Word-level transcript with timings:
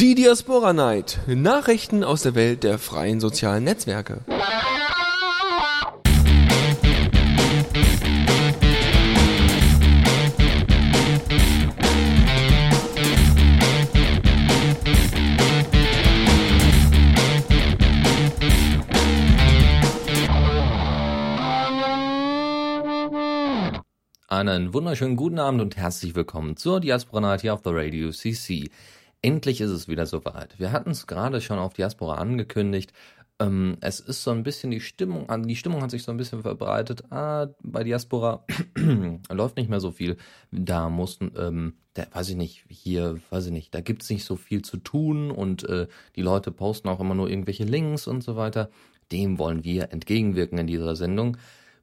Die 0.00 0.14
Diaspora 0.14 0.72
Night. 0.72 1.18
Nachrichten 1.26 2.04
aus 2.04 2.22
der 2.22 2.34
Welt 2.34 2.64
der 2.64 2.78
freien 2.78 3.20
sozialen 3.20 3.64
Netzwerke. 3.64 4.22
Einen 24.28 24.72
wunderschönen 24.72 25.16
guten 25.16 25.38
Abend 25.38 25.60
und 25.60 25.76
herzlich 25.76 26.14
willkommen 26.14 26.56
zur 26.56 26.80
Diaspora 26.80 27.20
Night 27.20 27.42
hier 27.42 27.52
auf 27.52 27.60
der 27.60 27.74
Radio 27.74 28.10
CC. 28.10 28.70
Endlich 29.22 29.60
ist 29.60 29.70
es 29.70 29.88
wieder 29.88 30.06
soweit. 30.06 30.58
Wir 30.58 30.72
hatten 30.72 30.90
es 30.90 31.06
gerade 31.06 31.40
schon 31.40 31.58
auf 31.58 31.74
Diaspora 31.74 32.14
angekündigt. 32.14 32.92
Ähm, 33.38 33.76
es 33.80 34.00
ist 34.00 34.22
so 34.22 34.30
ein 34.30 34.42
bisschen 34.42 34.70
die 34.70 34.80
Stimmung, 34.80 35.26
die 35.46 35.56
Stimmung 35.56 35.82
hat 35.82 35.90
sich 35.90 36.02
so 36.02 36.10
ein 36.10 36.16
bisschen 36.16 36.42
verbreitet. 36.42 37.10
Ah, 37.10 37.48
bei 37.62 37.84
Diaspora 37.84 38.44
läuft 39.30 39.56
nicht 39.56 39.70
mehr 39.70 39.80
so 39.80 39.90
viel. 39.90 40.16
Da 40.52 40.88
mussten, 40.88 41.32
ähm, 41.36 41.74
da, 41.94 42.04
weiß 42.12 42.30
ich 42.30 42.36
nicht, 42.36 42.64
hier, 42.68 43.20
weiß 43.30 43.46
ich 43.46 43.52
nicht, 43.52 43.74
da 43.74 43.80
gibt's 43.80 44.10
nicht 44.10 44.24
so 44.24 44.36
viel 44.36 44.62
zu 44.62 44.76
tun 44.76 45.30
und 45.30 45.68
äh, 45.68 45.86
die 46.16 46.22
Leute 46.22 46.50
posten 46.50 46.88
auch 46.88 47.00
immer 47.00 47.14
nur 47.14 47.28
irgendwelche 47.28 47.64
Links 47.64 48.06
und 48.06 48.22
so 48.22 48.36
weiter. 48.36 48.70
Dem 49.12 49.38
wollen 49.38 49.64
wir 49.64 49.92
entgegenwirken 49.92 50.58
in 50.58 50.66
dieser 50.66 50.94
Sendung. 50.94 51.36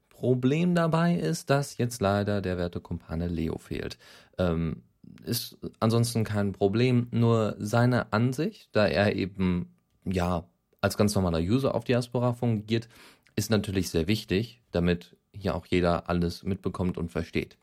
Problem 0.08 0.74
dabei 0.74 1.14
ist, 1.14 1.50
dass 1.50 1.76
jetzt 1.76 2.00
leider 2.00 2.40
der 2.40 2.56
werte 2.56 2.80
Kumpane 2.80 3.28
Leo 3.28 3.58
fehlt. 3.58 3.98
Ähm, 4.38 4.82
ist 5.24 5.58
ansonsten 5.80 6.24
kein 6.24 6.52
Problem, 6.52 7.08
nur 7.10 7.56
seine 7.58 8.12
Ansicht, 8.12 8.68
da 8.72 8.86
er 8.86 9.16
eben 9.16 9.74
ja 10.04 10.48
als 10.80 10.96
ganz 10.96 11.14
normaler 11.14 11.40
User 11.40 11.74
auf 11.74 11.84
Diaspora 11.84 12.32
fungiert, 12.32 12.88
ist 13.36 13.50
natürlich 13.50 13.90
sehr 13.90 14.06
wichtig, 14.06 14.62
damit 14.70 15.16
hier 15.32 15.54
auch 15.54 15.66
jeder 15.66 16.08
alles 16.08 16.42
mitbekommt 16.42 16.98
und 16.98 17.10
versteht. 17.10 17.56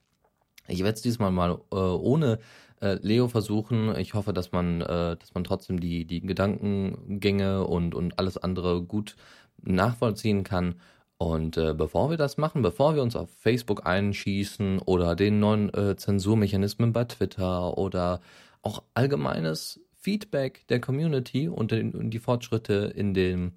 Ich 0.67 0.79
werde 0.79 0.95
es 0.95 1.01
diesmal 1.01 1.31
mal 1.31 1.59
äh, 1.71 1.75
ohne 1.75 2.39
äh, 2.81 2.97
Leo 3.01 3.27
versuchen. 3.27 3.95
Ich 3.97 4.13
hoffe, 4.13 4.33
dass 4.33 4.51
man, 4.51 4.81
äh, 4.81 5.15
dass 5.17 5.33
man 5.33 5.43
trotzdem 5.43 5.79
die, 5.79 6.05
die 6.05 6.21
Gedankengänge 6.21 7.65
und, 7.65 7.93
und 7.93 8.19
alles 8.19 8.37
andere 8.37 8.81
gut 8.81 9.15
nachvollziehen 9.61 10.43
kann. 10.43 10.75
Und 11.17 11.57
äh, 11.57 11.73
bevor 11.73 12.09
wir 12.09 12.17
das 12.17 12.37
machen, 12.37 12.61
bevor 12.61 12.95
wir 12.95 13.01
uns 13.01 13.15
auf 13.15 13.29
Facebook 13.39 13.85
einschießen 13.85 14.79
oder 14.79 15.15
den 15.15 15.39
neuen 15.39 15.73
äh, 15.73 15.95
Zensurmechanismen 15.95 16.91
bei 16.91 17.05
Twitter 17.05 17.77
oder 17.77 18.19
auch 18.61 18.83
allgemeines 18.93 19.79
Feedback 19.97 20.67
der 20.67 20.81
Community 20.81 21.47
und, 21.47 21.71
den, 21.71 21.93
und 21.93 22.09
die 22.09 22.19
Fortschritte 22.19 22.91
in 22.95 23.13
dem 23.13 23.53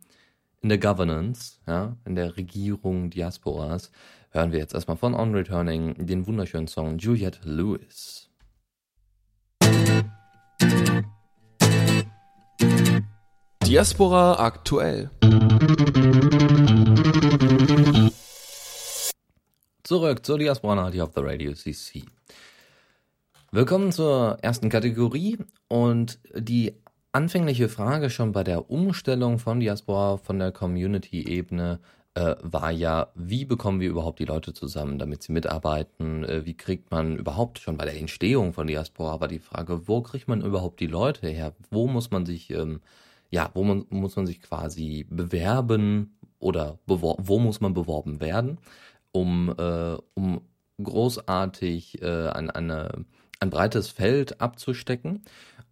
in 0.60 0.68
der 0.70 0.78
Governance, 0.78 1.58
ja, 1.66 1.96
in 2.04 2.16
der 2.16 2.36
Regierung 2.36 3.10
Diasporas, 3.10 3.92
hören 4.30 4.52
wir 4.52 4.58
jetzt 4.58 4.74
erstmal 4.74 4.96
von 4.96 5.14
On 5.14 5.34
Returning 5.34 5.94
den 6.06 6.26
wunderschönen 6.26 6.66
Song 6.66 6.98
Juliette 6.98 7.40
Lewis. 7.44 8.28
Diaspora 13.64 14.38
aktuell. 14.38 15.10
Zurück 19.84 20.27
zur 20.27 20.39
Diaspora 20.39 20.75
Night 20.75 21.00
auf 21.00 21.12
the 21.14 21.22
Radio 21.22 21.53
CC. 21.53 22.03
Willkommen 23.53 23.92
zur 23.92 24.39
ersten 24.42 24.69
Kategorie 24.69 25.39
und 25.69 26.19
die 26.34 26.75
anfängliche 27.12 27.69
Frage 27.69 28.11
schon 28.11 28.33
bei 28.33 28.42
der 28.44 28.70
Umstellung 28.70 29.39
von 29.39 29.61
Diaspora 29.61 30.16
von 30.16 30.39
der 30.39 30.53
Community-Ebene 30.53 31.81
äh, 32.14 32.34
war 32.42 32.72
ja, 32.72 33.12
wie 33.14 33.44
bekommen 33.44 33.81
wir 33.81 33.89
überhaupt 33.89 34.19
die 34.19 34.25
Leute 34.25 34.53
zusammen, 34.53 34.98
damit 34.98 35.22
sie 35.22 35.32
mitarbeiten? 35.32 36.25
Äh, 36.25 36.44
wie 36.44 36.56
kriegt 36.56 36.91
man 36.91 37.16
überhaupt 37.16 37.60
schon 37.60 37.77
bei 37.77 37.84
der 37.84 37.97
Entstehung 37.97 38.53
von 38.53 38.66
Diaspora 38.66 39.21
war 39.21 39.28
die 39.28 39.38
Frage, 39.38 39.87
wo 39.87 40.03
kriegt 40.03 40.27
man 40.27 40.43
überhaupt 40.43 40.81
die 40.81 40.87
Leute 40.88 41.28
her? 41.28 41.54
Wo 41.71 41.87
muss 41.87 42.10
man 42.10 42.27
sich, 42.27 42.50
ähm, 42.50 42.81
ja, 43.31 43.50
wo 43.54 43.62
man, 43.62 43.87
muss 43.91 44.16
man 44.16 44.27
sich 44.27 44.43
quasi 44.43 45.06
bewerben 45.09 46.17
oder 46.38 46.78
wo 46.87 47.38
muss 47.38 47.60
man 47.60 47.75
beworben 47.75 48.21
werden? 48.21 48.59
um, 49.12 49.54
äh, 49.56 49.97
um 50.15 50.41
großartig 50.82 52.03
äh, 52.03 52.28
ein, 52.28 52.50
eine, 52.50 53.04
ein 53.41 53.50
breites 53.50 53.88
Feld 53.88 54.41
abzustecken. 54.41 55.22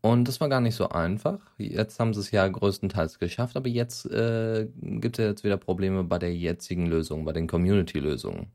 Und 0.00 0.28
das 0.28 0.40
war 0.40 0.48
gar 0.48 0.60
nicht 0.60 0.76
so 0.76 0.88
einfach. 0.88 1.38
Jetzt 1.58 1.98
haben 1.98 2.14
sie 2.14 2.20
es 2.20 2.30
ja 2.30 2.46
größtenteils 2.46 3.18
geschafft, 3.18 3.56
aber 3.56 3.68
jetzt 3.68 4.06
äh, 4.06 4.68
gibt 4.80 5.18
es 5.18 5.24
jetzt 5.24 5.44
wieder 5.44 5.56
Probleme 5.56 6.04
bei 6.04 6.18
der 6.18 6.34
jetzigen 6.34 6.86
Lösung, 6.86 7.24
bei 7.24 7.32
den 7.32 7.46
Community-Lösungen. 7.46 8.48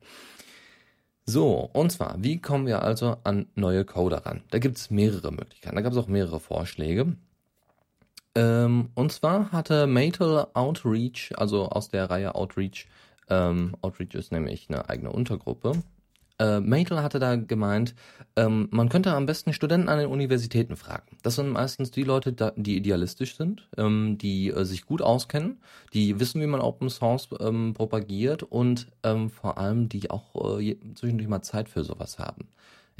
So, 1.24 1.70
und 1.72 1.92
zwar, 1.92 2.16
wie 2.18 2.40
kommen 2.40 2.66
wir 2.66 2.82
also 2.82 3.16
an 3.22 3.46
neue 3.54 3.84
Coder 3.84 4.26
ran? 4.26 4.42
Da 4.50 4.58
gibt 4.58 4.76
es 4.76 4.90
mehrere 4.90 5.30
Möglichkeiten, 5.30 5.76
da 5.76 5.82
gab 5.82 5.92
es 5.92 5.98
auch 5.98 6.08
mehrere 6.08 6.40
Vorschläge. 6.40 7.16
Ähm, 8.34 8.90
und 8.94 9.12
zwar 9.12 9.52
hatte 9.52 9.86
Matel 9.86 10.46
Outreach, 10.54 11.32
also 11.36 11.68
aus 11.68 11.88
der 11.88 12.10
Reihe 12.10 12.34
Outreach, 12.34 12.86
ähm, 13.28 13.76
Outreach 13.82 14.14
ist 14.14 14.32
nämlich 14.32 14.68
eine 14.68 14.88
eigene 14.88 15.10
Untergruppe. 15.10 15.82
Äh, 16.38 16.60
Matel 16.60 17.02
hatte 17.02 17.18
da 17.18 17.36
gemeint, 17.36 17.94
ähm, 18.36 18.68
man 18.70 18.88
könnte 18.88 19.12
am 19.12 19.26
besten 19.26 19.52
Studenten 19.52 19.88
an 19.88 19.98
den 19.98 20.08
Universitäten 20.08 20.76
fragen. 20.76 21.18
Das 21.22 21.36
sind 21.36 21.50
meistens 21.50 21.90
die 21.90 22.04
Leute, 22.04 22.32
die 22.56 22.76
idealistisch 22.76 23.36
sind, 23.36 23.68
ähm, 23.76 24.16
die 24.18 24.48
äh, 24.48 24.64
sich 24.64 24.86
gut 24.86 25.02
auskennen, 25.02 25.60
die 25.92 26.18
wissen, 26.18 26.40
wie 26.40 26.46
man 26.46 26.60
Open 26.60 26.88
Source 26.88 27.28
ähm, 27.38 27.74
propagiert 27.74 28.42
und 28.42 28.88
ähm, 29.02 29.30
vor 29.30 29.58
allem 29.58 29.88
die 29.88 30.10
auch 30.10 30.58
äh, 30.58 30.76
zwischendurch 30.94 31.28
mal 31.28 31.42
Zeit 31.42 31.68
für 31.68 31.84
sowas 31.84 32.18
haben. 32.18 32.48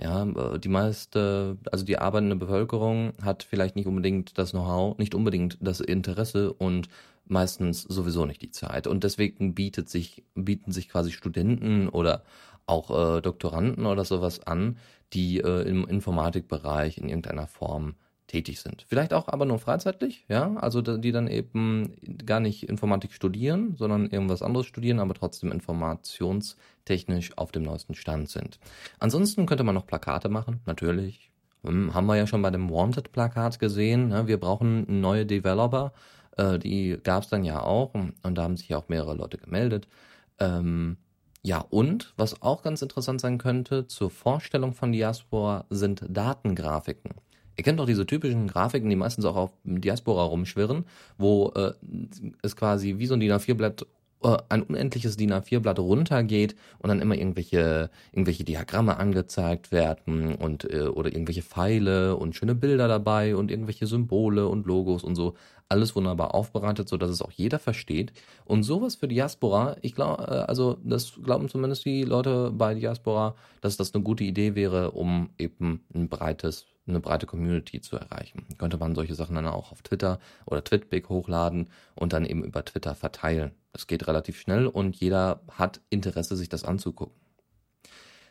Ja, 0.01 0.25
äh, 0.25 0.59
die 0.59 0.69
meiste, 0.69 1.59
also 1.71 1.85
die 1.85 1.99
arbeitende 1.99 2.37
Bevölkerung 2.37 3.13
hat 3.23 3.43
vielleicht 3.43 3.77
nicht 3.77 3.87
unbedingt 3.87 4.39
das 4.39 4.53
Know-how, 4.53 4.99
nicht 4.99 5.15
unbedingt 5.15 5.59
das 5.61 5.81
Interesse 5.81 6.53
und 6.53 6.89
meistens 7.27 7.83
sowieso 7.83 8.27
nicht 8.27 8.43
die 8.43 8.51
Zeit. 8.51 8.87
Und 8.87 9.05
deswegen 9.05 9.55
bietet 9.55 9.89
sich, 9.89 10.25
bieten 10.35 10.73
sich 10.73 10.89
quasi 10.89 11.13
Studenten 11.13 11.89
oder 11.89 12.23
auch 12.67 12.91
äh, 13.17 13.21
Doktoranden 13.21 13.87
oder 13.87 14.05
sowas 14.05 14.41
an, 14.47 14.79
die 15.13 15.39
äh, 15.39 15.63
im 15.63 15.87
Informatikbereich 15.87 16.99
in 16.99 17.09
irgendeiner 17.09 17.47
Form 17.47 17.95
tätig 18.33 18.61
sind. 18.61 18.87
Vielleicht 18.89 19.13
auch 19.13 19.29
aber 19.29 19.45
nur 19.45 19.59
freizeitlich, 19.59 20.25
ja, 20.29 20.55
also 20.57 20.81
die 20.81 21.13
dann 21.13 21.29
eben 21.29 21.95
gar 22.25 22.41
nicht 22.41 22.69
Informatik 22.69 23.13
studieren, 23.13 23.77
sondern 23.77 24.09
irgendwas 24.09 24.43
anderes 24.43 24.67
studieren, 24.67 25.01
aber 25.01 25.13
trotzdem 25.13 25.53
informationstechnisch 25.53 27.37
auf 27.37 27.53
dem 27.53 27.63
neuesten 27.63 27.95
Stand 27.95 28.31
sind. 28.31 28.59
Ansonsten 28.99 29.45
könnte 29.45 29.65
man 29.65 29.75
noch 29.75 29.87
Plakate 29.87 30.31
machen, 30.31 30.61
natürlich. 30.65 31.31
Hm, 31.63 31.93
haben 31.93 32.07
wir 32.07 32.17
ja 32.17 32.27
schon 32.27 32.43
bei 32.43 32.51
dem 32.51 32.71
Wanted-Plakat 32.71 33.59
gesehen. 33.59 34.09
Ne? 34.09 34.27
Wir 34.27 34.41
brauchen 34.41 35.01
neue 35.01 35.27
Developer. 35.27 35.93
Äh, 36.39 36.59
die 36.59 36.99
gab 37.03 37.25
es 37.25 37.29
dann 37.29 37.45
ja 37.45 37.63
auch 37.63 37.93
und, 37.93 38.15
da 38.23 38.43
haben 38.43 38.57
sich 38.57 38.71
ja 38.71 38.79
auch 38.79 38.89
mehrere 38.89 39.15
Leute 39.15 39.37
gemeldet. 39.37 39.89
Ähm, 40.41 40.97
ja, 41.43 41.59
und 41.59 42.15
was 42.17 42.41
auch 42.41 42.63
ganz 42.63 42.81
interessant 42.81 43.21
sein 43.21 43.37
könnte, 43.37 43.87
zur 43.89 44.11
Vorstellung 44.11 44.73
von 44.73 44.93
Diaspora 44.93 45.67
sind 45.71 46.05
Datengrafiken. 46.09 47.13
Ihr 47.57 47.65
kennt 47.65 47.79
doch 47.79 47.87
diese 47.87 48.07
typischen 48.07 48.49
Grafiken, 48.49 48.89
die 48.89 48.97
meistens 48.97 49.25
auch 49.25 49.37
auf 49.37 49.53
Diaspora 49.65 50.25
rumschwirren, 50.25 50.85
wo 51.19 51.53
äh, 51.55 51.73
es 52.43 52.57
quasi 52.57 52.99
wie 52.99 53.07
so 53.07 53.15
ein 53.15 53.21
DIN 53.21 53.33
A4-Blatt 53.33 53.87
äh, 54.23 54.37
ein 54.49 54.63
unendliches 54.63 55.17
DIN 55.17 55.33
A4-Blatt 55.33 55.79
runtergeht 55.79 56.55
und 56.79 56.89
dann 56.89 57.01
immer 57.01 57.17
irgendwelche, 57.17 57.91
irgendwelche 58.13 58.45
Diagramme 58.45 58.97
angezeigt 58.97 59.73
werden 59.73 60.35
und 60.35 60.65
äh, 60.73 60.83
oder 60.83 61.11
irgendwelche 61.13 61.43
Pfeile 61.43 62.17
und 62.17 62.35
schöne 62.35 62.55
Bilder 62.55 62.89
dabei 62.89 63.37
und 63.37 63.51
irgendwelche 63.51 63.87
Symbole 63.87 64.47
und 64.47 64.67
Logos 64.67 65.03
und 65.03 65.17
so. 65.17 65.35
Alles 65.69 65.97
wunderbar 65.97 66.35
aufbereitet, 66.35 66.89
so 66.89 66.99
dass 66.99 67.11
es 67.11 67.23
auch 67.23 67.33
jeder 67.33 67.59
versteht. 67.59 68.13
Und 68.45 68.63
sowas 68.63 68.95
für 68.95 69.09
Diaspora, 69.09 69.77
ich 69.81 69.95
glaube, 69.95 70.23
äh, 70.25 70.35
also 70.49 70.79
das 70.85 71.15
glauben 71.23 71.49
zumindest 71.49 71.85
die 71.85 72.05
Leute 72.05 72.51
bei 72.53 72.75
Diaspora, 72.75 73.35
dass 73.61 73.77
das 73.77 73.95
eine 73.95 74.03
gute 74.05 74.25
Idee 74.25 74.55
wäre, 74.55 74.93
um 74.93 75.31
eben 75.39 75.85
ein 75.95 76.09
breites 76.09 76.67
eine 76.87 77.01
breite 77.01 77.27
Community 77.27 77.81
zu 77.81 77.97
erreichen. 77.97 78.47
Könnte 78.59 78.79
man 78.79 78.95
solche 78.95 79.15
Sachen 79.15 79.37
dann 79.37 79.47
auch 79.47 79.73
auf 79.73 79.83
Twitter 79.83 80.19
oder 80.47 80.65
Twitbig 80.65 81.09
hochladen 81.09 81.69
und 81.95 82.13
dann 82.13 82.25
eben 82.25 82.45
über 82.45 82.65
Twitter 82.65 82.95
verteilen. 82.95 83.53
Das 83.73 83.87
geht 83.87 84.07
relativ 84.07 84.39
schnell 84.39 84.67
und 84.67 84.97
jeder 84.97 85.41
hat 85.51 85.81
Interesse, 85.91 86.37
sich 86.37 86.49
das 86.49 86.65
anzugucken. 86.65 87.23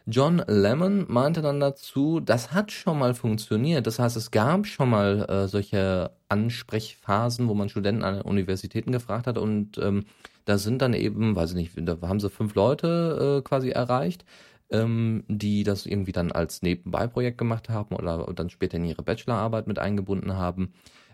John 0.07 0.42
Lemon 0.48 1.06
meinte 1.07 1.42
dann 1.42 1.59
dazu, 1.59 2.19
das 2.19 2.53
hat 2.53 2.71
schon 2.71 2.98
mal 2.98 3.13
funktioniert. 3.13 3.86
Das 3.86 4.00
heißt, 4.00 4.18
es 4.18 4.31
gab 4.31 4.65
schon 4.65 4.89
mal 4.89 5.25
äh, 5.30 5.48
solche 5.48 6.12
Ansprechphasen, 6.27 7.48
wo 7.48 7.53
man 7.53 7.69
Studenten 7.69 8.03
an 8.03 8.21
Universitäten 8.21 8.92
gefragt 8.92 9.27
hat 9.27 9.38
und 9.38 9.77
ähm, 9.77 10.06
da 10.45 10.57
sind 10.57 10.81
dann 10.81 10.94
eben, 10.94 11.36
weiß 11.36 11.51
ich 11.51 11.56
nicht, 11.56 11.88
da 11.88 11.98
haben 12.01 12.19
sie 12.19 12.30
fünf 12.30 12.56
Leute 12.56 13.39
äh, 13.39 13.48
quasi 13.48 13.69
erreicht 13.69 14.25
ähm, 14.71 15.23
die 15.27 15.63
das 15.63 15.85
irgendwie 15.85 16.12
dann 16.12 16.31
als 16.31 16.62
Nebenbeiprojekt 16.62 17.38
gemacht 17.38 17.69
haben 17.69 17.95
oder 17.95 18.31
dann 18.33 18.50
später 18.50 18.77
in 18.77 18.85
ihre 18.85 19.03
Bachelorarbeit 19.03 19.68
mit 19.68 19.79
eingebunden 19.79 20.35
haben. 20.35 20.73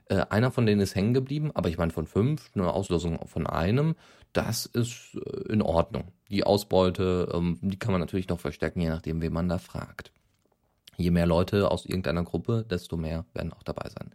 Äh, 0.10 0.26
einer 0.30 0.52
von 0.52 0.66
denen 0.66 0.82
ist 0.82 0.96
hängen 0.96 1.14
geblieben, 1.14 1.52
aber 1.54 1.70
ich 1.70 1.78
meine 1.78 1.92
von 1.92 2.08
fünf, 2.08 2.52
eine 2.56 2.72
Auslosung 2.72 3.28
von 3.28 3.46
einem, 3.48 3.96
das 4.34 4.66
ist 4.66 5.16
äh, 5.16 5.52
in 5.52 5.62
Ordnung. 5.62 6.12
Die 6.30 6.44
Ausbeute, 6.44 7.30
ähm, 7.34 7.60
die 7.62 7.80
kann 7.80 7.92
man 7.92 8.02
natürlich 8.02 8.30
noch 8.30 8.40
verstärken, 8.40 8.82
je 8.82 8.90
nachdem, 8.90 9.22
wen 9.22 9.34
man 9.34 9.50
da 9.50 9.58
fragt. 9.58 10.12
Je 10.96 11.12
mehr 11.12 11.28
Leute 11.28 11.70
aus 11.70 11.86
irgendeiner 11.86 12.24
Gruppe, 12.24 12.66
desto 12.70 12.98
mehr 12.98 13.26
werden 13.34 13.54
auch 13.54 13.64
dabei 13.64 13.90
sein. 13.90 14.12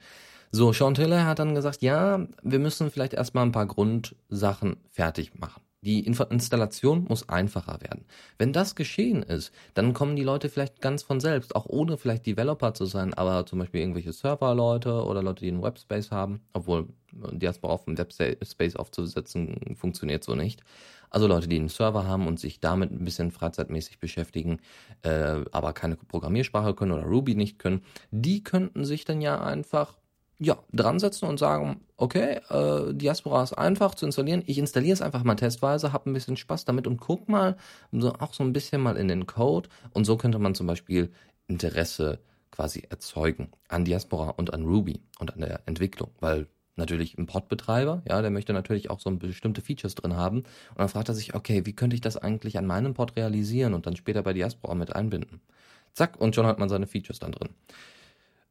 So, 0.50 0.72
Sean 0.72 0.94
Tiller 0.94 1.24
hat 1.24 1.38
dann 1.38 1.54
gesagt, 1.54 1.80
ja, 1.80 2.26
wir 2.42 2.58
müssen 2.58 2.90
vielleicht 2.90 3.14
erstmal 3.14 3.46
ein 3.46 3.52
paar 3.52 3.66
Grundsachen 3.66 4.76
fertig 4.90 5.38
machen. 5.38 5.62
Die 5.84 6.06
Installation 6.06 7.06
muss 7.08 7.28
einfacher 7.28 7.80
werden. 7.80 8.04
Wenn 8.38 8.52
das 8.52 8.76
geschehen 8.76 9.24
ist, 9.24 9.52
dann 9.74 9.94
kommen 9.94 10.14
die 10.14 10.22
Leute 10.22 10.48
vielleicht 10.48 10.80
ganz 10.80 11.02
von 11.02 11.18
selbst, 11.18 11.56
auch 11.56 11.66
ohne 11.66 11.98
vielleicht 11.98 12.24
Developer 12.24 12.72
zu 12.72 12.84
sein, 12.86 13.14
aber 13.14 13.46
zum 13.46 13.58
Beispiel 13.58 13.80
irgendwelche 13.80 14.12
Serverleute 14.12 15.04
oder 15.04 15.24
Leute, 15.24 15.44
die 15.44 15.50
einen 15.50 15.62
Webspace 15.62 16.12
haben, 16.12 16.40
obwohl 16.52 16.86
Diaspora 17.10 17.72
auf 17.72 17.84
dem 17.84 17.98
Webspace 17.98 18.76
aufzusetzen 18.76 19.74
funktioniert 19.76 20.22
so 20.22 20.36
nicht. 20.36 20.62
Also 21.10 21.26
Leute, 21.26 21.48
die 21.48 21.56
einen 21.56 21.68
Server 21.68 22.06
haben 22.06 22.28
und 22.28 22.38
sich 22.38 22.60
damit 22.60 22.92
ein 22.92 23.04
bisschen 23.04 23.32
freizeitmäßig 23.32 23.98
beschäftigen, 23.98 24.60
äh, 25.02 25.40
aber 25.50 25.72
keine 25.72 25.96
Programmiersprache 25.96 26.74
können 26.74 26.92
oder 26.92 27.04
Ruby 27.04 27.34
nicht 27.34 27.58
können, 27.58 27.82
die 28.12 28.44
könnten 28.44 28.84
sich 28.84 29.04
dann 29.04 29.20
ja 29.20 29.42
einfach 29.42 29.98
ja, 30.42 30.58
dran 30.72 30.98
setzen 30.98 31.26
und 31.28 31.38
sagen, 31.38 31.80
okay, 31.96 32.40
äh, 32.50 32.92
Diaspora 32.94 33.42
ist 33.42 33.52
einfach 33.52 33.94
zu 33.94 34.06
installieren. 34.06 34.42
Ich 34.46 34.58
installiere 34.58 34.94
es 34.94 35.02
einfach 35.02 35.22
mal 35.22 35.36
testweise, 35.36 35.92
habe 35.92 36.10
ein 36.10 36.12
bisschen 36.12 36.36
Spaß 36.36 36.64
damit 36.64 36.86
und 36.86 36.98
guck 36.98 37.28
mal 37.28 37.56
so, 37.92 38.12
auch 38.14 38.34
so 38.34 38.42
ein 38.42 38.52
bisschen 38.52 38.80
mal 38.80 38.96
in 38.96 39.08
den 39.08 39.26
Code. 39.26 39.68
Und 39.92 40.04
so 40.04 40.16
könnte 40.16 40.38
man 40.38 40.54
zum 40.54 40.66
Beispiel 40.66 41.12
Interesse 41.46 42.18
quasi 42.50 42.82
erzeugen 42.88 43.50
an 43.68 43.84
Diaspora 43.84 44.30
und 44.30 44.52
an 44.52 44.64
Ruby 44.64 45.00
und 45.18 45.32
an 45.34 45.40
der 45.40 45.62
Entwicklung, 45.66 46.10
weil 46.20 46.48
natürlich 46.76 47.16
ein 47.18 47.26
Pod-Betreiber, 47.26 48.02
ja, 48.08 48.20
der 48.20 48.30
möchte 48.30 48.52
natürlich 48.52 48.90
auch 48.90 48.98
so 48.98 49.10
bestimmte 49.10 49.60
Features 49.60 49.94
drin 49.94 50.16
haben. 50.16 50.38
Und 50.38 50.78
dann 50.78 50.88
fragt 50.88 51.08
er 51.08 51.14
sich, 51.14 51.34
okay, 51.34 51.66
wie 51.66 51.74
könnte 51.74 51.94
ich 51.94 52.00
das 52.00 52.16
eigentlich 52.16 52.58
an 52.58 52.66
meinem 52.66 52.94
Pod 52.94 53.16
realisieren 53.16 53.74
und 53.74 53.86
dann 53.86 53.96
später 53.96 54.22
bei 54.22 54.32
Diaspora 54.32 54.74
mit 54.74 54.94
einbinden? 54.94 55.40
Zack, 55.92 56.20
und 56.20 56.34
schon 56.34 56.46
hat 56.46 56.58
man 56.58 56.68
seine 56.68 56.86
Features 56.86 57.18
dann 57.18 57.32
drin. 57.32 57.50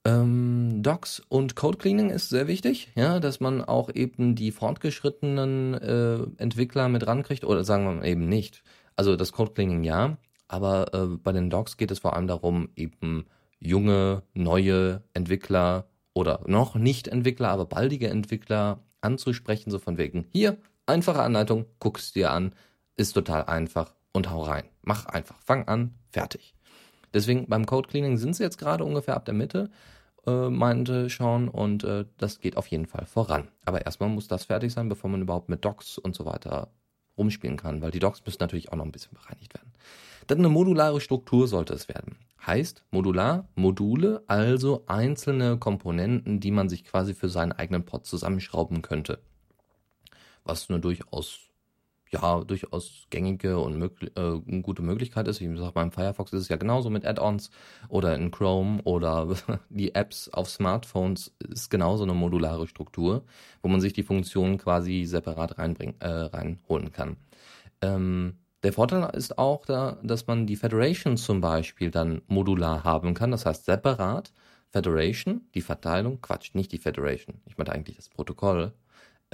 Ähm, 0.03 0.81
Docs 0.81 1.21
und 1.29 1.55
Code 1.55 1.77
Cleaning 1.77 2.09
ist 2.09 2.29
sehr 2.29 2.47
wichtig, 2.47 2.91
ja, 2.95 3.19
dass 3.19 3.39
man 3.39 3.63
auch 3.63 3.93
eben 3.93 4.35
die 4.35 4.51
fortgeschrittenen 4.51 5.75
äh, 5.75 6.41
Entwickler 6.41 6.89
mit 6.89 7.05
rankriegt 7.05 7.43
oder 7.43 7.63
sagen 7.63 7.85
wir 7.85 7.91
mal 7.93 8.07
eben 8.07 8.27
nicht. 8.27 8.63
Also 8.95 9.15
das 9.15 9.31
Code 9.31 9.51
Cleaning 9.53 9.83
ja, 9.83 10.17
aber 10.47 10.93
äh, 10.93 11.05
bei 11.17 11.31
den 11.31 11.49
Docs 11.49 11.77
geht 11.77 11.91
es 11.91 11.99
vor 11.99 12.15
allem 12.15 12.27
darum, 12.27 12.69
eben 12.75 13.25
junge, 13.59 14.23
neue 14.33 15.03
Entwickler 15.13 15.87
oder 16.13 16.41
noch 16.47 16.75
nicht 16.75 17.07
Entwickler, 17.07 17.49
aber 17.49 17.65
baldige 17.65 18.09
Entwickler 18.09 18.83
anzusprechen, 19.01 19.69
so 19.69 19.79
von 19.79 19.97
wegen, 19.97 20.25
hier, 20.31 20.57
einfache 20.87 21.21
Anleitung, 21.21 21.65
guck's 21.79 22.11
dir 22.11 22.31
an, 22.31 22.53
ist 22.97 23.13
total 23.13 23.45
einfach 23.45 23.95
und 24.13 24.29
hau 24.29 24.41
rein. 24.41 24.63
Mach 24.81 25.05
einfach, 25.05 25.39
fang 25.41 25.67
an, 25.67 25.93
fertig. 26.09 26.55
Deswegen 27.13 27.47
beim 27.47 27.65
Code 27.65 27.89
Cleaning 27.89 28.17
sind 28.17 28.35
sie 28.35 28.43
jetzt 28.43 28.57
gerade 28.57 28.85
ungefähr 28.85 29.15
ab 29.15 29.25
der 29.25 29.33
Mitte, 29.33 29.69
äh, 30.25 30.49
meinte 30.49 31.09
Sean, 31.09 31.47
und 31.47 31.83
äh, 31.83 32.05
das 32.17 32.39
geht 32.39 32.57
auf 32.57 32.67
jeden 32.67 32.85
Fall 32.85 33.05
voran. 33.05 33.49
Aber 33.65 33.85
erstmal 33.85 34.09
muss 34.09 34.27
das 34.27 34.45
fertig 34.45 34.71
sein, 34.73 34.89
bevor 34.89 35.09
man 35.09 35.21
überhaupt 35.21 35.49
mit 35.49 35.65
Docs 35.65 35.97
und 35.97 36.15
so 36.15 36.25
weiter 36.25 36.69
rumspielen 37.17 37.57
kann, 37.57 37.81
weil 37.81 37.91
die 37.91 37.99
Docs 37.99 38.25
müssen 38.25 38.37
natürlich 38.39 38.71
auch 38.71 38.77
noch 38.77 38.85
ein 38.85 38.91
bisschen 38.91 39.13
bereinigt 39.13 39.53
werden. 39.53 39.73
Dann 40.27 40.39
eine 40.39 40.49
modulare 40.49 41.01
Struktur 41.01 41.47
sollte 41.47 41.73
es 41.73 41.89
werden. 41.89 42.17
Heißt 42.45 42.83
modular, 42.91 43.47
Module, 43.55 44.23
also 44.27 44.83
einzelne 44.87 45.57
Komponenten, 45.57 46.39
die 46.39 46.51
man 46.51 46.69
sich 46.69 46.85
quasi 46.85 47.13
für 47.13 47.29
seinen 47.29 47.51
eigenen 47.51 47.85
Pod 47.85 48.05
zusammenschrauben 48.05 48.81
könnte. 48.81 49.19
Was 50.43 50.69
eine 50.69 50.79
durchaus 50.79 51.50
ja 52.11 52.43
durchaus 52.43 53.05
gängige 53.09 53.59
und 53.59 53.77
möglich, 53.77 54.11
äh, 54.15 54.61
gute 54.61 54.81
Möglichkeit 54.81 55.27
ist. 55.27 55.41
Wie 55.41 55.47
gesagt, 55.47 55.73
beim 55.73 55.91
Firefox 55.91 56.33
ist 56.33 56.41
es 56.41 56.49
ja 56.49 56.57
genauso 56.57 56.89
mit 56.89 57.05
Add-ons 57.05 57.51
oder 57.89 58.15
in 58.15 58.31
Chrome 58.31 58.81
oder 58.83 59.35
die 59.69 59.95
Apps 59.95 60.29
auf 60.29 60.49
Smartphones 60.49 61.33
ist 61.49 61.69
genauso 61.69 62.03
eine 62.03 62.13
modulare 62.13 62.67
Struktur, 62.67 63.23
wo 63.61 63.69
man 63.69 63.81
sich 63.81 63.93
die 63.93 64.03
Funktionen 64.03 64.57
quasi 64.57 65.05
separat 65.05 65.57
reinbringen, 65.57 65.95
äh, 65.99 66.07
reinholen 66.07 66.91
kann. 66.91 67.17
Ähm, 67.81 68.37
der 68.63 68.73
Vorteil 68.73 69.09
ist 69.15 69.39
auch 69.39 69.65
da, 69.65 69.97
dass 70.03 70.27
man 70.27 70.45
die 70.45 70.55
Federation 70.55 71.17
zum 71.17 71.41
Beispiel 71.41 71.89
dann 71.89 72.21
modular 72.27 72.83
haben 72.83 73.13
kann, 73.13 73.31
das 73.31 73.45
heißt 73.45 73.65
separat. 73.65 74.33
Federation, 74.69 75.41
die 75.53 75.61
Verteilung, 75.61 76.21
Quatsch, 76.21 76.53
nicht 76.53 76.71
die 76.71 76.77
Federation. 76.77 77.41
Ich 77.45 77.57
meine 77.57 77.71
eigentlich 77.73 77.97
das 77.97 78.07
Protokoll 78.07 78.71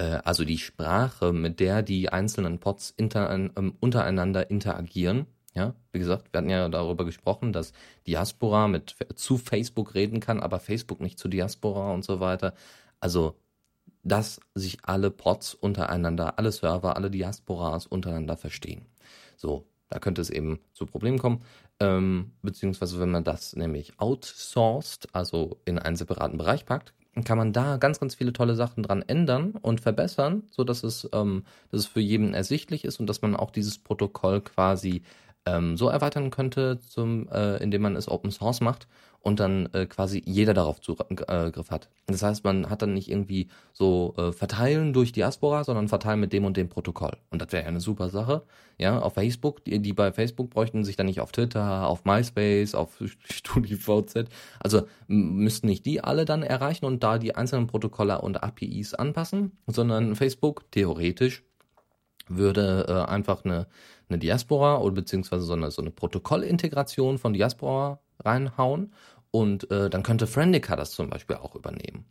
also 0.04 0.44
die 0.44 0.58
Sprache, 0.58 1.32
mit 1.32 1.60
der 1.60 1.82
die 1.82 2.08
einzelnen 2.10 2.58
Pods 2.60 2.94
inter, 2.96 3.30
ähm, 3.30 3.74
untereinander 3.80 4.50
interagieren. 4.50 5.26
Ja, 5.54 5.74
wie 5.92 5.98
gesagt, 5.98 6.32
wir 6.32 6.38
hatten 6.38 6.50
ja 6.50 6.68
darüber 6.68 7.04
gesprochen, 7.04 7.52
dass 7.52 7.72
Diaspora 8.06 8.68
mit 8.68 8.94
zu 9.16 9.38
Facebook 9.38 9.94
reden 9.94 10.20
kann, 10.20 10.40
aber 10.40 10.60
Facebook 10.60 11.00
nicht 11.00 11.18
zu 11.18 11.28
Diaspora 11.28 11.92
und 11.92 12.04
so 12.04 12.20
weiter. 12.20 12.54
Also, 13.00 13.36
dass 14.04 14.40
sich 14.54 14.78
alle 14.82 15.10
Pods 15.10 15.54
untereinander, 15.54 16.38
alle 16.38 16.52
Server, 16.52 16.96
alle 16.96 17.10
Diasporas 17.10 17.86
untereinander 17.86 18.36
verstehen. 18.36 18.86
So, 19.36 19.66
da 19.88 19.98
könnte 19.98 20.20
es 20.20 20.30
eben 20.30 20.60
zu 20.72 20.86
Problemen 20.86 21.18
kommen. 21.18 21.42
Ähm, 21.80 22.32
beziehungsweise 22.42 23.00
wenn 23.00 23.10
man 23.10 23.24
das 23.24 23.56
nämlich 23.56 23.98
outsourced, 23.98 25.14
also 25.14 25.60
in 25.64 25.78
einen 25.78 25.96
separaten 25.96 26.38
Bereich 26.38 26.66
packt, 26.66 26.94
kann 27.24 27.38
man 27.38 27.52
da 27.52 27.76
ganz, 27.76 28.00
ganz 28.00 28.14
viele 28.14 28.32
tolle 28.32 28.54
Sachen 28.54 28.82
dran 28.82 29.02
ändern 29.06 29.52
und 29.62 29.80
verbessern, 29.80 30.42
so 30.50 30.64
dass 30.64 30.82
es, 30.82 31.08
ähm, 31.12 31.44
dass 31.70 31.80
es 31.80 31.86
für 31.86 32.00
jeden 32.00 32.34
ersichtlich 32.34 32.84
ist 32.84 33.00
und 33.00 33.06
dass 33.06 33.22
man 33.22 33.36
auch 33.36 33.50
dieses 33.50 33.78
Protokoll 33.78 34.40
quasi 34.40 35.02
ähm, 35.56 35.76
so 35.76 35.88
erweitern 35.88 36.30
könnte, 36.30 36.78
zum, 36.80 37.28
äh, 37.28 37.56
indem 37.62 37.82
man 37.82 37.96
es 37.96 38.08
Open 38.08 38.30
Source 38.30 38.60
macht 38.60 38.86
und 39.20 39.40
dann 39.40 39.68
äh, 39.72 39.86
quasi 39.86 40.22
jeder 40.24 40.54
darauf 40.54 40.80
Zugriff 40.80 41.70
hat. 41.70 41.88
Das 42.06 42.22
heißt, 42.22 42.44
man 42.44 42.70
hat 42.70 42.82
dann 42.82 42.94
nicht 42.94 43.10
irgendwie 43.10 43.48
so 43.72 44.14
äh, 44.16 44.32
verteilen 44.32 44.92
durch 44.92 45.12
Diaspora, 45.12 45.64
sondern 45.64 45.88
verteilen 45.88 46.20
mit 46.20 46.32
dem 46.32 46.44
und 46.44 46.56
dem 46.56 46.68
Protokoll. 46.68 47.16
Und 47.30 47.42
das 47.42 47.52
wäre 47.52 47.64
ja 47.64 47.68
eine 47.68 47.80
super 47.80 48.10
Sache. 48.10 48.42
Ja, 48.78 49.00
auf 49.00 49.14
Facebook, 49.14 49.64
die, 49.64 49.80
die 49.80 49.92
bei 49.92 50.12
Facebook 50.12 50.50
bräuchten 50.50 50.84
sich 50.84 50.96
dann 50.96 51.06
nicht 51.06 51.20
auf 51.20 51.32
Twitter, 51.32 51.88
auf 51.88 52.04
MySpace, 52.04 52.74
auf 52.74 53.02
StudiVZ. 53.24 54.28
Also 54.60 54.82
müssten 55.08 55.66
nicht 55.66 55.84
die 55.84 56.02
alle 56.02 56.24
dann 56.24 56.42
erreichen 56.42 56.84
und 56.84 57.02
da 57.02 57.18
die 57.18 57.34
einzelnen 57.34 57.66
Protokolle 57.66 58.20
und 58.20 58.42
APIs 58.42 58.94
anpassen, 58.94 59.58
sondern 59.66 60.14
Facebook 60.14 60.70
theoretisch 60.70 61.42
würde 62.28 62.86
äh, 62.88 63.10
einfach 63.10 63.44
eine, 63.44 63.66
eine 64.08 64.18
Diaspora 64.18 64.78
oder 64.78 64.94
beziehungsweise 64.94 65.44
so 65.44 65.54
eine, 65.54 65.70
so 65.70 65.82
eine 65.82 65.90
Protokollintegration 65.90 67.18
von 67.18 67.32
Diaspora 67.32 68.00
reinhauen 68.20 68.92
und 69.30 69.70
äh, 69.70 69.90
dann 69.90 70.02
könnte 70.02 70.26
Friendica 70.26 70.76
das 70.76 70.92
zum 70.92 71.10
Beispiel 71.10 71.36
auch 71.36 71.54
übernehmen. 71.54 72.06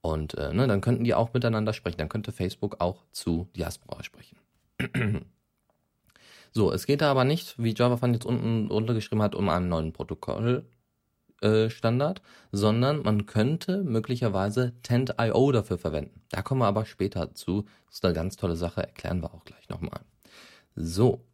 Und 0.00 0.34
äh, 0.34 0.52
ne, 0.52 0.66
dann 0.66 0.80
könnten 0.80 1.04
die 1.04 1.14
auch 1.14 1.32
miteinander 1.32 1.72
sprechen. 1.72 1.98
Dann 1.98 2.08
könnte 2.08 2.32
Facebook 2.32 2.80
auch 2.80 3.04
zu 3.12 3.48
Diaspora 3.56 4.02
sprechen. 4.02 4.36
so, 6.52 6.72
es 6.72 6.86
geht 6.86 7.00
da 7.00 7.10
aber 7.10 7.24
nicht, 7.24 7.62
wie 7.62 7.74
JavaFan 7.74 8.12
jetzt 8.12 8.26
unten 8.26 8.66
runtergeschrieben 8.68 9.22
hat, 9.22 9.36
um 9.36 9.48
einen 9.48 9.68
neuen 9.68 9.92
Protokoll, 9.92 10.66
äh, 11.40 11.68
sondern 12.50 13.02
man 13.02 13.26
könnte 13.26 13.84
möglicherweise 13.84 14.72
Tent.io 14.82 15.52
dafür 15.52 15.78
verwenden. 15.78 16.20
Da 16.30 16.42
kommen 16.42 16.60
wir 16.60 16.66
aber 16.66 16.84
später 16.84 17.34
zu. 17.34 17.62
Das 17.86 17.96
ist 17.96 18.04
eine 18.04 18.14
ganz 18.14 18.36
tolle 18.36 18.56
Sache, 18.56 18.82
erklären 18.82 19.22
wir 19.22 19.32
auch 19.32 19.44
gleich 19.44 19.68
nochmal. 19.68 20.00
So, 20.74 21.24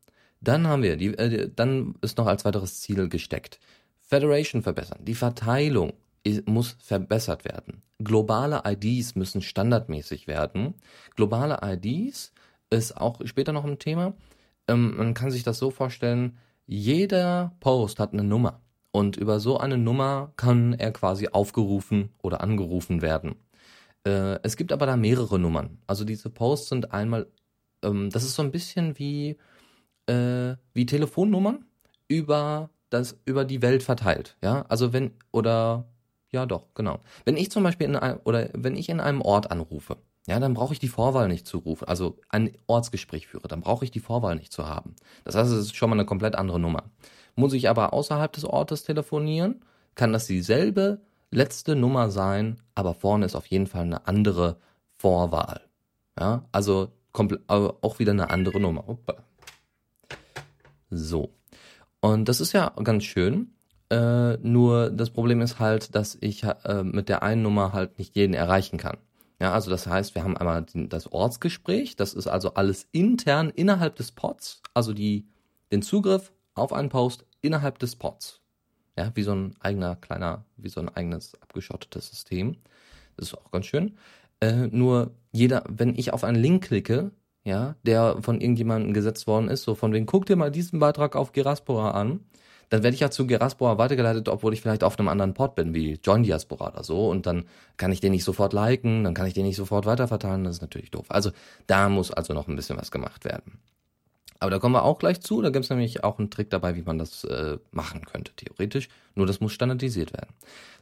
dann 0.40 0.66
haben 0.66 0.82
wir, 0.82 0.96
die, 0.96 1.08
äh, 1.18 1.50
dann 1.54 1.94
ist 2.00 2.18
noch 2.18 2.26
als 2.26 2.44
weiteres 2.44 2.80
Ziel 2.80 3.08
gesteckt. 3.08 3.58
Federation 4.00 4.62
verbessern. 4.62 5.00
Die 5.02 5.14
Verteilung 5.14 5.92
muss 6.46 6.76
verbessert 6.80 7.44
werden. 7.44 7.82
Globale 7.98 8.62
IDs 8.64 9.14
müssen 9.14 9.42
standardmäßig 9.42 10.26
werden. 10.26 10.74
Globale 11.16 11.58
IDs 11.62 12.32
ist 12.70 12.96
auch 12.96 13.20
später 13.24 13.52
noch 13.52 13.64
ein 13.64 13.78
Thema. 13.78 14.14
Ähm, 14.66 14.96
man 14.96 15.14
kann 15.14 15.30
sich 15.30 15.42
das 15.42 15.58
so 15.58 15.70
vorstellen, 15.70 16.38
jeder 16.66 17.52
Post 17.60 17.98
hat 17.98 18.12
eine 18.12 18.24
Nummer. 18.24 18.60
Und 18.90 19.16
über 19.16 19.40
so 19.40 19.58
eine 19.58 19.78
Nummer 19.78 20.32
kann 20.36 20.74
er 20.74 20.92
quasi 20.92 21.28
aufgerufen 21.28 22.10
oder 22.22 22.40
angerufen 22.40 23.02
werden. 23.02 23.36
Äh, 24.04 24.38
es 24.42 24.56
gibt 24.56 24.72
aber 24.72 24.86
da 24.86 24.96
mehrere 24.96 25.38
Nummern. 25.38 25.78
Also 25.86 26.04
diese 26.04 26.30
Posts 26.30 26.68
sind 26.68 26.92
einmal, 26.92 27.26
ähm, 27.82 28.10
das 28.10 28.24
ist 28.24 28.34
so 28.34 28.42
ein 28.42 28.50
bisschen 28.50 28.98
wie, 28.98 29.36
äh, 30.08 30.56
wie 30.74 30.86
Telefonnummern 30.86 31.64
über 32.08 32.70
das 32.90 33.18
über 33.24 33.44
die 33.44 33.62
Welt 33.62 33.82
verteilt. 33.82 34.36
Ja, 34.42 34.64
also 34.68 34.92
wenn 34.92 35.12
oder 35.30 35.86
ja 36.30 36.46
doch 36.46 36.74
genau. 36.74 37.00
Wenn 37.24 37.36
ich 37.36 37.50
zum 37.50 37.62
Beispiel 37.62 37.86
in 37.86 37.96
einem 37.96 38.20
oder 38.24 38.48
wenn 38.54 38.76
ich 38.76 38.88
in 38.88 39.00
einem 39.00 39.20
Ort 39.20 39.50
anrufe, 39.50 39.98
ja, 40.26 40.38
dann 40.40 40.54
brauche 40.54 40.72
ich 40.72 40.78
die 40.78 40.88
Vorwahl 40.88 41.28
nicht 41.28 41.46
zu 41.46 41.58
rufen. 41.58 41.88
Also 41.88 42.18
ein 42.28 42.52
Ortsgespräch 42.66 43.26
führe, 43.26 43.48
dann 43.48 43.60
brauche 43.60 43.84
ich 43.84 43.90
die 43.90 44.00
Vorwahl 44.00 44.36
nicht 44.36 44.52
zu 44.52 44.66
haben. 44.66 44.94
Das 45.24 45.34
heißt, 45.34 45.50
es 45.50 45.58
ist 45.58 45.76
schon 45.76 45.90
mal 45.90 45.96
eine 45.96 46.06
komplett 46.06 46.34
andere 46.36 46.60
Nummer. 46.60 46.84
Muss 47.34 47.52
ich 47.52 47.68
aber 47.68 47.92
außerhalb 47.92 48.32
des 48.32 48.44
Ortes 48.44 48.84
telefonieren, 48.84 49.64
kann 49.94 50.12
das 50.12 50.26
dieselbe 50.26 51.00
letzte 51.30 51.76
Nummer 51.76 52.10
sein, 52.10 52.60
aber 52.74 52.94
vorne 52.94 53.26
ist 53.26 53.36
auf 53.36 53.46
jeden 53.46 53.66
Fall 53.66 53.82
eine 53.82 54.06
andere 54.06 54.58
Vorwahl. 54.96 55.62
Ja, 56.18 56.44
also 56.52 56.92
auch 57.12 57.98
wieder 57.98 58.12
eine 58.12 58.30
andere 58.30 58.60
Nummer. 58.60 58.84
So. 60.90 61.34
Und 62.00 62.28
das 62.28 62.40
ist 62.40 62.52
ja 62.52 62.72
ganz 62.82 63.04
schön. 63.04 63.52
Äh, 63.90 64.36
nur 64.38 64.90
das 64.90 65.10
Problem 65.10 65.40
ist 65.40 65.58
halt, 65.58 65.94
dass 65.94 66.16
ich 66.20 66.44
äh, 66.44 66.82
mit 66.82 67.08
der 67.08 67.22
einen 67.22 67.42
Nummer 67.42 67.72
halt 67.72 67.98
nicht 67.98 68.14
jeden 68.16 68.34
erreichen 68.34 68.78
kann. 68.78 68.98
Ja, 69.40 69.52
also 69.52 69.70
das 69.70 69.86
heißt, 69.86 70.14
wir 70.14 70.24
haben 70.24 70.36
einmal 70.36 70.66
das 70.74 71.12
Ortsgespräch, 71.12 71.94
das 71.96 72.12
ist 72.12 72.26
also 72.26 72.54
alles 72.54 72.88
intern 72.90 73.50
innerhalb 73.50 73.94
des 73.96 74.10
Pods, 74.10 74.62
also 74.74 74.92
die, 74.92 75.28
den 75.70 75.80
Zugriff 75.82 76.32
auf 76.54 76.72
einen 76.72 76.88
Post 76.88 77.24
innerhalb 77.40 77.78
des 77.78 77.94
Pods. 77.94 78.40
Ja, 78.96 79.12
wie 79.14 79.22
so 79.22 79.32
ein 79.32 79.54
eigener 79.60 79.94
kleiner, 79.94 80.44
wie 80.56 80.68
so 80.68 80.80
ein 80.80 80.88
eigenes 80.88 81.40
abgeschottetes 81.40 82.10
System. 82.10 82.56
Das 83.16 83.28
ist 83.28 83.34
auch 83.34 83.52
ganz 83.52 83.66
schön. 83.66 83.96
Äh, 84.40 84.66
nur 84.66 85.12
jeder, 85.30 85.62
wenn 85.68 85.94
ich 85.94 86.12
auf 86.12 86.24
einen 86.24 86.42
Link 86.42 86.64
klicke, 86.64 87.12
ja, 87.48 87.74
der 87.82 88.18
von 88.20 88.40
irgendjemandem 88.40 88.94
gesetzt 88.94 89.26
worden 89.26 89.48
ist, 89.48 89.62
so 89.62 89.74
von 89.74 89.92
wegen, 89.92 90.06
guck 90.06 90.26
dir 90.26 90.36
mal 90.36 90.50
diesen 90.50 90.78
Beitrag 90.78 91.16
auf 91.16 91.32
Geraspora 91.32 91.90
an, 91.90 92.20
dann 92.68 92.82
werde 92.82 92.94
ich 92.94 93.00
ja 93.00 93.10
zu 93.10 93.26
Geraspora 93.26 93.78
weitergeleitet, 93.78 94.28
obwohl 94.28 94.52
ich 94.52 94.60
vielleicht 94.60 94.84
auf 94.84 94.98
einem 94.98 95.08
anderen 95.08 95.34
Pod 95.34 95.54
bin, 95.54 95.74
wie 95.74 95.98
John 96.04 96.22
Diaspora 96.22 96.68
oder 96.68 96.84
so. 96.84 97.08
Und 97.08 97.26
dann 97.26 97.46
kann 97.78 97.92
ich 97.92 98.00
den 98.00 98.12
nicht 98.12 98.24
sofort 98.24 98.52
liken, 98.52 99.04
dann 99.04 99.14
kann 99.14 99.26
ich 99.26 99.34
den 99.34 99.46
nicht 99.46 99.56
sofort 99.56 99.86
weiterverteilen. 99.86 100.44
Das 100.44 100.56
ist 100.56 100.62
natürlich 100.62 100.90
doof. 100.90 101.06
Also 101.08 101.30
da 101.66 101.88
muss 101.88 102.10
also 102.10 102.34
noch 102.34 102.46
ein 102.46 102.56
bisschen 102.56 102.76
was 102.76 102.90
gemacht 102.90 103.24
werden. 103.24 103.58
Aber 104.40 104.50
da 104.50 104.58
kommen 104.58 104.74
wir 104.74 104.84
auch 104.84 104.98
gleich 104.98 105.20
zu. 105.20 105.42
Da 105.42 105.50
gibt 105.50 105.64
es 105.64 105.70
nämlich 105.70 106.04
auch 106.04 106.18
einen 106.18 106.30
Trick 106.30 106.50
dabei, 106.50 106.76
wie 106.76 106.82
man 106.82 106.98
das 106.98 107.24
äh, 107.24 107.58
machen 107.72 108.04
könnte, 108.06 108.32
theoretisch. 108.36 108.88
Nur 109.14 109.26
das 109.26 109.40
muss 109.40 109.52
standardisiert 109.52 110.12
werden. 110.12 110.32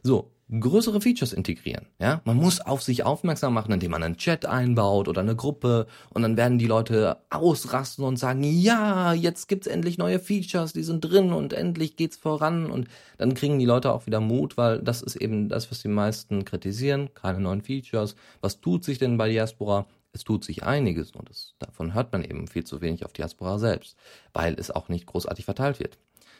So, 0.03 0.31
größere 0.49 1.01
Features 1.01 1.33
integrieren. 1.33 1.87
Ja, 1.99 2.21
man 2.23 2.37
muss 2.37 2.61
auf 2.61 2.81
sich 2.81 3.03
aufmerksam 3.03 3.53
machen, 3.53 3.73
indem 3.73 3.91
man 3.91 4.03
einen 4.03 4.17
Chat 4.17 4.45
einbaut 4.45 5.07
oder 5.07 5.21
eine 5.21 5.35
Gruppe 5.35 5.87
und 6.13 6.21
dann 6.21 6.37
werden 6.37 6.57
die 6.57 6.67
Leute 6.67 7.17
ausrasten 7.29 8.05
und 8.05 8.17
sagen, 8.17 8.43
ja, 8.43 9.13
jetzt 9.13 9.47
gibt's 9.47 9.67
endlich 9.67 9.97
neue 9.97 10.19
Features, 10.19 10.73
die 10.73 10.83
sind 10.83 11.01
drin 11.01 11.33
und 11.33 11.51
endlich 11.51 11.97
geht's 11.97 12.15
voran 12.15 12.69
und 12.71 12.87
dann 13.17 13.33
kriegen 13.33 13.59
die 13.59 13.65
Leute 13.65 13.91
auch 13.91 14.05
wieder 14.05 14.21
Mut, 14.21 14.55
weil 14.55 14.79
das 14.79 15.01
ist 15.01 15.15
eben 15.15 15.49
das, 15.49 15.69
was 15.69 15.81
die 15.81 15.89
meisten 15.89 16.45
kritisieren, 16.45 17.09
keine 17.13 17.39
neuen 17.39 17.61
Features. 17.61 18.15
Was 18.39 18.61
tut 18.61 18.83
sich 18.85 18.99
denn 18.99 19.17
bei 19.17 19.29
Diaspora? 19.29 19.87
Es 20.13 20.23
tut 20.23 20.43
sich 20.43 20.63
einiges 20.63 21.11
und 21.11 21.29
es, 21.29 21.55
davon 21.59 21.93
hört 21.93 22.11
man 22.11 22.23
eben 22.23 22.47
viel 22.47 22.63
zu 22.63 22.81
wenig 22.81 23.05
auf 23.05 23.13
Diaspora 23.13 23.59
selbst, 23.59 23.97
weil 24.33 24.55
es 24.55 24.71
auch 24.71 24.89
nicht 24.89 25.05
großartig 25.05 25.45
verteilt 25.45 25.79
wird. 25.79 25.97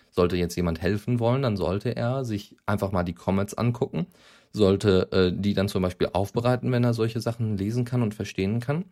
Sollte 0.10 0.38
jetzt 0.38 0.56
jemand 0.56 0.82
helfen 0.82 1.20
wollen, 1.20 1.42
dann 1.42 1.58
sollte 1.58 1.96
er 1.96 2.26
sich 2.26 2.56
einfach 2.66 2.92
mal 2.92 3.04
die 3.04 3.14
Comments 3.14 3.54
angucken, 3.54 4.08
sollte 4.52 5.12
äh, 5.12 5.32
die 5.36 5.54
dann 5.54 5.68
zum 5.68 5.84
Beispiel 5.84 6.10
aufbereiten, 6.14 6.72
wenn 6.72 6.84
er 6.84 6.94
solche 6.94 7.20
Sachen 7.20 7.58
lesen 7.58 7.86
kann 7.86 8.02
und 8.02 8.16
verstehen 8.16 8.60
kann, 8.60 8.86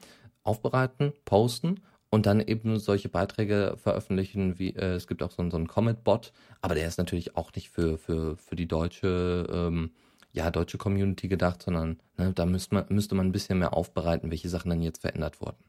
aufbereiten, 0.44 1.14
posten 1.24 1.80
und 2.10 2.26
dann 2.26 2.40
eben 2.40 2.80
solche 2.80 3.10
Beiträge 3.10 3.76
veröffentlichen, 3.78 4.60
wie 4.60 4.76
äh, 4.76 4.96
es 4.96 5.08
gibt 5.08 5.24
auch 5.24 5.32
so, 5.32 5.50
so 5.50 5.58
einen 5.58 5.68
Comment-Bot, 5.68 6.32
aber 6.62 6.76
der 6.76 6.88
ist 6.88 6.98
natürlich 6.98 7.36
auch 7.36 7.52
nicht 7.54 7.70
für, 7.70 7.98
für, 7.98 8.38
für 8.38 8.56
die 8.56 8.68
deutsche 8.68 9.48
ähm, 9.52 9.92
ja, 10.36 10.52
deutsche 10.52 10.78
Community 10.78 11.28
gedacht, 11.28 11.64
sondern 11.64 12.00
ne, 12.18 12.34
da 12.34 12.46
müsste 12.46 12.76
man, 12.76 12.86
müsste 12.90 13.16
man 13.16 13.28
ein 13.28 13.32
bisschen 13.32 13.60
mehr 13.60 13.74
aufbereiten, 13.74 14.32
welche 14.32 14.50
Sachen 14.50 14.70
dann 14.70 14.82
jetzt 14.82 15.02
verändert 15.02 15.42
wurden. 15.42 15.64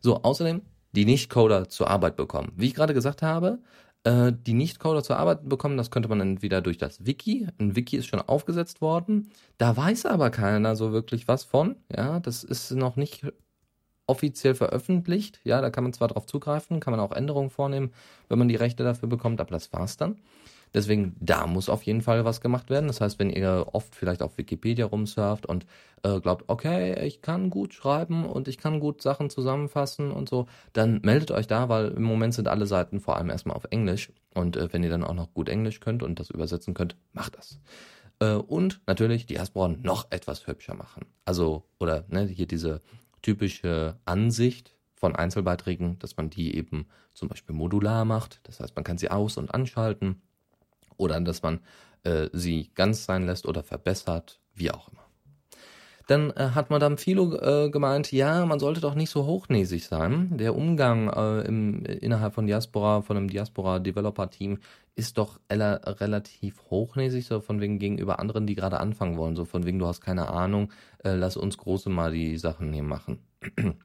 So, 0.00 0.22
außerdem 0.22 0.62
die 0.92 1.04
Nicht-Coder 1.04 1.68
zur 1.68 1.88
Arbeit 1.88 2.16
bekommen. 2.16 2.52
Wie 2.56 2.66
ich 2.66 2.74
gerade 2.74 2.94
gesagt 2.94 3.22
habe, 3.22 3.60
äh, 4.04 4.32
die 4.32 4.54
Nicht-Coder 4.54 5.02
zur 5.02 5.18
Arbeit 5.18 5.48
bekommen, 5.48 5.76
das 5.76 5.90
könnte 5.90 6.08
man 6.08 6.20
entweder 6.20 6.62
durch 6.62 6.78
das 6.78 7.06
Wiki, 7.06 7.46
ein 7.58 7.76
Wiki 7.76 7.96
ist 7.96 8.06
schon 8.06 8.22
aufgesetzt 8.22 8.80
worden, 8.80 9.30
da 9.58 9.76
weiß 9.76 10.06
aber 10.06 10.30
keiner 10.30 10.74
so 10.74 10.92
wirklich 10.92 11.28
was 11.28 11.44
von, 11.44 11.76
ja, 11.94 12.18
das 12.20 12.42
ist 12.42 12.70
noch 12.72 12.96
nicht 12.96 13.26
offiziell 14.06 14.54
veröffentlicht, 14.54 15.40
ja, 15.44 15.60
da 15.60 15.70
kann 15.70 15.84
man 15.84 15.92
zwar 15.92 16.08
drauf 16.08 16.26
zugreifen, 16.26 16.80
kann 16.80 16.92
man 16.92 17.00
auch 17.00 17.12
Änderungen 17.12 17.50
vornehmen, 17.50 17.92
wenn 18.28 18.38
man 18.38 18.48
die 18.48 18.56
Rechte 18.56 18.82
dafür 18.82 19.08
bekommt, 19.08 19.40
aber 19.40 19.50
das 19.50 19.72
war's 19.72 19.96
dann. 19.98 20.16
Deswegen, 20.72 21.16
da 21.18 21.46
muss 21.46 21.68
auf 21.68 21.82
jeden 21.82 22.00
Fall 22.00 22.24
was 22.24 22.40
gemacht 22.40 22.70
werden. 22.70 22.86
Das 22.86 23.00
heißt, 23.00 23.18
wenn 23.18 23.30
ihr 23.30 23.66
oft 23.72 23.94
vielleicht 23.94 24.22
auf 24.22 24.38
Wikipedia 24.38 24.86
rumsurft 24.86 25.46
und 25.46 25.66
äh, 26.02 26.20
glaubt, 26.20 26.44
okay, 26.46 27.04
ich 27.06 27.22
kann 27.22 27.50
gut 27.50 27.74
schreiben 27.74 28.24
und 28.24 28.46
ich 28.46 28.58
kann 28.58 28.78
gut 28.78 29.02
Sachen 29.02 29.30
zusammenfassen 29.30 30.12
und 30.12 30.28
so, 30.28 30.46
dann 30.72 31.00
meldet 31.02 31.32
euch 31.32 31.48
da, 31.48 31.68
weil 31.68 31.88
im 31.88 32.04
Moment 32.04 32.34
sind 32.34 32.46
alle 32.46 32.66
Seiten 32.66 33.00
vor 33.00 33.16
allem 33.16 33.30
erstmal 33.30 33.56
auf 33.56 33.66
Englisch. 33.70 34.12
Und 34.34 34.56
äh, 34.56 34.72
wenn 34.72 34.84
ihr 34.84 34.90
dann 34.90 35.04
auch 35.04 35.14
noch 35.14 35.34
gut 35.34 35.48
Englisch 35.48 35.80
könnt 35.80 36.02
und 36.02 36.20
das 36.20 36.30
übersetzen 36.30 36.74
könnt, 36.74 36.96
macht 37.12 37.36
das. 37.36 37.58
Äh, 38.20 38.34
und 38.34 38.80
natürlich 38.86 39.26
die 39.26 39.34
Diaspora 39.34 39.68
noch 39.68 40.06
etwas 40.10 40.46
hübscher 40.46 40.74
machen. 40.74 41.06
Also, 41.24 41.64
oder 41.80 42.04
ne, 42.08 42.26
hier 42.26 42.46
diese 42.46 42.80
typische 43.22 43.98
Ansicht 44.04 44.76
von 44.94 45.16
Einzelbeiträgen, 45.16 45.98
dass 45.98 46.16
man 46.16 46.30
die 46.30 46.54
eben 46.54 46.86
zum 47.12 47.28
Beispiel 47.28 47.54
modular 47.56 48.04
macht. 48.04 48.40
Das 48.44 48.60
heißt, 48.60 48.76
man 48.76 48.84
kann 48.84 48.98
sie 48.98 49.10
aus- 49.10 49.36
und 49.36 49.52
anschalten 49.52 50.22
oder 51.00 51.20
dass 51.20 51.42
man 51.42 51.60
äh, 52.04 52.28
sie 52.32 52.70
ganz 52.74 53.04
sein 53.04 53.26
lässt 53.26 53.46
oder 53.46 53.62
verbessert, 53.62 54.40
wie 54.54 54.70
auch 54.70 54.88
immer. 54.88 55.00
Dann 56.10 56.30
äh, 56.30 56.50
hat 56.56 56.70
Madame 56.70 56.96
Philo 56.96 57.36
äh, 57.36 57.70
gemeint, 57.70 58.10
ja, 58.10 58.44
man 58.44 58.58
sollte 58.58 58.80
doch 58.80 58.96
nicht 58.96 59.10
so 59.10 59.26
hochnäsig 59.26 59.86
sein. 59.86 60.36
Der 60.38 60.56
Umgang 60.56 61.08
äh, 61.08 61.42
im, 61.42 61.84
innerhalb 61.84 62.34
von 62.34 62.48
Diaspora, 62.48 63.02
von 63.02 63.16
einem 63.16 63.28
Diaspora-Developer-Team 63.28 64.58
ist 64.96 65.18
doch 65.18 65.38
relativ 65.48 66.62
hochnäsig, 66.68 67.26
so 67.26 67.40
von 67.40 67.60
wegen 67.60 67.78
gegenüber 67.78 68.18
anderen, 68.18 68.48
die 68.48 68.56
gerade 68.56 68.80
anfangen 68.80 69.18
wollen. 69.18 69.36
So 69.36 69.44
von 69.44 69.64
wegen, 69.64 69.78
du 69.78 69.86
hast 69.86 70.00
keine 70.00 70.30
Ahnung, 70.30 70.72
äh, 71.04 71.14
lass 71.14 71.36
uns 71.36 71.56
Große 71.56 71.90
mal 71.90 72.10
die 72.10 72.38
Sachen 72.38 72.72
hier 72.72 72.82
machen. 72.82 73.20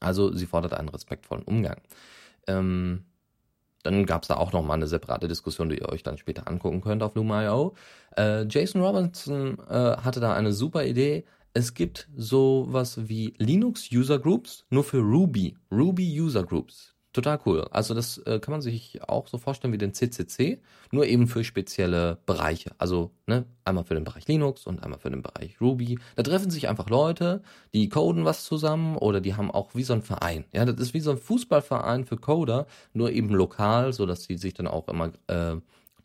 also 0.00 0.32
sie 0.32 0.46
fordert 0.46 0.72
einen 0.72 0.88
respektvollen 0.88 1.44
Umgang. 1.44 1.82
Ähm, 2.46 3.04
dann 3.86 4.04
gab 4.04 4.22
es 4.22 4.28
da 4.28 4.36
auch 4.36 4.52
nochmal 4.52 4.76
eine 4.76 4.86
separate 4.86 5.28
Diskussion, 5.28 5.68
die 5.68 5.78
ihr 5.78 5.88
euch 5.88 6.02
dann 6.02 6.18
später 6.18 6.48
angucken 6.48 6.80
könnt 6.80 7.02
auf 7.02 7.14
Loom.io. 7.14 7.74
Äh, 8.16 8.46
Jason 8.48 8.82
Robinson 8.82 9.58
äh, 9.68 9.96
hatte 9.96 10.20
da 10.20 10.34
eine 10.34 10.52
super 10.52 10.84
Idee. 10.84 11.24
Es 11.54 11.72
gibt 11.72 12.08
sowas 12.16 13.08
wie 13.08 13.34
Linux 13.38 13.90
User 13.92 14.18
Groups, 14.18 14.66
nur 14.70 14.84
für 14.84 14.98
Ruby. 14.98 15.56
Ruby 15.70 16.20
User 16.20 16.44
Groups. 16.44 16.95
Total 17.16 17.40
cool. 17.46 17.66
Also 17.70 17.94
das 17.94 18.18
äh, 18.26 18.40
kann 18.40 18.52
man 18.52 18.60
sich 18.60 19.00
auch 19.08 19.26
so 19.26 19.38
vorstellen 19.38 19.72
wie 19.72 19.78
den 19.78 19.94
CCC, 19.94 20.60
nur 20.92 21.06
eben 21.06 21.28
für 21.28 21.44
spezielle 21.44 22.18
Bereiche. 22.26 22.72
Also 22.76 23.10
ne, 23.26 23.46
einmal 23.64 23.84
für 23.84 23.94
den 23.94 24.04
Bereich 24.04 24.28
Linux 24.28 24.66
und 24.66 24.82
einmal 24.82 24.98
für 24.98 25.08
den 25.08 25.22
Bereich 25.22 25.58
Ruby. 25.58 25.98
Da 26.16 26.22
treffen 26.22 26.50
sich 26.50 26.68
einfach 26.68 26.90
Leute, 26.90 27.40
die 27.72 27.88
coden 27.88 28.26
was 28.26 28.44
zusammen 28.44 28.98
oder 28.98 29.22
die 29.22 29.34
haben 29.34 29.50
auch 29.50 29.74
wie 29.74 29.82
so 29.82 29.94
ein 29.94 30.02
Verein. 30.02 30.44
Ja, 30.52 30.66
das 30.66 30.78
ist 30.78 30.92
wie 30.92 31.00
so 31.00 31.10
ein 31.10 31.16
Fußballverein 31.16 32.04
für 32.04 32.18
Coder, 32.18 32.66
nur 32.92 33.10
eben 33.10 33.30
lokal, 33.30 33.94
so 33.94 34.04
dass 34.04 34.24
sie 34.24 34.36
sich 34.36 34.52
dann 34.52 34.66
auch 34.66 34.86
immer 34.88 35.10
äh, 35.28 35.56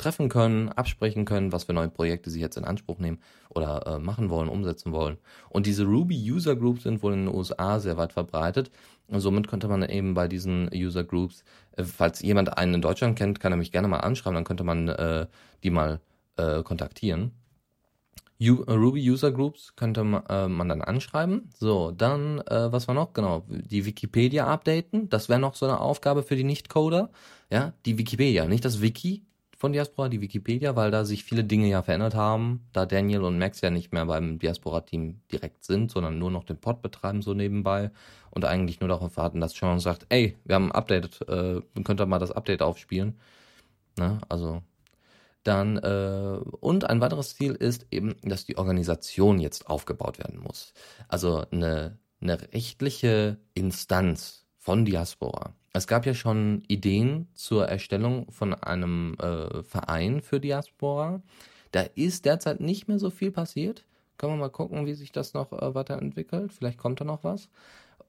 treffen 0.02 0.30
können, 0.30 0.70
absprechen 0.70 1.26
können, 1.26 1.52
was 1.52 1.66
für 1.66 1.74
neue 1.74 1.90
Projekte 1.90 2.30
sie 2.30 2.42
jetzt 2.42 2.58
in 2.58 2.66
Anspruch 2.66 3.00
nehmen 3.00 3.20
oder 3.50 3.86
äh, 3.86 4.00
machen 4.00 4.30
wollen, 4.30 4.50
umsetzen 4.50 4.92
wollen. 4.92 5.18
Und 5.50 5.66
diese 5.66 5.86
Ruby 5.86 6.18
User 6.32 6.56
Groups 6.56 6.84
sind 6.84 7.04
wohl 7.04 7.14
in 7.14 7.26
den 7.26 7.36
USA 7.36 7.80
sehr 7.80 7.98
weit 7.98 8.14
verbreitet. 8.14 8.72
Und 9.08 9.20
somit 9.20 9.48
könnte 9.48 9.68
man 9.68 9.84
eben 9.84 10.14
bei 10.14 10.28
diesen 10.28 10.70
User 10.74 11.04
Groups, 11.04 11.44
äh, 11.78 11.84
falls 11.84 12.22
jemand 12.22 12.58
einen 12.58 12.76
in 12.76 12.82
Deutschland 12.82 13.18
kennt, 13.18 13.40
kann 13.40 13.54
er 13.54 13.58
mich 13.58 13.72
gerne 13.72 13.88
mal 13.88 14.00
anschreiben, 14.00 14.36
dann 14.36 14.44
könnte 14.44 14.64
man 14.64 14.88
äh, 14.88 15.28
die 15.64 15.70
mal 15.70 16.00
äh, 16.38 16.64
kontaktieren. 16.64 17.32
U 18.42 18.64
Ruby 18.64 19.08
User 19.08 19.32
Groups 19.32 19.76
könnte 19.76 20.04
man, 20.04 20.24
äh, 20.28 20.48
man 20.48 20.68
dann 20.68 20.82
anschreiben. 20.82 21.50
So, 21.60 21.92
dann, 21.92 22.40
äh, 22.40 22.72
was 22.72 22.88
war 22.88 22.96
noch? 22.96 23.14
Genau, 23.14 23.46
die 23.48 23.86
Wikipedia 23.86 24.48
updaten. 24.48 25.10
Das 25.10 25.30
wäre 25.30 25.40
noch 25.40 25.54
so 25.54 25.68
eine 25.68 25.80
Aufgabe 25.80 26.24
für 26.24 26.36
die 26.36 26.44
Nicht-Coder. 26.44 27.12
Ja, 27.52 27.74
die 27.86 28.00
Wikipedia, 28.00 28.48
nicht 28.48 28.66
das 28.66 28.82
Wiki, 28.82 29.24
von 29.62 29.74
Diaspora, 29.74 30.10
die 30.10 30.22
Wikipedia, 30.22 30.76
weil 30.76 30.90
da 30.90 31.06
sich 31.06 31.24
viele 31.24 31.44
Dinge 31.44 31.68
ja 31.68 31.84
verändert 31.84 32.16
haben, 32.16 32.68
da 32.74 32.88
Daniel 32.88 33.22
und 33.22 33.38
Max 33.38 33.62
ja 33.62 33.70
nicht 33.70 33.94
mehr 33.94 34.08
beim 34.08 34.40
Diaspora-Team 34.40 35.22
direkt 35.32 35.64
sind, 35.66 35.92
sondern 35.92 36.18
nur 36.18 36.32
noch 36.32 36.44
den 36.46 36.58
Pod 36.58 36.82
betreiben 36.82 37.22
so 37.22 37.36
nebenbei 37.36 37.92
und 38.32 38.44
eigentlich 38.44 38.80
nur 38.80 38.90
darauf 38.90 39.18
warten, 39.18 39.40
dass 39.40 39.54
Sean 39.54 39.80
sagt, 39.80 40.08
ey, 40.10 40.36
wir 40.46 40.56
haben 40.56 40.72
ein 40.72 40.72
Update, 40.72 41.22
äh, 41.30 41.62
könnt 41.84 42.02
ihr 42.02 42.08
mal 42.08 42.18
das 42.18 42.32
Update 42.32 42.64
aufspielen. 42.64 43.20
Ne? 44.00 44.20
Also 44.30 44.64
dann 45.44 45.78
äh, 45.78 46.40
und 46.60 46.90
ein 46.90 47.00
weiteres 47.00 47.36
Ziel 47.36 47.54
ist 47.54 47.86
eben, 47.92 48.16
dass 48.24 48.46
die 48.46 48.58
Organisation 48.58 49.40
jetzt 49.40 49.68
aufgebaut 49.68 50.18
werden 50.18 50.40
muss. 50.40 50.74
Also 51.08 51.46
eine, 51.52 52.00
eine 52.20 52.42
rechtliche 52.52 53.38
Instanz 53.54 54.48
von 54.58 54.86
Diaspora 54.86 55.54
es 55.74 55.88
gab 55.88 56.06
ja 56.06 56.14
schon 56.14 56.64
Ideen 56.68 57.28
zur 57.34 57.68
Erstellung 57.68 58.30
von 58.32 58.54
einem 58.54 59.16
äh, 59.20 59.64
Verein 59.64 60.22
für 60.22 60.40
Diaspora. 60.40 61.22
Da 61.72 61.82
ist 61.96 62.26
derzeit 62.26 62.60
nicht 62.60 62.88
mehr 62.88 63.00
so 63.00 63.10
viel 63.10 63.32
passiert. 63.32 63.86
Können 64.18 64.34
wir 64.34 64.38
mal 64.38 64.50
gucken, 64.50 64.86
wie 64.86 64.94
sich 64.94 65.12
das 65.12 65.34
noch 65.34 65.52
äh, 65.54 65.74
weiterentwickelt. 65.74 66.52
Vielleicht 66.52 66.78
kommt 66.78 67.00
da 67.00 67.06
noch 67.06 67.24
was. 67.24 67.50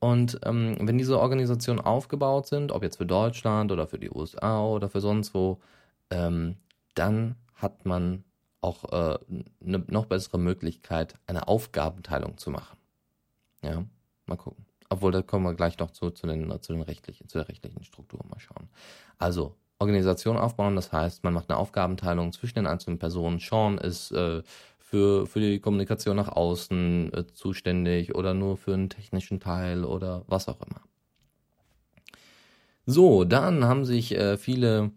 Und 0.01 0.41
ähm, 0.45 0.77
wenn 0.81 0.99
diese 0.99 1.21
Organisationen 1.21 1.81
aufgebaut 1.81 2.49
sind, 2.49 2.73
ob 2.73 2.83
jetzt 2.83 2.97
für 2.97 3.07
Deutschland 3.07 3.71
oder 3.71 3.87
für 3.87 4.01
die 4.01 4.11
USA 4.11 4.65
oder 4.65 4.89
für 4.89 5.01
sonst 5.01 5.33
wo, 5.33 5.61
ähm, 6.11 6.57
dann 6.95 7.37
hat 7.55 7.87
man 7.87 8.25
auch 8.61 8.85
äh, 8.93 9.19
eine 9.65 9.85
noch 9.87 10.07
bessere 10.07 10.39
Möglichkeit, 10.39 11.15
eine 11.29 11.47
Aufgabenteilung 11.47 12.37
zu 12.37 12.51
machen. 12.51 12.77
Ja, 13.63 13.85
mal 14.27 14.37
gucken. 14.37 14.67
Obwohl, 14.93 15.11
da 15.11 15.23
kommen 15.23 15.47
wir 15.47 15.55
gleich 15.55 15.79
noch 15.79 15.91
zu, 15.91 16.11
zu, 16.11 16.27
den, 16.27 16.53
zu, 16.61 16.75
den 16.75 16.83
rechtlichen, 16.83 17.27
zu 17.27 17.39
der 17.39 17.49
rechtlichen 17.49 17.83
Struktur 17.83 18.21
mal 18.29 18.39
schauen. 18.39 18.69
Also, 19.19 19.57
Organisation 19.79 20.37
aufbauen, 20.37 20.77
das 20.77 20.93
heißt, 20.93 21.25
man 21.25 21.33
macht 21.33 21.51
eine 21.51 21.59
Aufgabenteilung 21.59 22.31
zwischen 22.33 22.57
den 22.57 22.67
einzelnen 22.67 22.99
Personen. 22.99 23.39
Sean 23.39 23.79
ist 23.79 24.13
äh, 24.13 24.43
für, 24.79 25.27
für 25.27 25.41
die 25.41 25.61
Kommunikation 25.61 26.15
nach 26.15 26.29
außen 26.29 27.11
äh, 27.15 27.27
zuständig 27.33 28.15
oder 28.15 28.35
nur 28.35 28.59
für 28.59 28.75
einen 28.75 28.91
technischen 28.91 29.41
Teil 29.41 29.85
oder 29.85 30.25
was 30.27 30.47
auch 30.47 30.61
immer. 30.61 30.83
So, 32.85 33.25
dann 33.25 33.65
haben 33.65 33.87
sich 33.87 34.15
äh, 34.15 34.37
viele, 34.37 34.91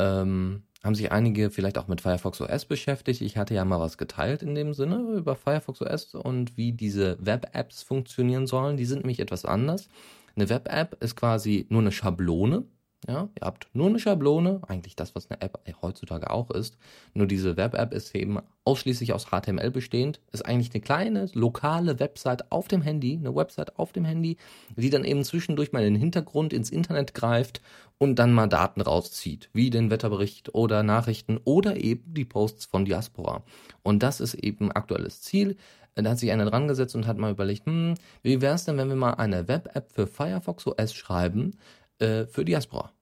ähm, 0.00 0.64
haben 0.82 0.94
sich 0.94 1.12
einige 1.12 1.50
vielleicht 1.50 1.78
auch 1.78 1.88
mit 1.88 2.00
Firefox 2.00 2.40
OS 2.40 2.64
beschäftigt. 2.64 3.20
Ich 3.20 3.36
hatte 3.36 3.54
ja 3.54 3.64
mal 3.64 3.80
was 3.80 3.98
geteilt 3.98 4.42
in 4.42 4.54
dem 4.54 4.72
Sinne 4.72 5.16
über 5.16 5.36
Firefox 5.36 5.82
OS 5.82 6.14
und 6.14 6.56
wie 6.56 6.72
diese 6.72 7.18
Web-Apps 7.20 7.82
funktionieren 7.82 8.46
sollen. 8.46 8.76
Die 8.76 8.86
sind 8.86 9.00
nämlich 9.00 9.20
etwas 9.20 9.44
anders. 9.44 9.88
Eine 10.36 10.48
Web-App 10.48 11.02
ist 11.02 11.16
quasi 11.16 11.66
nur 11.68 11.82
eine 11.82 11.92
Schablone, 11.92 12.64
ja, 13.08 13.28
ihr 13.34 13.46
habt 13.46 13.68
nur 13.72 13.88
eine 13.88 13.98
Schablone, 13.98 14.60
eigentlich 14.68 14.94
das, 14.94 15.14
was 15.14 15.30
eine 15.30 15.40
App 15.40 15.58
heutzutage 15.80 16.28
auch 16.30 16.50
ist. 16.50 16.76
Nur 17.14 17.26
diese 17.26 17.56
Web-App 17.56 17.94
ist 17.94 18.14
eben 18.14 18.38
ausschließlich 18.64 19.14
aus 19.14 19.26
HTML 19.26 19.70
bestehend. 19.70 20.20
Ist 20.32 20.44
eigentlich 20.44 20.72
eine 20.74 20.82
kleine 20.82 21.30
lokale 21.32 21.98
Website 21.98 22.52
auf 22.52 22.68
dem 22.68 22.82
Handy, 22.82 23.16
eine 23.16 23.34
Website 23.34 23.78
auf 23.78 23.92
dem 23.92 24.04
Handy, 24.04 24.36
die 24.76 24.90
dann 24.90 25.04
eben 25.04 25.24
zwischendurch 25.24 25.72
mal 25.72 25.82
in 25.82 25.94
den 25.94 26.00
Hintergrund 26.00 26.52
ins 26.52 26.68
Internet 26.68 27.14
greift 27.14 27.62
und 27.96 28.18
dann 28.18 28.34
mal 28.34 28.48
Daten 28.48 28.82
rauszieht, 28.82 29.48
wie 29.54 29.70
den 29.70 29.90
Wetterbericht 29.90 30.54
oder 30.54 30.82
Nachrichten 30.82 31.40
oder 31.44 31.82
eben 31.82 32.12
die 32.12 32.26
Posts 32.26 32.66
von 32.66 32.84
Diaspora. 32.84 33.42
Und 33.82 34.02
das 34.02 34.20
ist 34.20 34.34
eben 34.34 34.70
aktuelles 34.72 35.22
Ziel. 35.22 35.56
Da 35.96 36.10
hat 36.10 36.18
sich 36.18 36.30
einer 36.30 36.46
dran 36.46 36.68
gesetzt 36.68 36.94
und 36.94 37.06
hat 37.06 37.18
mal 37.18 37.32
überlegt, 37.32 37.66
hm, 37.66 37.94
wie 38.22 38.40
wäre 38.40 38.54
es 38.54 38.64
denn, 38.64 38.78
wenn 38.78 38.88
wir 38.88 38.96
mal 38.96 39.14
eine 39.14 39.48
Web-App 39.48 39.90
für 39.92 40.06
Firefox 40.06 40.66
OS 40.66 40.94
schreiben, 40.94 41.58
äh, 42.00 42.26
für 42.26 42.44
Diaspora. 42.44 42.92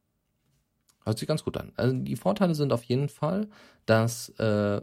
Hört 1.04 1.18
sich 1.18 1.28
ganz 1.28 1.42
gut 1.44 1.56
an. 1.56 1.72
Also 1.76 1.96
die 1.96 2.16
Vorteile 2.16 2.54
sind 2.54 2.72
auf 2.72 2.82
jeden 2.84 3.08
Fall, 3.08 3.48
dass 3.86 4.28
äh, 4.38 4.82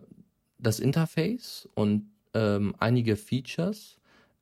das 0.58 0.80
Interface 0.80 1.70
und 1.76 2.10
ähm, 2.34 2.76
einige 2.80 3.16
Features 3.16 4.00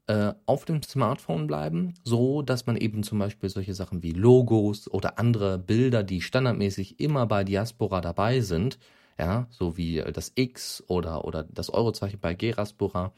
äh, 0.08 0.34
auf 0.46 0.66
dem 0.66 0.82
Smartphone 0.82 1.48
bleiben, 1.48 1.94
so 2.04 2.42
dass 2.42 2.66
man 2.66 2.78
eben 2.78 3.04
zum 3.04 3.20
Beispiel 3.20 3.50
solche 3.50 3.74
Sachen 3.74 4.04
wie 4.04 4.12
Logos 4.12 4.90
oder 4.90 5.20
andere 5.20 5.58
Bilder, 5.58 6.04
die 6.04 6.22
standardmäßig 6.22 7.00
immer 7.00 7.26
bei 7.26 7.44
Diaspora 7.44 8.02
dabei 8.02 8.42
sind, 8.42 8.80
ja, 9.18 9.48
so 9.50 9.78
wie 9.78 10.04
das 10.14 10.32
X 10.36 10.84
oder, 10.88 11.26
oder 11.26 11.44
das 11.44 11.70
Eurozeichen 11.70 12.20
bei 12.20 12.34
Geraspora, 12.34 13.14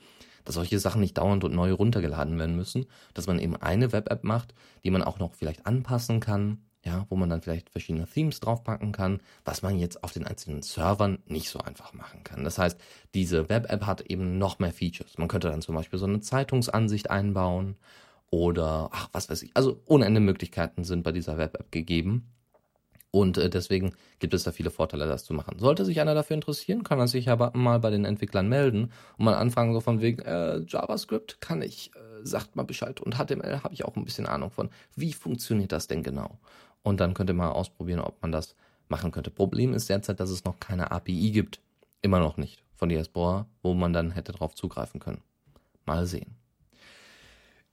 dass 0.46 0.56
solche 0.56 0.80
Sachen 0.80 1.02
nicht 1.02 1.18
dauernd 1.18 1.44
und 1.44 1.54
neu 1.54 1.74
runtergeladen 1.74 2.40
werden 2.40 2.56
müssen, 2.56 2.86
dass 3.14 3.28
man 3.28 3.40
eben 3.40 3.56
eine 3.58 3.92
Web-App 3.92 4.24
macht, 4.24 4.54
die 4.84 4.92
man 4.92 5.04
auch 5.04 5.20
noch 5.20 5.34
vielleicht 5.34 5.66
anpassen 5.66 6.20
kann, 6.20 6.60
ja, 6.86 7.06
wo 7.10 7.16
man 7.16 7.30
dann 7.30 7.42
vielleicht 7.42 7.72
verschiedene 7.72 8.06
Themes 8.06 8.40
draufpacken 8.40 8.92
kann, 8.92 9.20
was 9.44 9.64
man 9.64 9.80
jetzt 9.80 10.04
auf 10.04 10.14
den 10.14 10.26
einzelnen 10.26 10.62
Servern 10.62 11.18
nicht 11.26 11.50
so 11.50 11.60
einfach 11.60 11.94
machen 11.94 12.24
kann. 12.24 12.44
Das 12.44 12.60
heißt, 12.60 12.80
diese 13.16 13.50
Web-App 13.50 13.86
hat 13.86 14.02
eben 14.02 14.38
noch 14.38 14.60
mehr 14.60 14.72
Features. 14.72 15.18
Man 15.18 15.28
könnte 15.28 15.50
dann 15.50 15.64
zum 15.64 15.76
Beispiel 15.76 15.98
so 15.98 16.06
eine 16.06 16.22
Zeitungsansicht 16.22 17.10
einbauen 17.10 17.76
oder, 18.30 18.90
ach, 18.92 19.10
was 19.14 19.30
weiß 19.30 19.42
ich. 19.42 19.52
Also 19.56 19.82
ohne 19.86 20.06
Ende 20.06 20.20
Möglichkeiten 20.20 20.84
sind 20.84 21.04
bei 21.04 21.12
dieser 21.12 21.38
Web-App 21.40 21.72
gegeben. 21.72 22.35
Und 23.16 23.38
äh, 23.38 23.50
deswegen 23.50 23.94
gibt 24.20 24.34
es 24.34 24.44
da 24.44 24.52
viele 24.52 24.70
Vorteile, 24.70 25.08
das 25.08 25.24
zu 25.24 25.34
machen. 25.34 25.58
Sollte 25.58 25.86
sich 25.86 26.02
einer 26.02 26.14
dafür 26.14 26.34
interessieren, 26.34 26.84
kann 26.84 27.00
er 27.00 27.08
sich 27.08 27.30
aber 27.30 27.52
mal 27.54 27.80
bei 27.80 27.90
den 27.90 28.04
Entwicklern 28.04 28.50
melden 28.50 28.92
und 29.18 29.24
mal 29.24 29.36
anfragen, 29.36 29.72
so 29.72 29.80
von 29.80 30.02
wegen, 30.02 30.22
äh, 30.24 30.58
JavaScript 30.68 31.40
kann 31.40 31.62
ich, 31.62 31.92
äh, 31.96 32.26
sagt 32.26 32.58
mal 32.58 32.64
Bescheid. 32.64 33.00
Und 33.00 33.16
HTML 33.16 33.64
habe 33.64 33.74
ich 33.74 33.86
auch 33.86 33.96
ein 33.96 34.04
bisschen 34.04 34.26
Ahnung 34.26 34.52
von. 34.52 34.70
Wie 34.98 35.14
funktioniert 35.14 35.72
das 35.72 35.88
denn 35.88 36.04
genau? 36.04 36.40
Und 36.84 37.00
dann 37.00 37.14
könnt 37.14 37.30
ihr 37.30 37.36
mal 37.36 37.52
ausprobieren, 37.52 38.02
ob 38.02 38.22
man 38.22 38.34
das 38.34 38.54
machen 38.90 39.12
könnte. 39.12 39.32
Problem 39.32 39.74
ist 39.74 39.88
derzeit, 39.88 40.20
dass 40.20 40.30
es 40.30 40.44
noch 40.44 40.60
keine 40.60 40.92
API 40.92 41.32
gibt. 41.32 41.62
Immer 42.02 42.20
noch 42.20 42.36
nicht 42.36 42.66
von 42.74 42.90
Diaspora, 42.90 43.48
wo 43.64 43.74
man 43.74 43.94
dann 43.94 44.12
hätte 44.12 44.34
drauf 44.34 44.56
zugreifen 44.56 45.00
können. 45.00 45.22
Mal 45.86 46.06
sehen. 46.06 46.36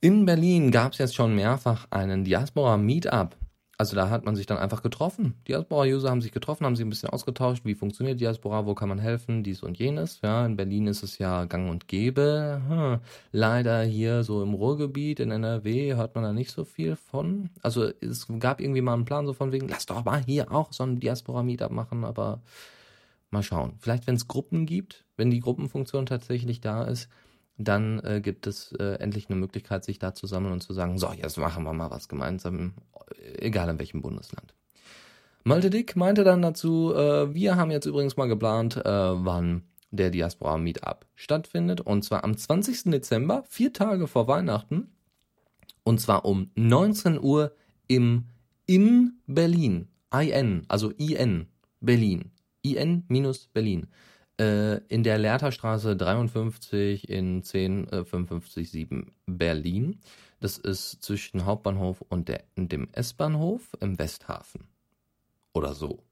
In 0.00 0.24
Berlin 0.24 0.70
gab 0.70 0.92
es 0.92 0.98
jetzt 0.98 1.16
schon 1.16 1.34
mehrfach 1.34 1.88
einen 1.90 2.22
Diaspora 2.22 2.76
Meetup. 2.76 3.41
Also 3.82 3.96
da 3.96 4.10
hat 4.10 4.24
man 4.24 4.36
sich 4.36 4.46
dann 4.46 4.58
einfach 4.58 4.80
getroffen. 4.80 5.34
Diaspora-User 5.48 6.08
haben 6.08 6.22
sich 6.22 6.30
getroffen, 6.30 6.64
haben 6.64 6.76
sich 6.76 6.86
ein 6.86 6.88
bisschen 6.88 7.08
ausgetauscht, 7.08 7.64
wie 7.64 7.74
funktioniert 7.74 8.20
Diaspora, 8.20 8.64
wo 8.64 8.76
kann 8.76 8.88
man 8.88 9.00
helfen, 9.00 9.42
dies 9.42 9.64
und 9.64 9.76
jenes. 9.76 10.20
Ja, 10.22 10.46
in 10.46 10.54
Berlin 10.54 10.86
ist 10.86 11.02
es 11.02 11.18
ja 11.18 11.46
gang 11.46 11.68
und 11.68 11.88
gäbe. 11.88 12.62
Hm. 12.68 13.00
Leider 13.32 13.82
hier 13.82 14.22
so 14.22 14.40
im 14.44 14.54
Ruhrgebiet, 14.54 15.18
in 15.18 15.32
NRW, 15.32 15.96
hört 15.96 16.14
man 16.14 16.22
da 16.22 16.32
nicht 16.32 16.52
so 16.52 16.64
viel 16.64 16.94
von. 16.94 17.50
Also 17.60 17.90
es 18.00 18.28
gab 18.38 18.60
irgendwie 18.60 18.82
mal 18.82 18.94
einen 18.94 19.04
Plan 19.04 19.26
so 19.26 19.32
von 19.32 19.50
wegen, 19.50 19.66
lass 19.66 19.86
doch 19.86 20.04
mal 20.04 20.22
hier 20.24 20.52
auch 20.52 20.72
so 20.72 20.84
ein 20.84 21.00
Diaspora-Meetup 21.00 21.72
machen, 21.72 22.04
aber 22.04 22.40
mal 23.32 23.42
schauen. 23.42 23.72
Vielleicht, 23.80 24.06
wenn 24.06 24.14
es 24.14 24.28
Gruppen 24.28 24.64
gibt, 24.64 25.04
wenn 25.16 25.32
die 25.32 25.40
Gruppenfunktion 25.40 26.06
tatsächlich 26.06 26.60
da 26.60 26.84
ist, 26.84 27.08
dann 27.58 28.00
äh, 28.04 28.20
gibt 28.20 28.46
es 28.46 28.72
äh, 28.72 28.94
endlich 29.00 29.28
eine 29.28 29.38
Möglichkeit, 29.38 29.84
sich 29.84 29.98
da 29.98 30.14
zu 30.14 30.26
sammeln 30.26 30.52
und 30.52 30.62
zu 30.62 30.72
sagen, 30.72 30.98
so, 30.98 31.12
jetzt 31.12 31.36
machen 31.36 31.64
wir 31.64 31.72
mal 31.72 31.90
was 31.90 32.08
gemeinsam, 32.08 32.74
egal 33.38 33.68
in 33.68 33.78
welchem 33.78 34.02
Bundesland. 34.02 34.54
Malte 35.44 35.70
Dick 35.70 35.96
meinte 35.96 36.24
dann 36.24 36.42
dazu, 36.42 36.94
äh, 36.94 37.34
wir 37.34 37.56
haben 37.56 37.70
jetzt 37.70 37.86
übrigens 37.86 38.16
mal 38.16 38.28
geplant, 38.28 38.76
äh, 38.76 38.82
wann 38.84 39.62
der 39.90 40.10
Diaspora 40.10 40.56
Meetup 40.56 41.06
stattfindet. 41.14 41.80
Und 41.80 42.02
zwar 42.02 42.24
am 42.24 42.36
20. 42.36 42.90
Dezember, 42.90 43.44
vier 43.48 43.72
Tage 43.72 44.06
vor 44.06 44.28
Weihnachten. 44.28 44.88
Und 45.82 46.00
zwar 46.00 46.24
um 46.24 46.50
19 46.54 47.20
Uhr 47.20 47.52
im 47.88 48.26
in 48.66 49.18
Berlin. 49.26 49.88
IN, 50.14 50.64
also 50.68 50.90
IN, 50.90 51.46
Berlin. 51.80 52.30
IN 52.62 53.04
minus 53.08 53.48
Berlin 53.48 53.88
äh, 54.38 54.78
in 54.88 55.02
der 55.02 55.18
Lehrterstraße 55.18 55.96
53 55.96 57.08
in 57.08 57.42
10557 57.42 58.88
Berlin. 59.26 59.98
Das 60.42 60.58
ist 60.58 61.04
zwischen 61.04 61.44
Hauptbahnhof 61.44 62.02
und 62.08 62.28
der, 62.28 62.42
dem 62.56 62.88
S-Bahnhof 62.92 63.76
im 63.78 63.96
Westhafen. 64.00 64.66
Oder 65.52 65.72
so. 65.72 66.02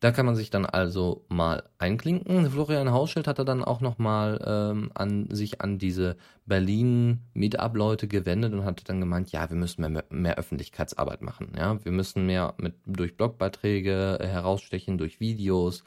Da 0.00 0.12
kann 0.12 0.24
man 0.24 0.34
sich 0.34 0.48
dann 0.48 0.64
also 0.64 1.26
mal 1.28 1.64
einklinken. 1.76 2.50
Florian 2.50 2.90
Hauschild 2.90 3.26
hat 3.26 3.38
er 3.38 3.44
dann 3.44 3.62
auch 3.62 3.82
nochmal 3.82 4.42
ähm, 4.46 4.90
an 4.94 5.28
sich 5.30 5.60
an 5.60 5.78
diese 5.78 6.16
Berlin 6.46 7.20
Meetup-Leute 7.34 8.08
gewendet 8.08 8.54
und 8.54 8.64
hat 8.64 8.88
dann 8.88 8.98
gemeint, 8.98 9.30
ja, 9.30 9.50
wir 9.50 9.58
müssen 9.58 9.82
mehr, 9.92 10.04
mehr 10.08 10.38
Öffentlichkeitsarbeit 10.38 11.20
machen. 11.20 11.52
Ja, 11.54 11.84
wir 11.84 11.92
müssen 11.92 12.24
mehr 12.24 12.54
mit 12.56 12.76
durch 12.86 13.14
Blogbeiträge 13.14 14.20
herausstechen, 14.22 14.96
durch 14.96 15.20
Videos, 15.20 15.84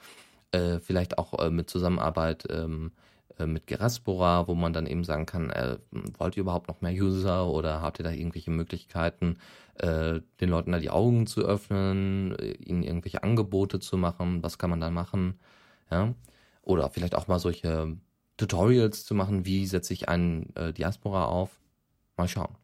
äh, 0.51 0.79
vielleicht 0.79 1.17
auch 1.17 1.39
äh, 1.39 1.49
mit 1.49 1.71
Zusammenarbeit 1.71 2.45
ähm, 2.51 2.91
äh, 2.91 3.12
mit 3.39 3.67
Geraspora, 3.67 4.47
wo 4.47 4.55
man 4.55 4.73
dann 4.73 4.85
eben 4.85 5.03
sagen 5.03 5.25
kann, 5.25 5.49
äh, 5.49 5.77
wollt 6.17 6.37
ihr 6.37 6.41
überhaupt 6.41 6.67
noch 6.67 6.81
mehr 6.81 6.93
User 6.93 7.47
oder 7.47 7.81
habt 7.81 7.99
ihr 7.99 8.03
da 8.03 8.11
irgendwelche 8.11 8.51
Möglichkeiten, 8.51 9.37
äh, 9.75 10.19
den 10.39 10.49
Leuten 10.49 10.71
da 10.71 10.79
die 10.79 10.89
Augen 10.89 11.27
zu 11.27 11.41
öffnen, 11.41 12.37
äh, 12.37 12.51
ihnen 12.53 12.83
irgendwelche 12.83 13.23
Angebote 13.23 13.79
zu 13.79 13.97
machen, 13.97 14.43
was 14.43 14.57
kann 14.57 14.69
man 14.69 14.81
da 14.81 14.89
machen, 14.89 15.39
ja, 15.91 16.13
oder 16.61 16.89
vielleicht 16.89 17.15
auch 17.15 17.27
mal 17.27 17.39
solche 17.39 17.97
Tutorials 18.37 19.05
zu 19.05 19.15
machen, 19.15 19.45
wie 19.45 19.65
setze 19.65 19.93
ich 19.93 20.09
einen 20.09 20.55
äh, 20.55 20.73
Diaspora 20.73 21.25
auf, 21.25 21.59
mal 22.17 22.27
schauen. 22.27 22.55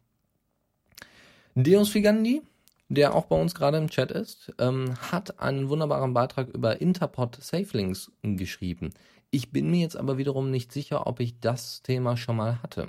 Deus 1.54 1.88
Figandi 1.88 2.42
der 2.90 3.14
auch 3.14 3.26
bei 3.26 3.40
uns 3.40 3.54
gerade 3.54 3.78
im 3.78 3.88
Chat 3.88 4.10
ist, 4.10 4.52
ähm, 4.58 4.94
hat 5.12 5.38
einen 5.40 5.68
wunderbaren 5.68 6.12
Beitrag 6.12 6.48
über 6.48 6.80
Interpod 6.80 7.38
Safelinks 7.40 8.10
geschrieben. 8.22 8.90
Ich 9.30 9.52
bin 9.52 9.70
mir 9.70 9.80
jetzt 9.80 9.96
aber 9.96 10.18
wiederum 10.18 10.50
nicht 10.50 10.72
sicher, 10.72 11.06
ob 11.06 11.20
ich 11.20 11.38
das 11.40 11.82
Thema 11.82 12.16
schon 12.16 12.36
mal 12.36 12.62
hatte. 12.62 12.88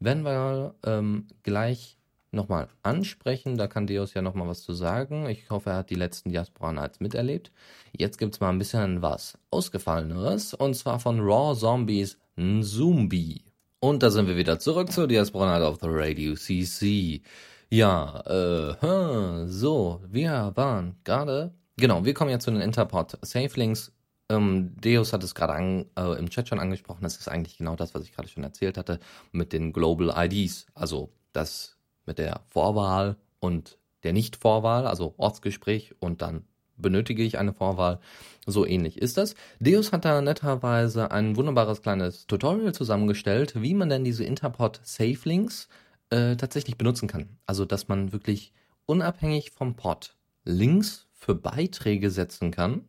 Werden 0.00 0.24
wir 0.24 0.74
ähm, 0.84 1.26
gleich 1.42 1.96
nochmal 2.32 2.68
ansprechen, 2.82 3.56
da 3.56 3.66
kann 3.66 3.86
Deus 3.86 4.14
ja 4.14 4.22
nochmal 4.22 4.48
was 4.48 4.62
zu 4.62 4.72
sagen. 4.72 5.28
Ich 5.28 5.48
hoffe, 5.50 5.70
er 5.70 5.76
hat 5.76 5.90
die 5.90 5.94
letzten 5.94 6.30
Diaspora 6.30 6.72
Nights 6.72 7.00
miterlebt. 7.00 7.50
Jetzt 7.96 8.18
gibt's 8.18 8.40
mal 8.40 8.50
ein 8.50 8.58
bisschen 8.58 9.02
was 9.02 9.38
Ausgefalleneres, 9.50 10.54
und 10.54 10.74
zwar 10.74 11.00
von 11.00 11.20
Raw 11.20 11.58
Zombies 11.58 12.18
Zombie. 12.36 13.42
Und 13.80 14.02
da 14.02 14.10
sind 14.10 14.26
wir 14.26 14.36
wieder 14.36 14.58
zurück 14.58 14.92
zur 14.92 15.06
Diaspora 15.06 15.58
Night 15.58 15.66
of 15.66 15.78
the 15.80 15.88
Radio 15.88 16.34
CC. 16.34 17.22
Ja, 17.70 18.20
äh, 18.26 19.46
so, 19.46 20.00
wir 20.08 20.52
waren 20.54 20.96
gerade, 21.04 21.54
genau, 21.76 22.04
wir 22.04 22.14
kommen 22.14 22.30
jetzt 22.30 22.44
zu 22.44 22.50
den 22.50 22.60
Interport 22.60 23.18
Safelinks. 23.22 23.92
Ähm, 24.28 24.74
Deus 24.80 25.12
hat 25.12 25.22
es 25.22 25.34
gerade 25.34 25.86
äh, 25.96 26.18
im 26.18 26.30
Chat 26.30 26.48
schon 26.48 26.58
angesprochen, 26.58 27.02
das 27.02 27.16
ist 27.16 27.28
eigentlich 27.28 27.58
genau 27.58 27.76
das, 27.76 27.94
was 27.94 28.02
ich 28.02 28.12
gerade 28.12 28.28
schon 28.28 28.42
erzählt 28.42 28.76
hatte, 28.76 28.98
mit 29.32 29.52
den 29.52 29.72
Global 29.72 30.12
IDs, 30.16 30.66
also 30.74 31.12
das 31.32 31.76
mit 32.06 32.18
der 32.18 32.40
Vorwahl 32.48 33.16
und 33.38 33.78
der 34.02 34.12
Nicht-Vorwahl, 34.12 34.86
also 34.86 35.14
Ortsgespräch 35.16 35.94
und 36.00 36.22
dann 36.22 36.44
benötige 36.76 37.22
ich 37.22 37.38
eine 37.38 37.52
Vorwahl. 37.52 38.00
So 38.46 38.66
ähnlich 38.66 38.98
ist 38.98 39.16
das. 39.16 39.34
Deus 39.60 39.92
hat 39.92 40.04
da 40.04 40.20
netterweise 40.20 41.10
ein 41.10 41.36
wunderbares 41.36 41.82
kleines 41.82 42.26
Tutorial 42.26 42.74
zusammengestellt, 42.74 43.60
wie 43.60 43.74
man 43.74 43.88
denn 43.88 44.04
diese 44.04 44.24
Interpod 44.24 44.80
Safe 44.82 45.18
Links 45.24 45.68
äh, 46.10 46.36
tatsächlich 46.36 46.76
benutzen 46.76 47.08
kann. 47.08 47.38
Also, 47.46 47.64
dass 47.64 47.88
man 47.88 48.12
wirklich 48.12 48.52
unabhängig 48.86 49.50
vom 49.50 49.74
Pod 49.74 50.14
Links 50.44 51.06
für 51.12 51.34
Beiträge 51.34 52.10
setzen 52.10 52.50
kann, 52.50 52.84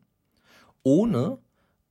ohne, 0.88 1.38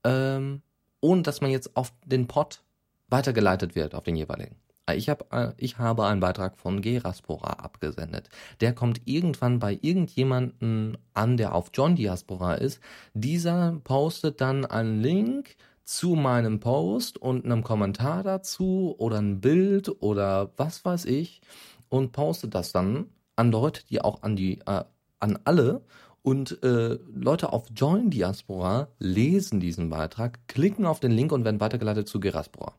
ähm, 0.04 0.62
ohne 1.02 1.20
dass 1.20 1.42
man 1.42 1.50
jetzt 1.50 1.76
auf 1.76 1.92
den 2.06 2.26
Pod 2.26 2.62
weitergeleitet 3.08 3.74
wird, 3.74 3.94
auf 3.94 4.04
den 4.04 4.16
jeweiligen. 4.16 4.56
Ich, 4.94 5.10
hab, 5.10 5.30
äh, 5.34 5.52
ich 5.58 5.76
habe 5.76 6.06
einen 6.06 6.20
Beitrag 6.20 6.56
von 6.56 6.80
Geraspora 6.80 7.54
abgesendet. 7.54 8.30
Der 8.62 8.72
kommt 8.72 9.02
irgendwann 9.04 9.58
bei 9.58 9.78
irgendjemanden 9.82 10.96
an, 11.12 11.36
der 11.36 11.54
auf 11.54 11.72
John 11.74 11.96
Diaspora 11.96 12.54
ist. 12.54 12.80
Dieser 13.12 13.78
postet 13.84 14.40
dann 14.40 14.64
einen 14.64 15.02
Link 15.02 15.56
zu 15.84 16.14
meinem 16.14 16.58
Post 16.58 17.18
und 17.18 17.44
einem 17.44 17.62
Kommentar 17.62 18.22
dazu 18.22 18.94
oder 18.96 19.18
ein 19.18 19.42
Bild 19.42 19.90
oder 20.00 20.52
was 20.56 20.86
weiß 20.86 21.04
ich 21.04 21.42
und 21.90 22.12
postet 22.12 22.54
das 22.54 22.72
dann 22.72 23.10
an 23.36 23.52
Leute, 23.52 23.82
die 23.90 24.00
auch 24.00 24.22
an 24.22 24.36
die 24.36 24.60
äh, 24.66 24.84
an 25.20 25.38
alle 25.44 25.82
und 26.26 26.60
äh, 26.64 26.98
Leute 27.14 27.52
auf 27.52 27.66
Join 27.72 28.10
Diaspora 28.10 28.88
lesen 28.98 29.60
diesen 29.60 29.90
Beitrag, 29.90 30.40
klicken 30.48 30.84
auf 30.84 30.98
den 30.98 31.12
Link 31.12 31.30
und 31.30 31.44
werden 31.44 31.60
weitergeleitet 31.60 32.08
zu 32.08 32.18
Geraspora. 32.18 32.74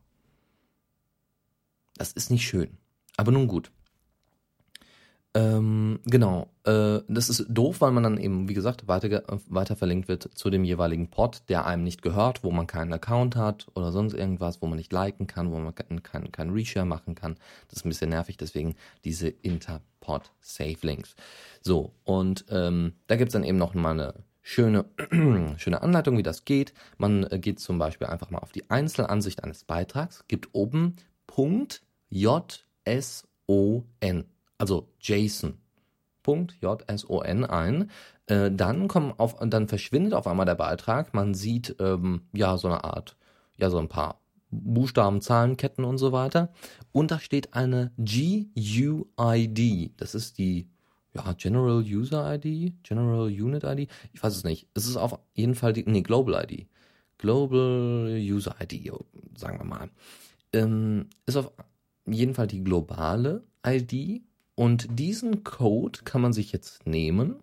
Das 1.96 2.12
ist 2.12 2.30
nicht 2.30 2.46
schön. 2.46 2.76
Aber 3.16 3.32
nun 3.32 3.48
gut. 3.48 3.72
Ähm, 5.38 6.00
genau. 6.04 6.48
Äh, 6.64 6.98
das 7.06 7.28
ist 7.28 7.46
doof, 7.48 7.80
weil 7.80 7.92
man 7.92 8.02
dann 8.02 8.18
eben, 8.18 8.48
wie 8.48 8.54
gesagt, 8.54 8.88
weiter, 8.88 9.22
weiter 9.48 9.76
verlinkt 9.76 10.08
wird 10.08 10.28
zu 10.34 10.50
dem 10.50 10.64
jeweiligen 10.64 11.10
Pod, 11.10 11.42
der 11.48 11.64
einem 11.64 11.84
nicht 11.84 12.02
gehört, 12.02 12.42
wo 12.42 12.50
man 12.50 12.66
keinen 12.66 12.92
Account 12.92 13.36
hat 13.36 13.68
oder 13.74 13.92
sonst 13.92 14.14
irgendwas, 14.14 14.60
wo 14.62 14.66
man 14.66 14.78
nicht 14.78 14.92
liken 14.92 15.28
kann, 15.28 15.52
wo 15.52 15.58
man 15.58 15.72
keinen 15.74 16.02
kein, 16.02 16.32
kein 16.32 16.50
Reshare 16.50 16.86
machen 16.86 17.14
kann. 17.14 17.36
Das 17.68 17.78
ist 17.78 17.84
ein 17.84 17.90
bisschen 17.90 18.10
nervig, 18.10 18.36
deswegen 18.36 18.74
diese 19.04 19.28
Interpod 19.28 20.32
Save 20.40 20.78
Links. 20.82 21.14
So, 21.60 21.92
und 22.02 22.44
ähm, 22.50 22.94
da 23.06 23.14
gibt's 23.14 23.34
dann 23.34 23.44
eben 23.44 23.58
noch 23.58 23.74
mal 23.74 23.92
eine 23.92 24.14
schöne, 24.42 24.86
schöne 25.58 25.82
Anleitung, 25.82 26.18
wie 26.18 26.24
das 26.24 26.44
geht. 26.44 26.74
Man 26.96 27.22
äh, 27.30 27.38
geht 27.38 27.60
zum 27.60 27.78
Beispiel 27.78 28.08
einfach 28.08 28.30
mal 28.30 28.38
auf 28.38 28.50
die 28.50 28.68
Einzelansicht 28.70 29.44
eines 29.44 29.62
Beitrags, 29.62 30.24
gibt 30.26 30.48
oben 30.52 30.96
Punkt 31.28 31.82
J-S-O-N, 32.08 32.64
also 34.58 34.88
JSON. 35.00 35.58
J-S-O-N 36.60 37.44
ein. 37.46 37.90
Äh, 38.26 38.50
dann, 38.50 38.88
kommen 38.88 39.14
auf, 39.16 39.36
dann 39.40 39.68
verschwindet 39.68 40.12
auf 40.14 40.26
einmal 40.26 40.46
der 40.46 40.56
Beitrag. 40.56 41.14
Man 41.14 41.34
sieht 41.34 41.76
ähm, 41.80 42.22
ja 42.32 42.58
so 42.58 42.68
eine 42.68 42.84
Art, 42.84 43.16
ja 43.56 43.70
so 43.70 43.78
ein 43.78 43.88
paar 43.88 44.20
Buchstaben, 44.50 45.20
Zahlenketten 45.20 45.84
und 45.84 45.98
so 45.98 46.12
weiter. 46.12 46.52
Und 46.92 47.10
da 47.10 47.18
steht 47.18 47.54
eine 47.54 47.92
GUID. 47.98 49.92
Das 49.96 50.14
ist 50.14 50.38
die 50.38 50.68
ja, 51.14 51.32
General 51.32 51.82
User 51.82 52.34
ID, 52.34 52.74
General 52.82 53.26
Unit 53.26 53.64
ID. 53.64 53.88
Ich 54.12 54.22
weiß 54.22 54.36
es 54.36 54.44
nicht. 54.44 54.68
Es 54.74 54.86
ist 54.86 54.96
auf 54.96 55.18
jeden 55.34 55.54
Fall 55.54 55.72
die, 55.72 55.84
nee, 55.86 56.02
Global 56.02 56.44
ID. 56.44 56.66
Global 57.18 58.18
User 58.20 58.54
ID, 58.62 58.92
sagen 59.36 59.58
wir 59.58 59.64
mal. 59.64 59.90
Ähm, 60.52 61.08
ist 61.26 61.36
auf 61.36 61.52
jeden 62.06 62.34
Fall 62.34 62.46
die 62.46 62.62
globale 62.62 63.44
ID 63.66 64.22
und 64.58 64.98
diesen 64.98 65.44
Code 65.44 66.00
kann 66.04 66.20
man 66.20 66.32
sich 66.32 66.50
jetzt 66.50 66.84
nehmen 66.84 67.36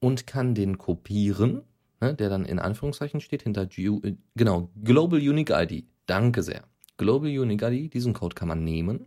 und 0.00 0.26
kann 0.26 0.54
den 0.54 0.78
kopieren, 0.78 1.60
ne, 2.00 2.14
der 2.14 2.30
dann 2.30 2.46
in 2.46 2.58
Anführungszeichen 2.58 3.20
steht 3.20 3.42
hinter 3.42 3.66
G 3.66 4.00
genau 4.34 4.70
Global 4.82 5.18
Unique 5.18 5.50
ID. 5.50 5.84
Danke 6.06 6.42
sehr. 6.42 6.64
Global 6.96 7.28
Unique 7.28 7.60
ID, 7.62 7.92
diesen 7.92 8.14
Code 8.14 8.34
kann 8.34 8.48
man 8.48 8.64
nehmen 8.64 9.04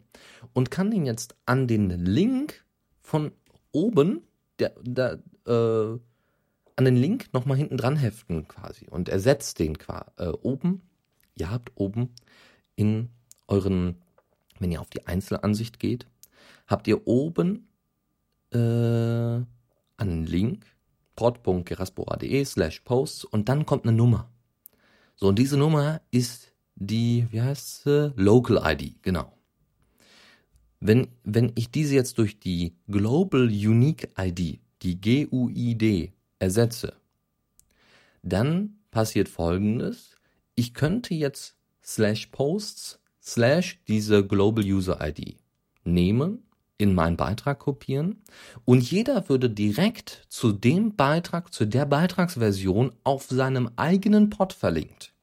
und 0.54 0.70
kann 0.70 0.92
den 0.92 1.08
jetzt 1.08 1.36
an 1.48 1.68
den 1.68 1.90
Link 1.90 2.64
von 3.02 3.32
oben, 3.72 4.22
der, 4.60 4.76
der 4.84 5.18
äh, 5.48 5.98
an 6.76 6.86
den 6.86 6.96
Link 6.96 7.34
nochmal 7.34 7.58
hinten 7.58 7.78
dran 7.78 7.96
heften 7.96 8.48
quasi 8.48 8.86
und 8.88 9.10
ersetzt 9.10 9.58
den 9.58 9.80
quasi 9.80 10.12
äh, 10.18 10.28
oben. 10.28 10.84
Ihr 11.34 11.50
habt 11.50 11.72
oben 11.74 12.12
in 12.76 13.10
euren 13.48 13.96
wenn 14.60 14.72
ihr 14.72 14.82
auf 14.82 14.90
die 14.90 15.06
Einzelansicht 15.06 15.80
geht, 15.80 16.08
habt 16.67 16.88
ihr 16.88 17.08
oben 17.08 17.67
äh, 18.51 18.58
einen 18.58 20.25
Link, 20.25 20.65
prod.geraspora.de 21.15 22.43
slash 22.45 22.82
posts 22.82 23.25
und 23.25 23.49
dann 23.49 23.65
kommt 23.65 23.86
eine 23.86 23.95
Nummer. 23.95 24.30
So, 25.15 25.28
und 25.30 25.39
diese 25.39 25.58
Nummer 25.58 26.01
ist 26.12 26.51
die, 26.75 27.28
wie 27.32 27.41
heißt 27.41 27.84
sie? 27.84 28.13
Local 28.17 28.62
ID, 28.63 29.01
genau. 29.01 29.32
Wenn, 30.80 31.08
wenn 31.23 31.54
ich 31.56 31.71
diese 31.71 31.95
jetzt 31.95 32.17
durch 32.17 32.39
die 32.39 32.75
Global 32.88 33.43
Unique 33.47 34.10
ID, 34.17 34.60
die 34.82 35.01
GUID, 35.01 36.12
ersetze, 36.39 36.93
dann 38.21 38.78
passiert 38.91 39.30
folgendes. 39.30 40.17
Ich 40.56 40.73
könnte 40.73 41.13
jetzt 41.13 41.56
slash 41.84 42.28
posts 42.28 42.99
slash 43.21 43.80
diese 43.88 44.25
Global 44.25 44.63
User 44.63 44.99
ID 45.01 45.38
nehmen, 45.84 46.43
in 46.78 46.94
meinen 46.94 47.18
Beitrag 47.18 47.60
kopieren 47.60 48.22
und 48.66 48.90
jeder 48.90 49.30
würde 49.30 49.50
direkt 49.50 50.26
zu 50.30 50.52
dem 50.52 50.96
Beitrag, 50.96 51.54
zu 51.54 51.66
der 51.66 51.86
Beitragsversion 51.86 52.92
auf 53.04 53.24
seinem 53.24 53.70
eigenen 53.76 54.30
Pod 54.30 54.54
verlinkt. 54.54 55.14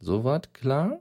Soweit 0.00 0.54
klar? 0.54 1.00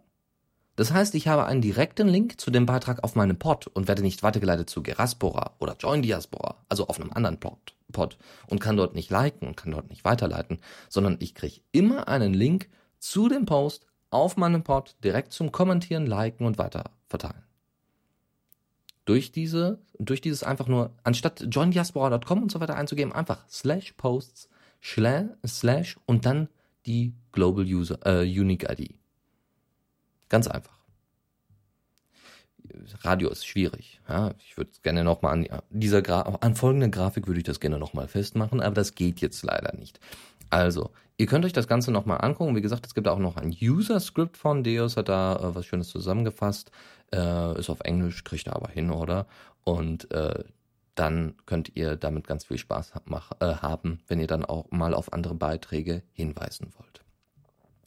Das 0.76 0.94
heißt, 0.94 1.16
ich 1.16 1.28
habe 1.28 1.46
einen 1.46 1.62
direkten 1.62 2.08
Link 2.08 2.40
zu 2.40 2.52
dem 2.52 2.68
Beitrag 2.68 3.04
auf 3.04 3.16
meinem 3.16 3.38
Pod 3.38 3.66
und 3.68 3.88
werde 3.88 4.04
nicht 4.04 4.22
weitergeleitet 4.22 4.70
zu 4.70 4.84
Geraspora 4.84 5.56
oder 5.60 5.76
Join 5.80 6.04
Diaspora, 6.04 6.56
also 6.70 6.88
auf 6.88 7.00
einem 7.00 7.12
anderen 7.12 7.40
Pod, 7.40 7.76
Pod 7.92 8.18
und 8.48 8.60
kann 8.60 8.78
dort 8.78 8.94
nicht 8.94 9.10
liken 9.10 9.48
und 9.48 9.58
kann 9.58 9.72
dort 9.72 9.90
nicht 9.90 10.06
weiterleiten, 10.06 10.60
sondern 10.88 11.18
ich 11.20 11.34
kriege 11.34 11.62
immer 11.72 12.08
einen 12.08 12.34
Link 12.34 12.70
zu 13.00 13.28
dem 13.28 13.46
Post 13.46 13.88
auf 14.12 14.38
meinem 14.38 14.64
Pod 14.64 14.96
direkt 15.04 15.34
zum 15.34 15.52
Kommentieren, 15.52 16.06
Liken 16.06 16.46
und 16.46 16.60
weiter 16.60 16.92
verteilen. 17.08 17.47
Durch 19.08 19.32
diese, 19.32 19.80
durch 19.98 20.20
dieses 20.20 20.44
einfach 20.44 20.68
nur, 20.68 20.92
anstatt 21.04 21.48
joindiaspora.com 21.50 22.44
und 22.44 22.52
so 22.52 22.60
weiter 22.60 22.76
einzugeben, 22.76 23.14
einfach 23.14 23.48
slash 23.50 23.94
posts, 23.94 24.50
slash 24.84 25.98
und 26.06 26.26
dann 26.26 26.50
die 26.86 27.14
Global 27.32 27.64
User, 27.64 28.00
äh, 28.06 28.24
Unique 28.24 28.70
ID. 28.70 28.96
Ganz 30.28 30.50
einfach. 30.50 30.78
Radio 33.02 33.30
ist 33.30 33.48
schwierig. 33.48 34.02
Ja, 34.10 34.34
ich 34.40 34.58
würde 34.58 34.72
gerne 34.84 35.06
nochmal 35.06 35.48
an 35.50 35.62
dieser 35.70 36.02
Gra 36.02 36.22
an 36.22 36.56
folgenden 36.56 36.92
Grafik 36.92 37.28
würde 37.28 37.40
ich 37.40 37.46
das 37.46 37.62
gerne 37.62 37.80
nochmal 37.80 38.10
festmachen, 38.10 38.60
aber 38.60 38.76
das 38.76 38.94
geht 38.94 39.22
jetzt 39.22 39.42
leider 39.44 39.74
nicht. 39.78 40.02
Also, 40.50 40.92
ihr 41.18 41.26
könnt 41.26 41.46
euch 41.46 41.54
das 41.54 41.68
Ganze 41.68 41.92
nochmal 41.92 42.22
angucken. 42.22 42.56
Wie 42.56 42.62
gesagt, 42.62 42.86
es 42.86 42.94
gibt 42.94 43.08
auch 43.08 43.20
noch 43.20 43.38
ein 43.38 43.56
User-Script 43.62 44.38
von 44.38 44.64
Deus, 44.64 44.98
hat 44.98 45.10
da 45.10 45.36
äh, 45.36 45.56
was 45.56 45.66
Schönes 45.66 45.90
zusammengefasst. 45.90 46.72
Äh, 47.14 47.60
ist 47.60 47.70
auf 47.70 47.82
Englisch, 47.82 48.24
kriegt 48.24 48.48
er 48.48 48.56
aber 48.56 48.70
hin, 48.70 48.92
oder? 48.92 49.28
Und 49.64 50.12
äh, 50.12 50.44
dann 50.96 51.36
könnt 51.46 51.72
ihr 51.76 51.96
damit 51.96 52.28
ganz 52.28 52.46
viel 52.46 52.58
Spaß 52.58 52.94
mach, 53.06 53.32
äh, 53.40 53.56
haben, 53.56 54.00
wenn 54.08 54.20
ihr 54.20 54.28
dann 54.28 54.46
auch 54.46 54.72
mal 54.72 54.94
auf 54.94 55.14
andere 55.14 55.36
Beiträge 55.36 56.02
hinweisen 56.14 56.74
wollt. 56.78 57.02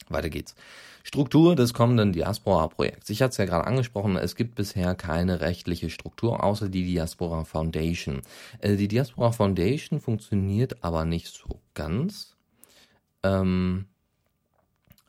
Weiter 0.09 0.29
geht's. 0.29 0.55
Struktur 1.03 1.55
des 1.55 1.73
kommenden 1.73 2.13
Diaspora-Projekts. 2.13 3.09
Ich 3.09 3.21
hatte 3.21 3.31
es 3.31 3.37
ja 3.37 3.45
gerade 3.45 3.65
angesprochen, 3.65 4.17
es 4.17 4.35
gibt 4.35 4.55
bisher 4.55 4.93
keine 4.93 5.41
rechtliche 5.41 5.89
Struktur 5.89 6.43
außer 6.43 6.69
die 6.69 6.85
Diaspora 6.85 7.43
Foundation. 7.43 8.21
Äh, 8.59 8.75
die 8.75 8.87
Diaspora 8.87 9.31
Foundation 9.31 9.99
funktioniert 9.99 10.83
aber 10.83 11.05
nicht 11.05 11.27
so 11.27 11.59
ganz. 11.73 12.35
Ähm, 13.23 13.85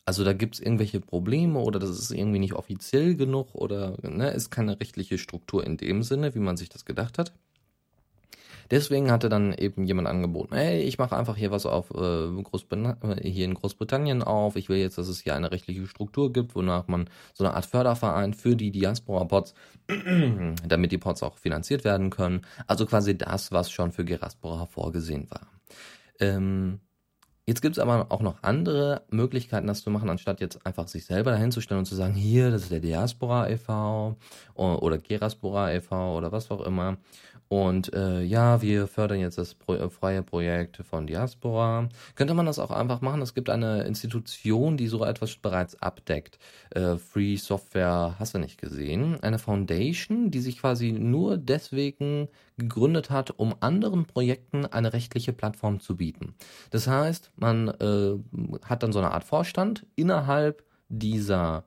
also 0.05 0.25
da 0.25 0.33
gibt 0.33 0.55
es 0.57 0.61
irgendwelche 0.61 1.01
Probleme 1.01 1.61
oder 1.61 1.79
das 1.79 1.91
ist 1.91 2.11
irgendwie 2.11 2.41
nicht 2.41 2.55
offiziell 2.55 3.15
genug 3.15 3.55
oder 3.55 3.97
ne, 4.03 4.31
ist 4.31 4.51
keine 4.51 4.81
rechtliche 4.81 5.17
Struktur 5.19 5.65
in 5.65 5.77
dem 5.77 6.03
Sinne, 6.03 6.35
wie 6.35 6.41
man 6.41 6.57
sich 6.57 6.69
das 6.69 6.85
gedacht 6.85 7.19
hat. 7.19 7.33
Deswegen 8.73 9.11
hatte 9.11 9.29
dann 9.29 9.53
eben 9.53 9.85
jemand 9.85 10.09
angeboten, 10.09 10.55
hey, 10.55 10.81
ich 10.81 10.97
mache 10.97 11.15
einfach 11.15 11.37
hier 11.37 11.51
was 11.51 11.67
auf 11.67 11.91
äh, 11.91 13.23
hier 13.23 13.45
in 13.45 13.55
Großbritannien 13.55 14.23
auf. 14.23 14.57
Ich 14.57 14.71
will 14.71 14.79
jetzt, 14.79 14.97
dass 14.97 15.09
es 15.09 15.21
hier 15.21 15.37
eine 15.37 15.53
rechtliche 15.53 15.87
Struktur 15.87 16.33
gibt, 16.33 16.55
wonach 16.55 16.89
man 16.89 17.11
so 17.35 17.45
eine 17.45 17.55
Art 17.55 17.67
Förderverein 17.67 18.33
für 18.33 18.57
die 18.57 18.71
Diaspora-Pods, 18.71 19.53
damit 20.67 20.91
die 20.91 20.99
Pods 20.99 21.23
auch 21.23 21.37
finanziert 21.37 21.85
werden 21.85 22.09
können. 22.09 22.47
Also 22.67 22.87
quasi 22.87 23.17
das, 23.17 23.53
was 23.53 23.71
schon 23.71 23.93
für 23.93 24.07
Geraspora 24.07 24.65
vorgesehen 24.65 25.29
war. 25.31 25.47
Ähm, 26.19 26.81
Jetzt 27.45 27.61
gibt 27.61 27.77
es 27.77 27.83
aber 27.83 28.07
auch 28.11 28.21
noch 28.21 28.43
andere 28.43 29.03
Möglichkeiten, 29.11 29.67
das 29.67 29.83
zu 29.83 29.91
machen, 29.91 30.09
anstatt 30.09 30.41
jetzt 30.41 30.65
einfach 30.65 30.87
sich 30.87 31.05
selber 31.05 31.33
dahinzustellen 31.33 31.81
und 31.81 31.87
zu 31.87 31.97
sagen, 31.97 32.15
hier, 32.15 32.53
das 32.53 32.63
ist 32.63 32.71
der 32.71 32.79
Diaspora 32.79 33.49
e.V. 33.51 34.17
oder 34.55 34.99
Geraspora 34.99 35.73
e.V. 35.73 36.17
oder 36.17 36.31
was 36.31 36.53
auch 36.53 36.61
immer. 36.61 36.99
Und 37.53 37.93
äh, 37.93 38.23
ja, 38.23 38.63
wir 38.63 38.87
fördern 38.87 39.21
jetzt 39.21 39.37
das 39.37 39.55
Pro 39.55 39.75
äh, 39.75 39.91
freie 39.91 40.23
Projekt 40.23 40.79
von 40.89 41.07
Diaspora. 41.07 41.91
Könnte 42.15 42.33
man 42.33 42.47
das 42.47 42.59
auch 42.59 42.71
einfach 42.71 43.03
machen? 43.03 43.21
Es 43.21 43.35
gibt 43.35 43.51
eine 43.51 43.83
Institution, 43.83 44.79
die 44.79 44.89
so 44.89 45.05
etwas 45.05 45.37
bereits 45.37 45.75
abdeckt. 45.83 46.39
Äh, 46.71 46.97
Free 46.97 47.37
Software 47.37 48.17
hast 48.19 48.35
du 48.35 48.39
nicht 48.39 48.59
gesehen. 48.59 49.19
Eine 49.21 49.39
Foundation, 49.39 50.31
die 50.31 50.41
sich 50.41 50.61
quasi 50.61 50.93
nur 50.93 51.37
deswegen 51.37 52.29
gegründet 52.57 53.11
hat, 53.11 53.39
um 53.39 53.55
anderen 53.61 54.07
Projekten 54.07 54.65
eine 54.65 54.95
rechtliche 54.95 55.35
Plattform 55.35 55.79
zu 55.79 55.95
bieten. 55.95 56.35
Das 56.71 56.87
heißt, 56.87 57.32
man 57.37 57.69
äh, 57.69 58.19
hat 58.65 58.83
dann 58.83 58.93
so 58.93 58.99
eine 58.99 59.13
Art 59.13 59.25
Vorstand 59.25 59.87
innerhalb 59.97 60.65
dieser 60.89 61.65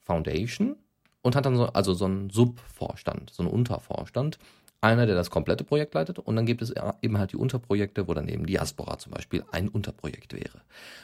Foundation 0.00 0.76
und 1.22 1.36
hat 1.36 1.46
dann 1.46 1.56
so, 1.56 1.66
also 1.66 1.94
so 1.94 2.04
einen 2.04 2.30
Subvorstand, 2.30 3.30
so 3.30 3.42
einen 3.42 3.52
Untervorstand 3.52 4.38
einer, 4.84 5.06
der 5.06 5.14
das 5.14 5.30
komplette 5.30 5.64
Projekt 5.64 5.94
leitet 5.94 6.18
und 6.18 6.36
dann 6.36 6.44
gibt 6.44 6.60
es 6.60 6.72
eben 7.00 7.16
halt 7.16 7.32
die 7.32 7.36
Unterprojekte, 7.36 8.06
wo 8.06 8.12
dann 8.12 8.28
eben 8.28 8.44
Diaspora 8.44 8.98
zum 8.98 9.12
Beispiel 9.12 9.42
ein 9.50 9.68
Unterprojekt 9.68 10.34
wäre. 10.34 10.60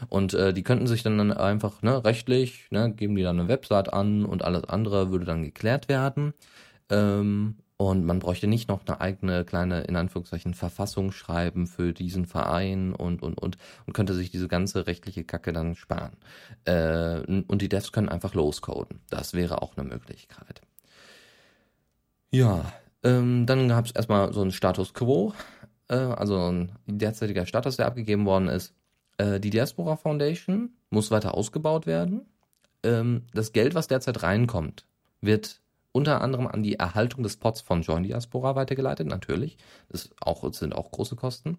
Und 0.08 0.34
äh, 0.34 0.52
die 0.52 0.62
könnten 0.62 0.86
sich 0.86 1.02
dann 1.02 1.32
einfach 1.32 1.80
ne, 1.80 2.04
rechtlich, 2.04 2.70
ne, 2.70 2.92
geben 2.92 3.16
die 3.16 3.22
dann 3.22 3.40
eine 3.40 3.48
Website 3.48 3.92
an 3.92 4.26
und 4.26 4.44
alles 4.44 4.64
andere 4.64 5.10
würde 5.10 5.24
dann 5.24 5.42
geklärt 5.42 5.88
werden. 5.88 6.34
Ähm, 6.90 7.56
und 7.80 8.04
man 8.04 8.18
bräuchte 8.18 8.46
nicht 8.46 8.68
noch 8.68 8.86
eine 8.86 9.00
eigene 9.00 9.42
kleine, 9.46 9.80
in 9.84 9.96
Anführungszeichen, 9.96 10.52
Verfassung 10.52 11.12
schreiben 11.12 11.66
für 11.66 11.94
diesen 11.94 12.26
Verein 12.26 12.92
und, 12.92 13.22
und, 13.22 13.38
und, 13.38 13.56
und 13.86 13.92
könnte 13.94 14.12
sich 14.12 14.30
diese 14.30 14.48
ganze 14.48 14.86
rechtliche 14.86 15.24
Kacke 15.24 15.54
dann 15.54 15.74
sparen. 15.74 16.12
Äh, 16.66 17.20
und 17.20 17.62
die 17.62 17.70
Devs 17.70 17.90
können 17.90 18.10
einfach 18.10 18.34
loscoden. 18.34 19.00
Das 19.08 19.32
wäre 19.32 19.62
auch 19.62 19.78
eine 19.78 19.88
Möglichkeit. 19.88 20.60
Ja, 22.30 22.70
ähm, 23.02 23.46
dann 23.46 23.66
gab 23.68 23.86
es 23.86 23.92
erstmal 23.92 24.34
so 24.34 24.42
einen 24.42 24.52
Status 24.52 24.92
Quo, 24.92 25.32
äh, 25.88 25.94
also 25.94 26.50
ein 26.52 26.72
derzeitiger 26.84 27.46
Status, 27.46 27.78
der 27.78 27.86
abgegeben 27.86 28.26
worden 28.26 28.48
ist. 28.48 28.74
Äh, 29.16 29.40
die 29.40 29.48
Diaspora 29.48 29.96
Foundation 29.96 30.74
muss 30.90 31.10
weiter 31.10 31.32
ausgebaut 31.32 31.86
werden. 31.86 32.26
Ähm, 32.82 33.22
das 33.32 33.54
Geld, 33.54 33.74
was 33.74 33.88
derzeit 33.88 34.22
reinkommt, 34.22 34.84
wird 35.22 35.59
unter 35.92 36.20
anderem 36.20 36.46
an 36.46 36.62
die 36.62 36.74
Erhaltung 36.74 37.22
des 37.22 37.36
Pots 37.36 37.60
von 37.60 37.82
Join 37.82 38.02
Diaspora 38.02 38.54
weitergeleitet, 38.54 39.06
natürlich. 39.06 39.58
Das 39.88 40.10
auch, 40.20 40.52
sind 40.52 40.74
auch 40.74 40.90
große 40.90 41.16
Kosten 41.16 41.58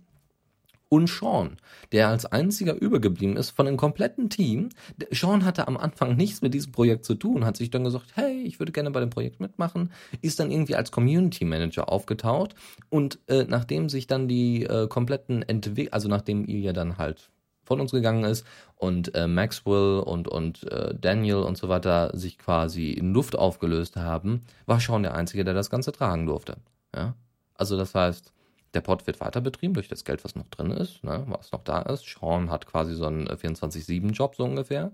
und 0.93 1.07
Sean, 1.07 1.55
der 1.93 2.09
als 2.09 2.25
einziger 2.25 2.75
übergeblieben 2.75 3.37
ist 3.37 3.51
von 3.51 3.65
dem 3.65 3.77
kompletten 3.77 4.29
Team. 4.29 4.69
Sean 5.09 5.45
hatte 5.45 5.69
am 5.69 5.77
Anfang 5.77 6.17
nichts 6.17 6.41
mit 6.41 6.53
diesem 6.53 6.73
Projekt 6.73 7.05
zu 7.05 7.15
tun, 7.15 7.45
hat 7.45 7.55
sich 7.55 7.69
dann 7.69 7.85
gesagt, 7.85 8.07
hey, 8.15 8.41
ich 8.41 8.59
würde 8.59 8.73
gerne 8.73 8.91
bei 8.91 8.99
dem 8.99 9.09
Projekt 9.09 9.39
mitmachen, 9.39 9.93
ist 10.21 10.41
dann 10.41 10.51
irgendwie 10.51 10.75
als 10.75 10.91
Community 10.91 11.45
Manager 11.45 11.89
aufgetaucht 11.89 12.55
und 12.89 13.19
äh, 13.27 13.45
nachdem 13.45 13.87
sich 13.87 14.05
dann 14.05 14.27
die 14.27 14.63
äh, 14.63 14.87
kompletten 14.89 15.43
Entwicklung, 15.43 15.93
also 15.93 16.09
nachdem 16.09 16.45
ihr 16.45 16.73
dann 16.73 16.97
halt 16.97 17.30
von 17.71 17.79
uns 17.79 17.93
gegangen 17.93 18.25
ist 18.25 18.45
und 18.75 19.15
äh, 19.15 19.27
Maxwell 19.27 20.01
und, 20.01 20.27
und 20.27 20.69
äh, 20.69 20.93
Daniel 20.93 21.37
und 21.37 21.57
so 21.57 21.69
weiter 21.69 22.11
sich 22.13 22.37
quasi 22.37 22.91
in 22.91 23.13
Luft 23.13 23.37
aufgelöst 23.37 23.95
haben, 23.95 24.41
war 24.65 24.81
Sean 24.81 25.03
der 25.03 25.13
Einzige, 25.13 25.45
der 25.45 25.53
das 25.53 25.69
Ganze 25.69 25.93
tragen 25.93 26.25
durfte. 26.25 26.57
Ja? 26.93 27.15
Also 27.53 27.77
das 27.77 27.95
heißt, 27.95 28.33
der 28.73 28.81
Pod 28.81 29.07
wird 29.07 29.21
weiter 29.21 29.39
betrieben 29.39 29.73
durch 29.73 29.87
das 29.87 30.03
Geld, 30.03 30.21
was 30.25 30.35
noch 30.35 30.49
drin 30.49 30.71
ist, 30.71 31.01
ne, 31.05 31.23
was 31.27 31.53
noch 31.53 31.63
da 31.63 31.81
ist. 31.83 32.03
Sean 32.03 32.49
hat 32.49 32.67
quasi 32.67 32.93
so 32.93 33.05
einen 33.05 33.29
24-7-Job 33.29 34.35
so 34.35 34.43
ungefähr. 34.43 34.91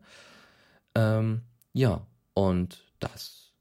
Ähm, 0.93 1.41
ja, 1.73 2.05
und 2.35 2.83
das 2.99 3.53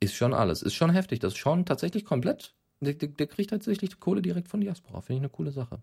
ist 0.00 0.14
schon 0.14 0.34
alles. 0.34 0.62
Ist 0.62 0.74
schon 0.74 0.90
heftig. 0.90 1.20
Das 1.20 1.34
ist 1.34 1.38
schon 1.38 1.66
tatsächlich 1.66 2.04
komplett. 2.04 2.52
Der, 2.80 2.94
der, 2.94 3.10
der 3.10 3.28
kriegt 3.28 3.50
tatsächlich 3.50 4.00
Kohle 4.00 4.22
direkt 4.22 4.48
von 4.48 4.60
Diaspora. 4.60 5.02
Finde 5.02 5.18
ich 5.18 5.20
eine 5.20 5.28
coole 5.28 5.52
Sache. 5.52 5.78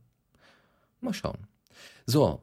Mal 1.00 1.13
schauen. 1.13 1.48
So, 2.06 2.41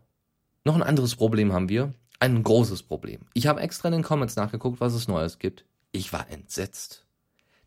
noch 0.65 0.75
ein 0.75 0.83
anderes 0.83 1.17
Problem 1.17 1.53
haben 1.53 1.69
wir. 1.69 1.95
Ein 2.19 2.43
großes 2.43 2.83
Problem. 2.83 3.23
Ich 3.33 3.47
habe 3.47 3.61
extra 3.61 3.89
in 3.89 3.93
den 3.93 4.03
Comments 4.03 4.35
nachgeguckt, 4.37 4.81
was 4.81 4.93
es 4.93 5.09
Neues 5.09 5.39
gibt. 5.39 5.65
Ich 5.93 6.13
war 6.13 6.29
entsetzt. 6.31 7.07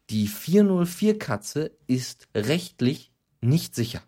Die 0.10 0.28
404-Katze 0.28 1.72
ist 1.88 2.28
rechtlich 2.36 3.12
nicht 3.42 3.74
sicher. 3.74 4.02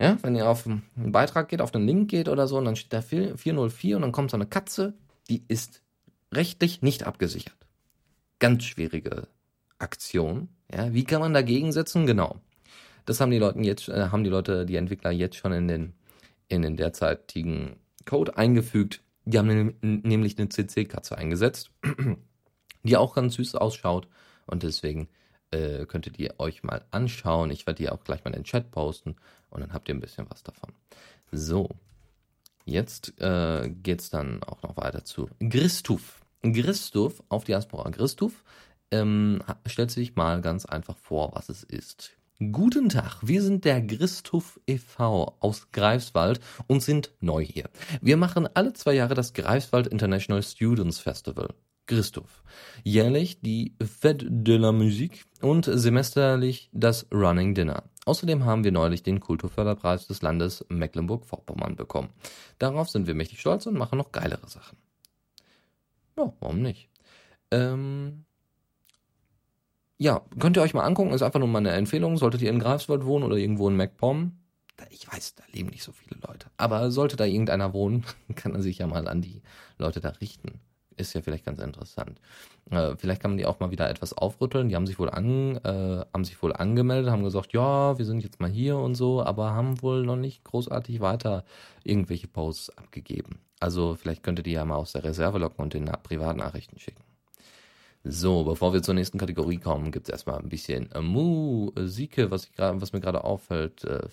Ja, 0.00 0.16
wenn 0.22 0.34
ihr 0.34 0.48
auf 0.48 0.66
einen 0.66 0.82
Beitrag 0.96 1.48
geht, 1.48 1.60
auf 1.60 1.74
einen 1.74 1.86
Link 1.86 2.10
geht 2.10 2.28
oder 2.28 2.48
so, 2.48 2.58
und 2.58 2.64
dann 2.64 2.76
steht 2.76 2.92
da 2.92 3.02
404 3.02 3.96
und 3.96 4.02
dann 4.02 4.12
kommt 4.12 4.30
so 4.30 4.36
eine 4.36 4.46
Katze, 4.46 4.94
die 5.28 5.44
ist 5.46 5.82
rechtlich 6.32 6.82
nicht 6.82 7.04
abgesichert. 7.04 7.54
Ganz 8.38 8.64
schwierige 8.64 9.28
Aktion. 9.78 10.48
Ja, 10.72 10.92
wie 10.92 11.04
kann 11.04 11.20
man 11.20 11.34
dagegen 11.34 11.70
setzen? 11.72 12.06
Genau. 12.06 12.40
Das 13.04 13.20
haben 13.20 13.30
die 13.30 13.38
Leute 13.38 13.60
jetzt, 13.60 13.88
äh, 13.88 14.08
haben 14.10 14.24
die 14.24 14.30
Leute, 14.30 14.66
die 14.66 14.76
Entwickler 14.76 15.10
jetzt 15.10 15.36
schon 15.36 15.52
in 15.52 15.68
den, 15.68 15.92
in 16.52 16.62
den 16.62 16.76
derzeitigen 16.76 17.76
Code 18.04 18.36
eingefügt. 18.36 19.02
Die 19.24 19.38
haben 19.38 19.74
nämlich 19.80 20.38
eine 20.38 20.48
CC-Katze 20.48 21.16
eingesetzt, 21.16 21.70
die 22.82 22.96
auch 22.96 23.14
ganz 23.14 23.34
süß 23.34 23.54
ausschaut 23.54 24.08
und 24.46 24.62
deswegen 24.62 25.08
äh, 25.50 25.86
könntet 25.86 26.18
ihr 26.18 26.34
euch 26.38 26.62
mal 26.62 26.84
anschauen. 26.90 27.50
Ich 27.50 27.66
werde 27.66 27.82
die 27.82 27.88
auch 27.88 28.04
gleich 28.04 28.24
mal 28.24 28.30
in 28.30 28.40
den 28.40 28.44
Chat 28.44 28.70
posten 28.70 29.16
und 29.50 29.60
dann 29.60 29.72
habt 29.72 29.88
ihr 29.88 29.94
ein 29.94 30.00
bisschen 30.00 30.28
was 30.28 30.42
davon. 30.42 30.72
So, 31.30 31.70
jetzt 32.64 33.18
äh, 33.20 33.70
geht 33.70 34.00
es 34.00 34.10
dann 34.10 34.42
auch 34.42 34.62
noch 34.62 34.76
weiter 34.76 35.04
zu 35.04 35.30
Christuf. 35.48 36.20
Christuf 36.42 37.22
auf 37.28 37.44
Diaspora. 37.44 37.90
Christuf 37.92 38.44
ähm, 38.90 39.42
stellt 39.66 39.92
sich 39.92 40.16
mal 40.16 40.42
ganz 40.42 40.66
einfach 40.66 40.98
vor, 40.98 41.30
was 41.34 41.48
es 41.48 41.62
ist. 41.62 42.16
Guten 42.50 42.88
Tag, 42.88 43.18
wir 43.22 43.42
sind 43.42 43.64
der 43.64 43.86
Christuf 43.86 44.58
e.V. 44.66 45.36
aus 45.38 45.70
Greifswald 45.70 46.40
und 46.66 46.82
sind 46.82 47.12
neu 47.20 47.44
hier. 47.44 47.68
Wir 48.00 48.16
machen 48.16 48.48
alle 48.54 48.72
zwei 48.72 48.94
Jahre 48.94 49.14
das 49.14 49.32
Greifswald 49.32 49.86
International 49.86 50.42
Students 50.42 50.98
Festival. 50.98 51.54
Christoph. 51.86 52.42
Jährlich 52.82 53.42
die 53.42 53.76
Fête 53.80 54.26
de 54.28 54.56
la 54.56 54.72
Musique 54.72 55.24
und 55.40 55.66
semesterlich 55.66 56.70
das 56.72 57.06
Running 57.12 57.54
Dinner. 57.54 57.84
Außerdem 58.06 58.44
haben 58.44 58.64
wir 58.64 58.72
neulich 58.72 59.02
den 59.02 59.20
Kulturförderpreis 59.20 60.08
des 60.08 60.22
Landes 60.22 60.64
Mecklenburg-Vorpommern 60.68 61.76
bekommen. 61.76 62.10
Darauf 62.58 62.88
sind 62.88 63.06
wir 63.06 63.14
mächtig 63.14 63.40
stolz 63.40 63.66
und 63.66 63.76
machen 63.76 63.98
noch 63.98 64.10
geilere 64.10 64.48
Sachen. 64.48 64.78
Ja, 66.16 66.32
warum 66.40 66.62
nicht? 66.62 66.88
Ähm, 67.50 68.24
ja, 70.02 70.22
könnt 70.38 70.56
ihr 70.56 70.62
euch 70.62 70.74
mal 70.74 70.84
angucken, 70.84 71.12
ist 71.12 71.22
einfach 71.22 71.40
nur 71.40 71.48
mal 71.48 71.58
eine 71.58 71.70
Empfehlung. 71.72 72.16
Solltet 72.16 72.42
ihr 72.42 72.50
in 72.50 72.58
Greifswald 72.58 73.04
wohnen 73.04 73.24
oder 73.24 73.36
irgendwo 73.36 73.68
in 73.68 73.76
MacPom, 73.76 74.32
ich 74.90 75.10
weiß, 75.10 75.36
da 75.36 75.44
leben 75.52 75.68
nicht 75.68 75.84
so 75.84 75.92
viele 75.92 76.20
Leute. 76.26 76.48
Aber 76.56 76.90
sollte 76.90 77.16
da 77.16 77.24
irgendeiner 77.24 77.72
wohnen, 77.72 78.04
kann 78.34 78.54
er 78.54 78.62
sich 78.62 78.78
ja 78.78 78.86
mal 78.86 79.06
an 79.06 79.22
die 79.22 79.42
Leute 79.78 80.00
da 80.00 80.08
richten 80.08 80.60
ist 80.96 81.14
ja 81.14 81.22
vielleicht 81.22 81.44
ganz 81.44 81.58
interessant. 81.58 82.20
Äh, 82.70 82.96
vielleicht 82.96 83.22
kann 83.22 83.32
man 83.32 83.38
die 83.38 83.46
auch 83.46 83.60
mal 83.60 83.70
wieder 83.70 83.88
etwas 83.88 84.12
aufrütteln. 84.12 84.68
Die 84.68 84.76
haben 84.76 84.86
sich 84.86 84.98
wohl 84.98 85.10
an, 85.10 85.56
äh, 85.56 86.04
haben 86.12 86.24
sich 86.24 86.42
wohl 86.42 86.52
angemeldet, 86.52 87.10
haben 87.10 87.24
gesagt, 87.24 87.52
ja, 87.52 87.98
wir 87.98 88.04
sind 88.04 88.22
jetzt 88.22 88.40
mal 88.40 88.50
hier 88.50 88.78
und 88.78 88.94
so, 88.94 89.22
aber 89.22 89.52
haben 89.52 89.82
wohl 89.82 90.04
noch 90.04 90.16
nicht 90.16 90.44
großartig 90.44 91.00
weiter 91.00 91.44
irgendwelche 91.84 92.28
Posts 92.28 92.70
abgegeben. 92.78 93.40
Also 93.60 93.94
vielleicht 93.94 94.22
könntet 94.22 94.46
ihr 94.46 94.54
ja 94.54 94.64
mal 94.64 94.76
aus 94.76 94.92
der 94.92 95.04
Reserve 95.04 95.38
locken 95.38 95.62
und 95.62 95.74
den 95.74 95.86
Privatnachrichten 96.02 96.78
schicken. 96.78 97.02
So, 98.04 98.42
bevor 98.42 98.72
wir 98.72 98.82
zur 98.82 98.94
nächsten 98.94 99.18
Kategorie 99.18 99.58
kommen, 99.58 99.92
gibt 99.92 100.08
es 100.08 100.12
erstmal 100.12 100.38
ein 100.38 100.48
bisschen 100.48 100.90
äh, 100.90 101.00
Musik, 101.00 102.16
was, 102.30 102.50
was 102.56 102.92
mir 102.92 103.00
gerade 103.00 103.22
auffällt, 103.22 103.84
äh, 103.84 104.08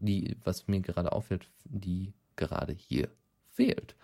die, 0.00 0.36
was 0.42 0.66
mir 0.66 0.80
gerade 0.80 1.12
auffällt, 1.12 1.48
die 1.64 2.14
gerade 2.34 2.72
hier 2.72 3.08
fehlt. 3.52 3.94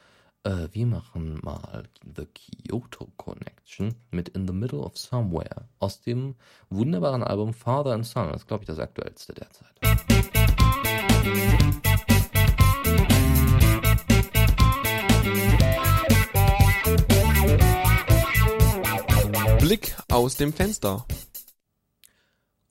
Äh, 0.45 0.69
wir 0.71 0.87
machen 0.87 1.41
mal 1.43 1.83
The 2.17 2.27
Kyoto 2.27 3.09
Connection 3.17 3.97
mit 4.13 4.29
In 4.31 4.47
the 4.47 4.55
Middle 4.55 4.81
of 4.81 4.97
Somewhere 4.97 5.69
aus 5.81 6.01
dem 6.01 6.37
wunderbaren 6.71 7.25
Album 7.25 7.55
Father 7.55 7.95
and 7.95 8.07
Son. 8.07 8.29
Das 8.29 8.43
ist, 8.43 8.47
glaube 8.47 8.63
ich, 8.63 8.69
das 8.69 8.79
aktuellste 8.79 9.35
derzeit. 9.35 9.73
Blick 19.73 19.97
aus 20.11 20.37
dem 20.37 20.53
Fenster. 20.53 21.07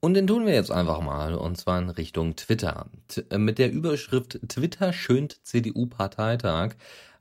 Und 0.01 0.13
den 0.13 0.27
tun 0.27 0.45
wir 0.45 0.53
jetzt 0.53 0.69
einfach 0.69 1.01
mal, 1.01 1.33
und 1.33 1.57
zwar 1.57 1.79
in 1.79 1.89
Richtung 1.89 2.35
Twitter. 2.35 2.91
T 3.07 3.23
äh, 3.31 3.39
mit 3.39 3.57
der 3.57 3.71
Überschrift 3.71 4.39
Twitter 4.47 4.93
schönt 4.93 5.43
CDU-Parteitag 5.43 6.75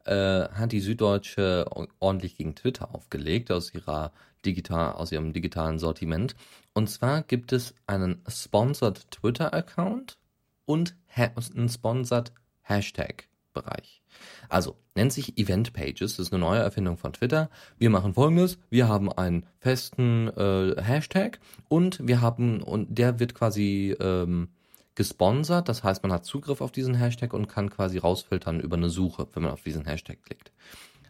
äh, 0.04 0.50
hat 0.50 0.72
die 0.72 0.80
Süddeutsche 0.80 1.64
ordentlich 1.98 2.36
gegen 2.36 2.54
Twitter 2.56 2.94
aufgelegt 2.94 3.50
aus 3.50 3.72
ihrer 3.72 4.12
digital, 4.44 4.92
aus 4.92 5.12
ihrem 5.12 5.32
digitalen 5.32 5.78
Sortiment. 5.78 6.36
Und 6.74 6.90
zwar 6.90 7.22
gibt 7.22 7.50
es 7.54 7.74
einen 7.86 8.22
Sponsored 8.28 9.10
Twitter 9.10 9.54
Account 9.54 10.18
und 10.66 10.94
einen 11.16 11.70
Sponsored 11.70 12.32
Hashtag 12.60 13.28
Bereich. 13.54 13.99
Also, 14.48 14.76
nennt 14.94 15.12
sich 15.12 15.38
Event 15.38 15.72
Pages, 15.72 16.16
das 16.16 16.26
ist 16.26 16.32
eine 16.32 16.40
neue 16.40 16.60
Erfindung 16.60 16.96
von 16.96 17.12
Twitter. 17.12 17.50
Wir 17.78 17.90
machen 17.90 18.14
folgendes, 18.14 18.58
wir 18.68 18.88
haben 18.88 19.12
einen 19.12 19.46
festen 19.58 20.28
äh, 20.28 20.80
Hashtag 20.82 21.38
und 21.68 22.06
wir 22.06 22.20
haben, 22.20 22.62
und 22.62 22.98
der 22.98 23.20
wird 23.20 23.34
quasi 23.34 23.96
ähm, 24.00 24.48
gesponsert, 24.94 25.68
das 25.68 25.84
heißt, 25.84 26.02
man 26.02 26.12
hat 26.12 26.24
Zugriff 26.24 26.60
auf 26.60 26.72
diesen 26.72 26.94
Hashtag 26.94 27.32
und 27.32 27.48
kann 27.48 27.70
quasi 27.70 27.98
rausfiltern 27.98 28.60
über 28.60 28.76
eine 28.76 28.90
Suche, 28.90 29.28
wenn 29.32 29.42
man 29.42 29.52
auf 29.52 29.62
diesen 29.62 29.84
Hashtag 29.84 30.22
klickt. 30.22 30.52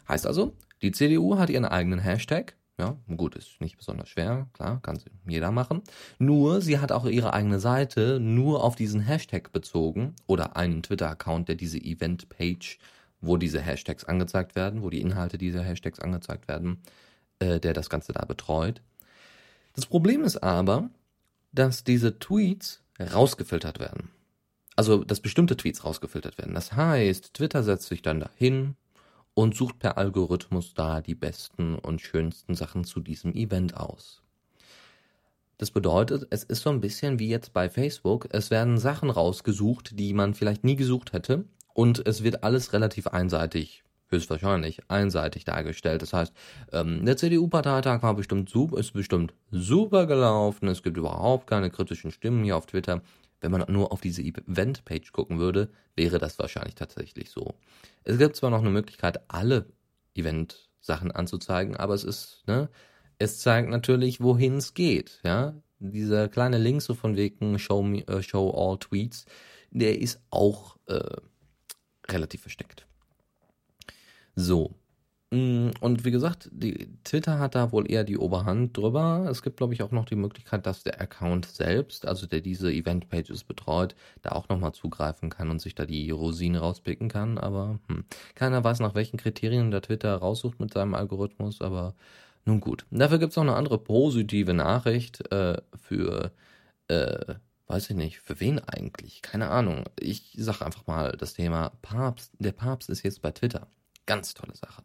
Heißt 0.07 0.27
also, 0.27 0.53
die 0.81 0.91
CDU 0.91 1.37
hat 1.37 1.49
ihren 1.49 1.65
eigenen 1.65 1.99
Hashtag, 1.99 2.55
ja, 2.79 2.97
gut, 3.15 3.35
ist 3.35 3.61
nicht 3.61 3.77
besonders 3.77 4.09
schwer, 4.09 4.47
klar, 4.53 4.81
kann 4.81 4.99
jeder 5.27 5.51
machen. 5.51 5.81
Nur, 6.17 6.61
sie 6.61 6.79
hat 6.79 6.91
auch 6.91 7.05
ihre 7.05 7.33
eigene 7.33 7.59
Seite 7.59 8.19
nur 8.19 8.63
auf 8.63 8.75
diesen 8.75 9.01
Hashtag 9.01 9.51
bezogen 9.51 10.15
oder 10.25 10.55
einen 10.55 10.81
Twitter-Account, 10.81 11.47
der 11.49 11.55
diese 11.55 11.77
Event-Page, 11.77 12.79
wo 13.21 13.37
diese 13.37 13.61
Hashtags 13.61 14.03
angezeigt 14.03 14.55
werden, 14.55 14.81
wo 14.81 14.89
die 14.89 15.01
Inhalte 15.01 15.37
dieser 15.37 15.63
Hashtags 15.63 15.99
angezeigt 15.99 16.47
werden, 16.47 16.81
äh, 17.39 17.59
der 17.59 17.73
das 17.73 17.89
Ganze 17.89 18.13
da 18.13 18.25
betreut. 18.25 18.81
Das 19.73 19.85
Problem 19.85 20.23
ist 20.23 20.37
aber, 20.37 20.89
dass 21.51 21.83
diese 21.83 22.19
Tweets 22.19 22.81
rausgefiltert 22.99 23.79
werden. 23.79 24.09
Also, 24.75 25.03
dass 25.03 25.19
bestimmte 25.19 25.57
Tweets 25.57 25.83
rausgefiltert 25.83 26.37
werden. 26.37 26.55
Das 26.55 26.73
heißt, 26.73 27.33
Twitter 27.33 27.61
setzt 27.61 27.87
sich 27.87 28.01
dann 28.01 28.21
dahin, 28.21 28.75
und 29.33 29.55
sucht 29.55 29.79
per 29.79 29.97
Algorithmus 29.97 30.73
da 30.73 31.01
die 31.01 31.15
besten 31.15 31.75
und 31.75 32.01
schönsten 32.01 32.55
Sachen 32.55 32.83
zu 32.83 32.99
diesem 32.99 33.33
Event 33.33 33.77
aus. 33.77 34.21
Das 35.61 35.69
bedeutet, 35.69 36.25
es 36.31 36.43
ist 36.43 36.63
so 36.63 36.71
ein 36.71 36.81
bisschen 36.81 37.19
wie 37.19 37.29
jetzt 37.29 37.53
bei 37.53 37.69
Facebook. 37.69 38.27
Es 38.31 38.49
werden 38.49 38.79
Sachen 38.79 39.11
rausgesucht, 39.11 39.99
die 39.99 40.11
man 40.13 40.33
vielleicht 40.33 40.63
nie 40.63 40.75
gesucht 40.75 41.13
hätte. 41.13 41.45
Und 41.75 42.05
es 42.07 42.23
wird 42.23 42.43
alles 42.43 42.73
relativ 42.73 43.05
einseitig, 43.05 43.83
höchstwahrscheinlich, 44.09 44.79
einseitig 44.87 45.45
dargestellt. 45.45 46.01
Das 46.01 46.13
heißt, 46.13 46.33
ähm, 46.71 47.05
der 47.05 47.15
CDU-Parteitag 47.15 48.01
war 48.01 48.15
bestimmt 48.15 48.49
super, 48.49 48.79
ist 48.79 48.93
bestimmt 48.93 49.35
super 49.51 50.07
gelaufen. 50.07 50.67
Es 50.67 50.81
gibt 50.81 50.97
überhaupt 50.97 51.45
keine 51.45 51.69
kritischen 51.69 52.09
Stimmen 52.09 52.43
hier 52.43 52.57
auf 52.57 52.65
Twitter. 52.65 53.03
Wenn 53.41 53.51
man 53.51 53.65
nur 53.67 53.91
auf 53.91 54.01
diese 54.01 54.21
Event-Page 54.21 55.11
gucken 55.11 55.39
würde, 55.39 55.69
wäre 55.95 56.19
das 56.19 56.37
wahrscheinlich 56.39 56.75
tatsächlich 56.75 57.31
so. 57.31 57.55
Es 58.03 58.17
gibt 58.17 58.35
zwar 58.35 58.51
noch 58.51 58.59
eine 58.59 58.69
Möglichkeit, 58.69 59.19
alle 59.27 59.65
Event-Sachen 60.15 61.11
anzuzeigen, 61.11 61.75
aber 61.75 61.95
es 61.95 62.03
ist, 62.03 62.43
ne, 62.45 62.69
es 63.17 63.39
zeigt 63.39 63.69
natürlich, 63.69 64.21
wohin 64.21 64.57
es 64.57 64.73
geht, 64.73 65.19
ja. 65.23 65.55
Dieser 65.79 66.29
kleine 66.29 66.59
Link 66.59 66.83
so 66.83 66.93
von 66.93 67.15
wegen 67.15 67.57
Show, 67.57 67.81
me, 67.81 68.05
uh, 68.07 68.21
show 68.21 68.51
All 68.51 68.77
Tweets, 68.77 69.25
der 69.71 69.99
ist 69.99 70.21
auch 70.29 70.77
äh, 70.85 71.17
relativ 72.07 72.41
versteckt. 72.41 72.85
So, 74.35 74.75
und 75.33 76.03
wie 76.03 76.11
gesagt, 76.11 76.49
die, 76.51 76.89
Twitter 77.05 77.39
hat 77.39 77.55
da 77.55 77.71
wohl 77.71 77.89
eher 77.89 78.03
die 78.03 78.17
Oberhand 78.17 78.75
drüber. 78.75 79.27
Es 79.31 79.41
gibt, 79.41 79.55
glaube 79.55 79.73
ich, 79.73 79.81
auch 79.81 79.91
noch 79.91 80.03
die 80.03 80.17
Möglichkeit, 80.17 80.65
dass 80.65 80.83
der 80.83 80.99
Account 80.99 81.45
selbst, 81.45 82.05
also 82.05 82.27
der 82.27 82.41
diese 82.41 82.69
Event-Pages 82.69 83.45
betreut, 83.45 83.95
da 84.23 84.31
auch 84.33 84.49
nochmal 84.49 84.73
zugreifen 84.73 85.29
kann 85.29 85.49
und 85.49 85.61
sich 85.61 85.73
da 85.73 85.85
die 85.85 86.11
Rosine 86.11 86.59
rauspicken 86.59 87.07
kann. 87.07 87.37
Aber 87.37 87.79
hm, 87.87 88.03
keiner 88.35 88.61
weiß, 88.61 88.81
nach 88.81 88.93
welchen 88.93 89.15
Kriterien 89.15 89.71
der 89.71 89.81
Twitter 89.81 90.13
raussucht 90.17 90.59
mit 90.59 90.73
seinem 90.73 90.95
Algorithmus. 90.95 91.61
Aber 91.61 91.95
nun 92.43 92.59
gut. 92.59 92.85
Dafür 92.91 93.19
gibt 93.19 93.31
es 93.31 93.37
noch 93.37 93.43
eine 93.43 93.55
andere 93.55 93.77
positive 93.77 94.53
Nachricht 94.53 95.31
äh, 95.31 95.61
für, 95.75 96.33
äh, 96.89 97.35
weiß 97.67 97.89
ich 97.91 97.95
nicht, 97.95 98.19
für 98.19 98.41
wen 98.41 98.59
eigentlich? 98.59 99.21
Keine 99.21 99.49
Ahnung. 99.49 99.85
Ich 99.97 100.33
sage 100.37 100.65
einfach 100.65 100.87
mal 100.87 101.13
das 101.17 101.35
Thema 101.35 101.71
Papst. 101.81 102.33
Der 102.39 102.51
Papst 102.51 102.89
ist 102.89 103.03
jetzt 103.03 103.21
bei 103.21 103.31
Twitter. 103.31 103.67
Ganz 104.05 104.33
tolle 104.33 104.55
Sache. 104.55 104.83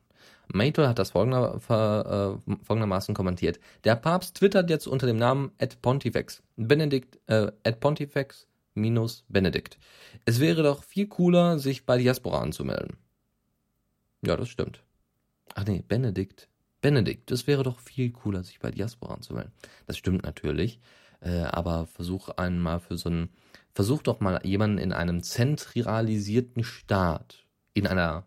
Matel 0.52 0.88
hat 0.88 0.98
das 0.98 1.10
folgender, 1.10 1.56
äh, 1.56 2.54
folgendermaßen 2.64 3.14
kommentiert. 3.14 3.58
Der 3.84 3.96
Papst 3.96 4.36
twittert 4.36 4.70
jetzt 4.70 4.86
unter 4.86 5.06
dem 5.06 5.16
Namen 5.16 5.52
Ed 5.58 5.82
Pontifex. 5.82 6.42
Benedikt, 6.56 7.18
äh, 7.26 7.50
Ed 7.62 7.80
Pontifex 7.80 8.46
minus 8.74 9.24
Benedikt. 9.28 9.78
Es 10.24 10.40
wäre 10.40 10.62
doch 10.62 10.84
viel 10.84 11.08
cooler, 11.08 11.58
sich 11.58 11.86
bei 11.86 11.98
Diaspora 11.98 12.40
anzumelden. 12.40 12.96
Ja, 14.22 14.36
das 14.36 14.48
stimmt. 14.48 14.82
Ach 15.54 15.64
nee, 15.64 15.82
Benedikt. 15.86 16.48
Benedikt, 16.80 17.30
es 17.30 17.46
wäre 17.46 17.62
doch 17.62 17.80
viel 17.80 18.12
cooler, 18.12 18.44
sich 18.44 18.58
bei 18.60 18.70
Diaspora 18.70 19.14
anzumelden. 19.14 19.52
Das 19.86 19.96
stimmt 19.96 20.24
natürlich. 20.24 20.80
Äh, 21.20 21.42
aber 21.42 21.86
versuch 21.86 22.28
einmal 22.28 22.80
für 22.80 22.96
so 22.96 23.08
einen, 23.08 23.30
versuch 23.72 24.02
doch 24.02 24.20
mal 24.20 24.40
jemanden 24.44 24.78
in 24.78 24.92
einem 24.92 25.22
zentralisierten 25.22 26.62
Staat, 26.62 27.46
in 27.72 27.86
einer 27.86 28.26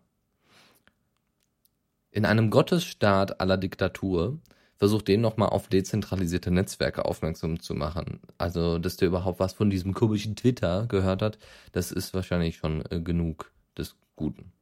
in 2.10 2.24
einem 2.24 2.50
Gottesstaat 2.50 3.40
aller 3.40 3.56
Diktatur 3.56 4.38
versucht 4.76 5.08
den 5.08 5.20
nochmal 5.20 5.50
auf 5.50 5.68
dezentralisierte 5.68 6.50
Netzwerke 6.50 7.04
aufmerksam 7.04 7.60
zu 7.60 7.74
machen. 7.74 8.20
Also, 8.38 8.78
dass 8.78 8.96
der 8.96 9.08
überhaupt 9.08 9.38
was 9.38 9.52
von 9.52 9.68
diesem 9.68 9.92
komischen 9.92 10.36
Twitter 10.36 10.86
gehört 10.86 11.20
hat, 11.20 11.38
das 11.72 11.92
ist 11.92 12.14
wahrscheinlich 12.14 12.56
schon 12.56 12.82
äh, 12.90 13.00
genug 13.00 13.52
des 13.76 13.96
Guten. 14.16 14.52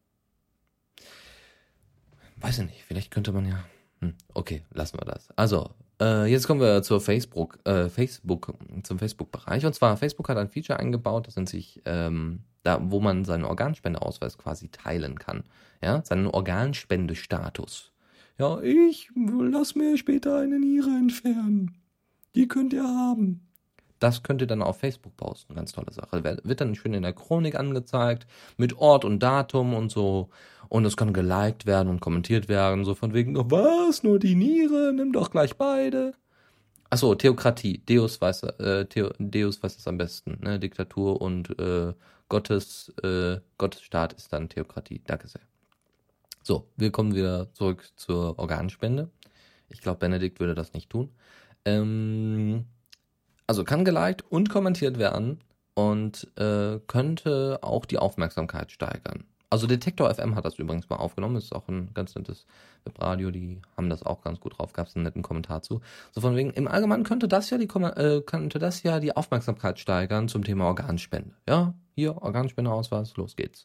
Weiß 2.37 2.58
ich 2.58 2.66
nicht, 2.66 2.82
vielleicht 2.84 3.11
könnte 3.11 3.32
man 3.32 3.46
ja. 3.46 3.64
Hm, 4.00 4.14
okay, 4.34 4.62
lassen 4.72 4.98
wir 4.98 5.04
das. 5.04 5.28
Also, 5.37 5.70
äh, 6.00 6.26
jetzt 6.26 6.46
kommen 6.46 6.61
wir 6.61 6.82
zur 6.82 7.00
Facebook, 7.00 7.58
äh, 7.64 7.88
Facebook, 7.88 8.54
zum 8.82 8.98
Facebook-Bereich. 8.98 9.66
Und 9.66 9.74
zwar, 9.74 9.96
Facebook 9.96 10.28
hat 10.28 10.37
ein 10.37 10.48
Feature 10.48 10.78
eingebaut, 10.80 11.26
das 11.28 11.37
nennt 11.37 11.48
sich 11.48 11.80
ähm, 11.84 12.42
da, 12.62 12.79
wo 12.83 13.01
man 13.01 13.25
seinen 13.25 13.44
Organspendeausweis 13.44 14.38
quasi 14.38 14.68
teilen 14.68 15.18
kann. 15.18 15.44
Ja, 15.83 16.05
seinen 16.05 16.27
Organspendestatus. 16.27 17.92
Ja, 18.38 18.61
ich 18.61 19.11
lass 19.14 19.75
mir 19.75 19.97
später 19.99 20.38
eine 20.38 20.59
Niere 20.59 20.90
entfernen. 20.90 21.77
Die 22.35 22.47
könnt 22.47 22.73
ihr 22.73 22.85
haben. 22.85 23.49
Das 23.99 24.23
könnt 24.23 24.40
ihr 24.40 24.47
dann 24.47 24.62
auf 24.62 24.79
Facebook 24.79 25.16
posten. 25.16 25.55
Ganz 25.55 25.73
tolle 25.73 25.92
Sache. 25.92 26.23
Wird 26.23 26.61
dann 26.61 26.75
schön 26.75 26.94
in 26.94 27.03
der 27.03 27.12
Chronik 27.12 27.57
angezeigt, 27.57 28.27
mit 28.57 28.79
Ort 28.79 29.05
und 29.05 29.23
Datum 29.23 29.75
und 29.75 29.90
so. 29.90 30.29
Und 30.68 30.85
es 30.85 30.97
kann 30.97 31.12
geliked 31.12 31.66
werden 31.66 31.88
und 31.88 32.01
kommentiert 32.01 32.49
werden, 32.49 32.85
so 32.85 32.94
von 32.94 33.14
wegen, 33.14 33.35
was, 33.51 34.03
nur 34.03 34.18
die 34.18 34.35
Niere, 34.35 34.92
nimm 34.94 35.12
doch 35.12 35.31
gleich 35.31 35.57
beide. 35.57 36.12
Achso, 36.90 37.14
Theokratie. 37.14 37.83
Deus 37.87 38.21
weiß, 38.21 38.44
äh, 38.44 38.87
Theo, 38.87 39.11
Deus 39.18 39.62
weiß 39.62 39.77
es 39.77 39.88
am 39.88 39.99
besten. 39.99 40.38
Ne? 40.42 40.59
Diktatur 40.59 41.21
und 41.21 41.59
äh, 41.59 41.92
Gottes, 42.28 42.92
äh, 43.02 43.40
Gottesstaat 43.56 44.12
ist 44.12 44.32
dann 44.32 44.48
Theokratie. 44.48 45.00
Danke 45.06 45.28
sehr. 45.28 45.42
So, 46.42 46.68
wir 46.76 46.90
kommen 46.90 47.14
wieder 47.14 47.52
zurück 47.52 47.88
zur 47.96 48.38
Organspende. 48.38 49.10
Ich 49.68 49.80
glaube, 49.80 49.98
Benedikt 49.98 50.40
würde 50.40 50.54
das 50.54 50.72
nicht 50.72 50.90
tun. 50.90 51.10
Ähm, 51.64 52.64
also 53.46 53.64
kann 53.64 53.84
geliked 53.84 54.24
und 54.30 54.50
kommentiert 54.50 54.98
werden 54.98 55.42
und 55.74 56.26
äh, 56.36 56.80
könnte 56.86 57.58
auch 57.62 57.84
die 57.84 57.98
Aufmerksamkeit 57.98 58.72
steigern. 58.72 59.24
Also 59.50 59.66
Detektor 59.66 60.14
FM 60.14 60.34
hat 60.34 60.44
das 60.44 60.58
übrigens 60.58 60.90
mal 60.90 60.96
aufgenommen. 60.96 61.34
Das 61.34 61.44
ist 61.44 61.54
auch 61.54 61.68
ein 61.68 61.94
ganz 61.94 62.14
nettes 62.14 62.44
Webradio. 62.84 63.30
Die 63.30 63.62
haben 63.76 63.88
das 63.88 64.02
auch 64.02 64.20
ganz 64.20 64.40
gut 64.40 64.58
drauf. 64.58 64.74
Gab 64.74 64.88
es 64.88 64.96
einen 64.96 65.04
netten 65.04 65.22
Kommentar 65.22 65.62
zu. 65.62 65.80
So 66.12 66.20
von 66.20 66.37
wegen, 66.37 66.50
im 66.50 66.68
Allgemeinen 66.68 67.04
könnte 67.04 67.28
das 67.28 67.48
ja 67.48 67.56
die, 67.56 67.66
äh, 67.66 68.20
könnte 68.22 68.58
das 68.58 68.82
ja 68.82 69.00
die 69.00 69.16
Aufmerksamkeit 69.16 69.78
steigern 69.78 70.28
zum 70.28 70.44
Thema 70.44 70.66
Organspende. 70.66 71.34
Ja, 71.48 71.72
hier, 71.94 72.20
Organspendeausweis, 72.20 73.16
los 73.16 73.37
geht's. 73.37 73.64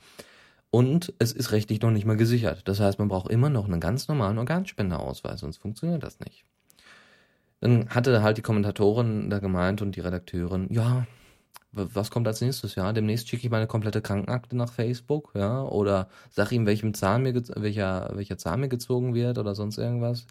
Und 0.71 1.13
es 1.19 1.33
ist 1.33 1.53
rechtlich 1.53 1.83
noch 1.83 1.91
nicht 1.91 2.07
mal 2.07 2.17
gesichert. 2.17 2.67
Das 2.67 2.81
heißt, 2.81 2.99
man 2.99 3.09
braucht 3.09 3.31
immer 3.31 3.51
noch 3.51 3.67
einen 3.67 3.79
ganz 3.79 4.09
normalen 4.09 4.39
Organspendeausweis, 4.39 5.41
sonst 5.41 5.59
funktioniert 5.59 6.03
das 6.03 6.19
nicht. 6.21 6.47
Dann 7.61 7.91
hatte 7.91 8.23
halt 8.23 8.39
die 8.39 8.43
Kommentatorin 8.43 9.29
da 9.29 9.39
gemeint 9.39 9.83
und 9.83 9.97
die 9.97 10.01
Redakteurin, 10.01 10.69
ja, 10.71 11.07
was 11.75 12.11
kommt 12.11 12.27
als 12.29 12.41
nächstes? 12.41 12.75
Ja, 12.75 12.93
demnächst 12.93 13.29
schicke 13.29 13.45
ich 13.47 13.51
meine 13.51 13.67
komplette 13.67 14.03
Krankenakte 14.03 14.57
nach 14.57 14.73
Facebook, 14.73 15.33
ja, 15.35 15.63
oder 15.63 16.09
sag 16.31 16.53
ihm, 16.53 16.67
welchem 16.67 16.95
Zahn 16.95 17.23
mir 17.23 17.35
welcher, 17.57 18.11
welcher 18.15 18.39
Zahn 18.39 18.61
mir 18.61 18.69
gezogen 18.69 19.15
wird 19.15 19.39
oder 19.39 19.55
sonst 19.55 19.79
irgendwas. 19.79 20.27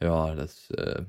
Ja, 0.00 0.34
das, 0.34 0.70
äh, 0.70 1.04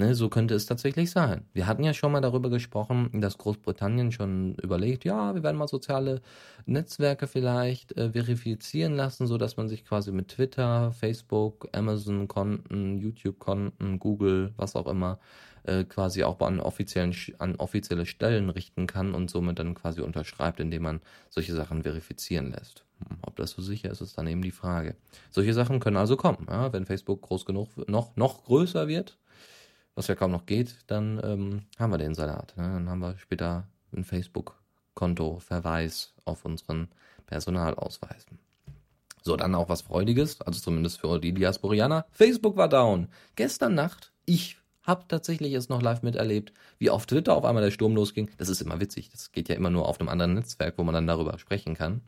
Ne, 0.00 0.14
so 0.14 0.30
könnte 0.30 0.54
es 0.54 0.64
tatsächlich 0.64 1.10
sein. 1.10 1.46
Wir 1.52 1.66
hatten 1.66 1.84
ja 1.84 1.92
schon 1.92 2.10
mal 2.10 2.22
darüber 2.22 2.48
gesprochen, 2.48 3.20
dass 3.20 3.36
Großbritannien 3.36 4.12
schon 4.12 4.54
überlegt, 4.54 5.04
ja, 5.04 5.34
wir 5.34 5.42
werden 5.42 5.58
mal 5.58 5.68
soziale 5.68 6.22
Netzwerke 6.64 7.26
vielleicht 7.26 7.94
äh, 7.98 8.10
verifizieren 8.12 8.94
lassen, 8.96 9.26
so 9.26 9.36
dass 9.36 9.58
man 9.58 9.68
sich 9.68 9.84
quasi 9.84 10.10
mit 10.10 10.28
Twitter, 10.28 10.90
Facebook, 10.92 11.68
Amazon-Konten, 11.72 12.96
YouTube-Konten, 12.96 13.98
Google, 13.98 14.54
was 14.56 14.74
auch 14.74 14.86
immer, 14.86 15.18
äh, 15.64 15.84
quasi 15.84 16.24
auch 16.24 16.40
an 16.40 16.60
offiziellen 16.60 17.14
an 17.38 17.56
offizielle 17.56 18.06
Stellen 18.06 18.50
richten 18.50 18.86
kann 18.86 19.14
und 19.14 19.30
somit 19.30 19.58
dann 19.58 19.74
quasi 19.74 20.00
unterschreibt, 20.00 20.60
indem 20.60 20.82
man 20.82 21.00
solche 21.28 21.54
Sachen 21.54 21.82
verifizieren 21.82 22.50
lässt. 22.50 22.84
Hm, 23.06 23.18
ob 23.22 23.36
das 23.36 23.52
so 23.52 23.62
sicher 23.62 23.90
ist, 23.90 24.00
ist 24.00 24.18
dann 24.18 24.26
eben 24.26 24.42
die 24.42 24.50
Frage. 24.50 24.96
Solche 25.30 25.54
Sachen 25.54 25.80
können 25.80 25.96
also 25.96 26.16
kommen, 26.16 26.46
ja, 26.48 26.72
wenn 26.72 26.86
Facebook 26.86 27.22
groß 27.22 27.44
genug 27.44 27.68
noch 27.88 28.16
noch 28.16 28.44
größer 28.44 28.88
wird 28.88 29.18
was 29.94 30.08
ja 30.08 30.14
kaum 30.14 30.30
noch 30.30 30.46
geht, 30.46 30.76
dann 30.86 31.20
ähm, 31.22 31.66
haben 31.78 31.92
wir 31.92 31.98
den 31.98 32.14
Salat. 32.14 32.56
Ne? 32.56 32.62
Dann 32.62 32.88
haben 32.88 33.00
wir 33.00 33.18
später 33.18 33.68
ein 33.94 34.04
Facebook-Konto-Verweis 34.04 36.14
auf 36.24 36.46
unseren 36.46 36.88
Personalausweisen. 37.26 38.38
So, 39.22 39.36
dann 39.36 39.54
auch 39.54 39.68
was 39.68 39.82
Freudiges, 39.82 40.40
also 40.40 40.58
zumindest 40.58 41.00
für 41.00 41.20
die 41.20 41.34
Diasporianer. 41.34 42.06
Facebook 42.12 42.56
war 42.56 42.70
down. 42.70 43.08
Gestern 43.36 43.74
Nacht, 43.74 44.14
ich 44.24 44.56
habe 44.90 45.06
tatsächlich 45.08 45.54
es 45.54 45.70
noch 45.70 45.80
live 45.80 46.02
miterlebt, 46.02 46.52
wie 46.78 46.90
auf 46.90 47.06
Twitter 47.06 47.34
auf 47.34 47.44
einmal 47.44 47.62
der 47.62 47.70
Sturm 47.70 47.94
losging. 47.94 48.30
Das 48.36 48.50
ist 48.50 48.60
immer 48.60 48.80
witzig. 48.80 49.08
Das 49.10 49.32
geht 49.32 49.48
ja 49.48 49.54
immer 49.54 49.70
nur 49.70 49.88
auf 49.88 50.00
einem 50.00 50.10
anderen 50.10 50.34
Netzwerk, 50.34 50.74
wo 50.76 50.84
man 50.84 50.94
dann 50.94 51.06
darüber 51.06 51.38
sprechen 51.38 51.74
kann. 51.74 52.02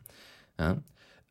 Ja. 0.59 0.77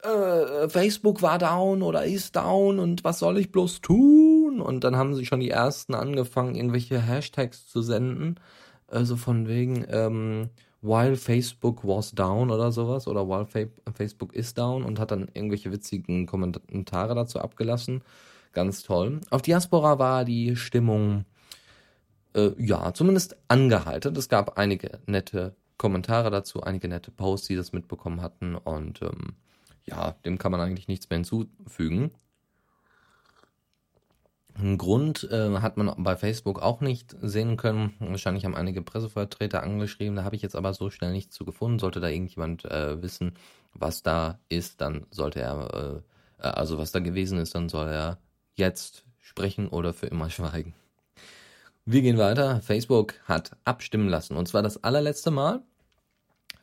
Äh, 0.02 0.68
Facebook 0.68 1.22
war 1.22 1.38
down 1.38 1.82
oder 1.82 2.04
ist 2.04 2.34
down 2.34 2.80
und 2.80 3.04
was 3.04 3.20
soll 3.20 3.38
ich 3.38 3.52
bloß 3.52 3.82
tun? 3.82 4.32
tun. 4.52 4.60
Und 4.60 4.84
dann 4.84 4.96
haben 4.96 5.14
sie 5.14 5.26
schon 5.26 5.40
die 5.40 5.50
ersten 5.50 5.94
angefangen, 5.94 6.54
irgendwelche 6.54 7.00
Hashtags 7.00 7.66
zu 7.66 7.82
senden. 7.82 8.36
Also 8.86 9.16
von 9.16 9.48
wegen, 9.48 9.84
ähm, 9.88 10.50
while 10.82 11.16
Facebook 11.16 11.86
was 11.86 12.12
down 12.12 12.50
oder 12.50 12.72
sowas 12.72 13.06
oder 13.06 13.26
while 13.28 13.46
Facebook 13.94 14.34
is 14.34 14.54
down 14.54 14.84
und 14.84 14.98
hat 14.98 15.12
dann 15.12 15.28
irgendwelche 15.32 15.72
witzigen 15.72 16.26
Kommentare 16.26 17.14
dazu 17.14 17.40
abgelassen. 17.40 18.02
Ganz 18.52 18.82
toll. 18.82 19.20
Auf 19.30 19.42
Diaspora 19.42 19.98
war 19.98 20.24
die 20.24 20.56
Stimmung, 20.56 21.24
äh, 22.34 22.50
ja, 22.58 22.92
zumindest 22.94 23.36
angehalten. 23.48 24.16
Es 24.16 24.28
gab 24.28 24.58
einige 24.58 25.00
nette 25.06 25.54
Kommentare 25.76 26.30
dazu, 26.30 26.62
einige 26.62 26.88
nette 26.88 27.10
Posts, 27.10 27.48
die 27.48 27.56
das 27.56 27.72
mitbekommen 27.72 28.20
hatten 28.20 28.54
und 28.54 29.02
ähm, 29.02 29.34
ja, 29.84 30.12
dem 30.24 30.38
kann 30.38 30.52
man 30.52 30.60
eigentlich 30.60 30.88
nichts 30.88 31.10
mehr 31.10 31.18
hinzufügen. 31.18 32.12
Ein 34.54 34.76
Grund 34.76 35.28
äh, 35.30 35.58
hat 35.58 35.78
man 35.78 35.92
bei 36.04 36.14
Facebook 36.14 36.60
auch 36.60 36.82
nicht 36.82 37.16
sehen 37.22 37.56
können. 37.56 37.94
Wahrscheinlich 38.00 38.44
haben 38.44 38.54
einige 38.54 38.82
Pressevertreter 38.82 39.62
angeschrieben. 39.62 40.16
Da 40.16 40.24
habe 40.24 40.36
ich 40.36 40.42
jetzt 40.42 40.56
aber 40.56 40.74
so 40.74 40.90
schnell 40.90 41.12
nichts 41.12 41.34
zu 41.34 41.46
gefunden. 41.46 41.78
Sollte 41.78 42.00
da 42.00 42.08
irgendjemand 42.08 42.66
äh, 42.66 43.00
wissen, 43.02 43.32
was 43.72 44.02
da 44.02 44.38
ist, 44.50 44.82
dann 44.82 45.06
sollte 45.10 45.40
er, 45.40 46.02
äh, 46.38 46.46
äh 46.46 46.50
also 46.50 46.76
was 46.76 46.92
da 46.92 47.00
gewesen 47.00 47.38
ist, 47.38 47.54
dann 47.54 47.70
soll 47.70 47.88
er 47.88 48.18
jetzt 48.54 49.06
sprechen 49.20 49.68
oder 49.68 49.94
für 49.94 50.06
immer 50.06 50.28
schweigen. 50.30 50.74
Wir 51.84 52.02
gehen 52.02 52.18
weiter. 52.18 52.60
Facebook 52.60 53.14
hat 53.24 53.56
abstimmen 53.64 54.08
lassen. 54.08 54.36
Und 54.36 54.46
zwar 54.46 54.62
das 54.62 54.82
allerletzte 54.84 55.30
Mal. 55.30 55.62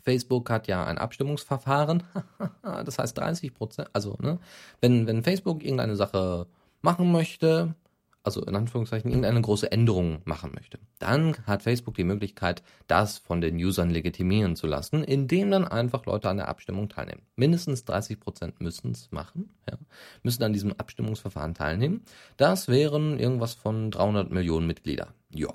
Facebook 0.01 0.49
hat 0.49 0.67
ja 0.67 0.85
ein 0.85 0.97
Abstimmungsverfahren. 0.97 2.03
das 2.61 2.99
heißt 2.99 3.17
30 3.17 3.53
Prozent. 3.53 3.89
Also, 3.93 4.15
ne, 4.21 4.39
wenn, 4.79 5.07
wenn 5.07 5.23
Facebook 5.23 5.63
irgendeine 5.63 5.97
Sache 5.97 6.47
machen 6.81 7.11
möchte, 7.11 7.75
also 8.23 8.43
in 8.43 8.55
Anführungszeichen 8.55 9.09
irgendeine 9.09 9.41
große 9.41 9.71
Änderung 9.71 10.21
machen 10.25 10.51
möchte, 10.53 10.79
dann 10.99 11.35
hat 11.45 11.63
Facebook 11.63 11.95
die 11.95 12.03
Möglichkeit, 12.03 12.63
das 12.87 13.17
von 13.17 13.41
den 13.41 13.55
Usern 13.55 13.89
legitimieren 13.89 14.55
zu 14.55 14.67
lassen, 14.67 15.03
indem 15.03 15.51
dann 15.51 15.67
einfach 15.67 16.05
Leute 16.05 16.29
an 16.29 16.37
der 16.37 16.49
Abstimmung 16.49 16.89
teilnehmen. 16.89 17.21
Mindestens 17.35 17.85
30 17.85 18.19
Prozent 18.19 18.61
müssen 18.61 18.91
es 18.91 19.11
machen, 19.11 19.51
ja, 19.69 19.77
müssen 20.23 20.43
an 20.43 20.53
diesem 20.53 20.73
Abstimmungsverfahren 20.73 21.53
teilnehmen. 21.53 22.03
Das 22.37 22.67
wären 22.67 23.19
irgendwas 23.19 23.53
von 23.53 23.91
300 23.91 24.31
Millionen 24.31 24.67
Mitglieder. 24.67 25.13
Ja. 25.33 25.53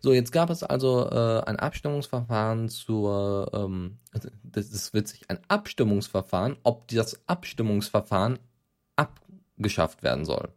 So, 0.00 0.12
jetzt 0.12 0.30
gab 0.30 0.50
es 0.50 0.62
also 0.62 1.10
äh, 1.10 1.42
ein 1.46 1.56
Abstimmungsverfahren 1.56 2.68
zur, 2.68 3.50
ähm, 3.52 3.98
das 4.44 4.70
ist 4.70 4.94
witzig, 4.94 5.22
ein 5.28 5.40
Abstimmungsverfahren, 5.48 6.56
ob 6.62 6.86
das 6.88 7.20
Abstimmungsverfahren 7.26 8.38
abgeschafft 8.96 10.04
werden 10.04 10.24
soll. 10.24 10.52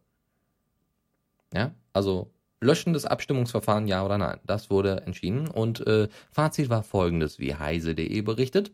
Ja, 1.58 1.72
also 1.92 2.32
Löschen 2.62 2.94
des 2.94 3.06
Abstimmungsverfahrens, 3.06 3.90
ja 3.90 4.06
oder 4.06 4.20
nein. 4.20 4.40
Das 4.46 4.70
wurde 4.70 5.02
entschieden 5.08 5.48
und 5.48 5.88
äh, 5.88 6.08
Fazit 6.32 6.70
war 6.70 6.84
folgendes, 6.84 7.40
wie 7.40 7.56
heise.de 7.56 8.22
berichtet. 8.22 8.72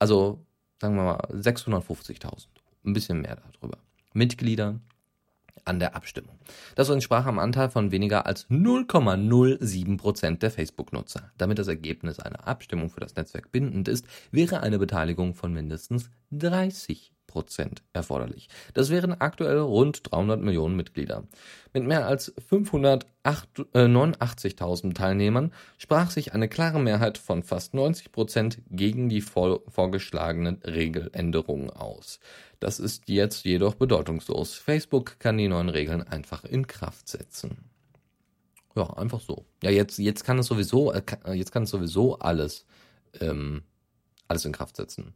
Also, 0.00 0.44
sagen 0.80 0.96
wir 0.96 1.04
mal, 1.04 1.20
650.000 1.32 2.55
ein 2.86 2.92
bisschen 2.92 3.20
mehr 3.22 3.36
darüber. 3.36 3.78
Mitglieder 4.12 4.80
an 5.64 5.80
der 5.80 5.96
Abstimmung. 5.96 6.38
Das 6.74 6.88
entsprach 6.88 7.26
am 7.26 7.38
Anteil 7.38 7.70
von 7.70 7.90
weniger 7.90 8.26
als 8.26 8.48
0,07 8.48 9.98
Prozent 9.98 10.42
der 10.42 10.50
Facebook-Nutzer. 10.50 11.32
Damit 11.36 11.58
das 11.58 11.68
Ergebnis 11.68 12.20
einer 12.20 12.46
Abstimmung 12.46 12.88
für 12.88 13.00
das 13.00 13.16
Netzwerk 13.16 13.50
bindend 13.50 13.88
ist, 13.88 14.06
wäre 14.30 14.60
eine 14.60 14.78
Beteiligung 14.78 15.34
von 15.34 15.52
mindestens 15.52 16.10
30 16.30 17.12
Prozent 17.36 17.82
erforderlich. 17.92 18.48
Das 18.72 18.88
wären 18.88 19.20
aktuell 19.20 19.58
rund 19.58 20.10
300 20.10 20.40
Millionen 20.40 20.74
Mitglieder. 20.74 21.24
Mit 21.74 21.84
mehr 21.84 22.06
als 22.06 22.34
589.000 22.50 24.94
Teilnehmern 24.94 25.52
sprach 25.76 26.10
sich 26.10 26.32
eine 26.32 26.48
klare 26.48 26.80
Mehrheit 26.80 27.18
von 27.18 27.42
fast 27.42 27.74
90 27.74 28.10
Prozent 28.10 28.62
gegen 28.70 29.10
die 29.10 29.20
vorgeschlagenen 29.20 30.62
Regeländerungen 30.64 31.68
aus. 31.68 32.20
Das 32.58 32.80
ist 32.80 33.10
jetzt 33.10 33.44
jedoch 33.44 33.74
bedeutungslos. 33.74 34.54
Facebook 34.54 35.18
kann 35.18 35.36
die 35.36 35.48
neuen 35.48 35.68
Regeln 35.68 36.02
einfach 36.02 36.44
in 36.44 36.66
Kraft 36.66 37.06
setzen. 37.06 37.68
Ja, 38.74 38.88
einfach 38.94 39.20
so. 39.20 39.44
Ja, 39.62 39.68
jetzt, 39.68 39.98
jetzt 39.98 40.24
kann 40.24 40.38
es 40.38 40.46
sowieso, 40.46 40.90
äh, 40.90 41.02
jetzt 41.34 41.52
kann 41.52 41.64
es 41.64 41.70
sowieso 41.70 42.18
alles, 42.18 42.64
ähm, 43.20 43.62
alles 44.26 44.46
in 44.46 44.52
Kraft 44.52 44.76
setzen. 44.76 45.12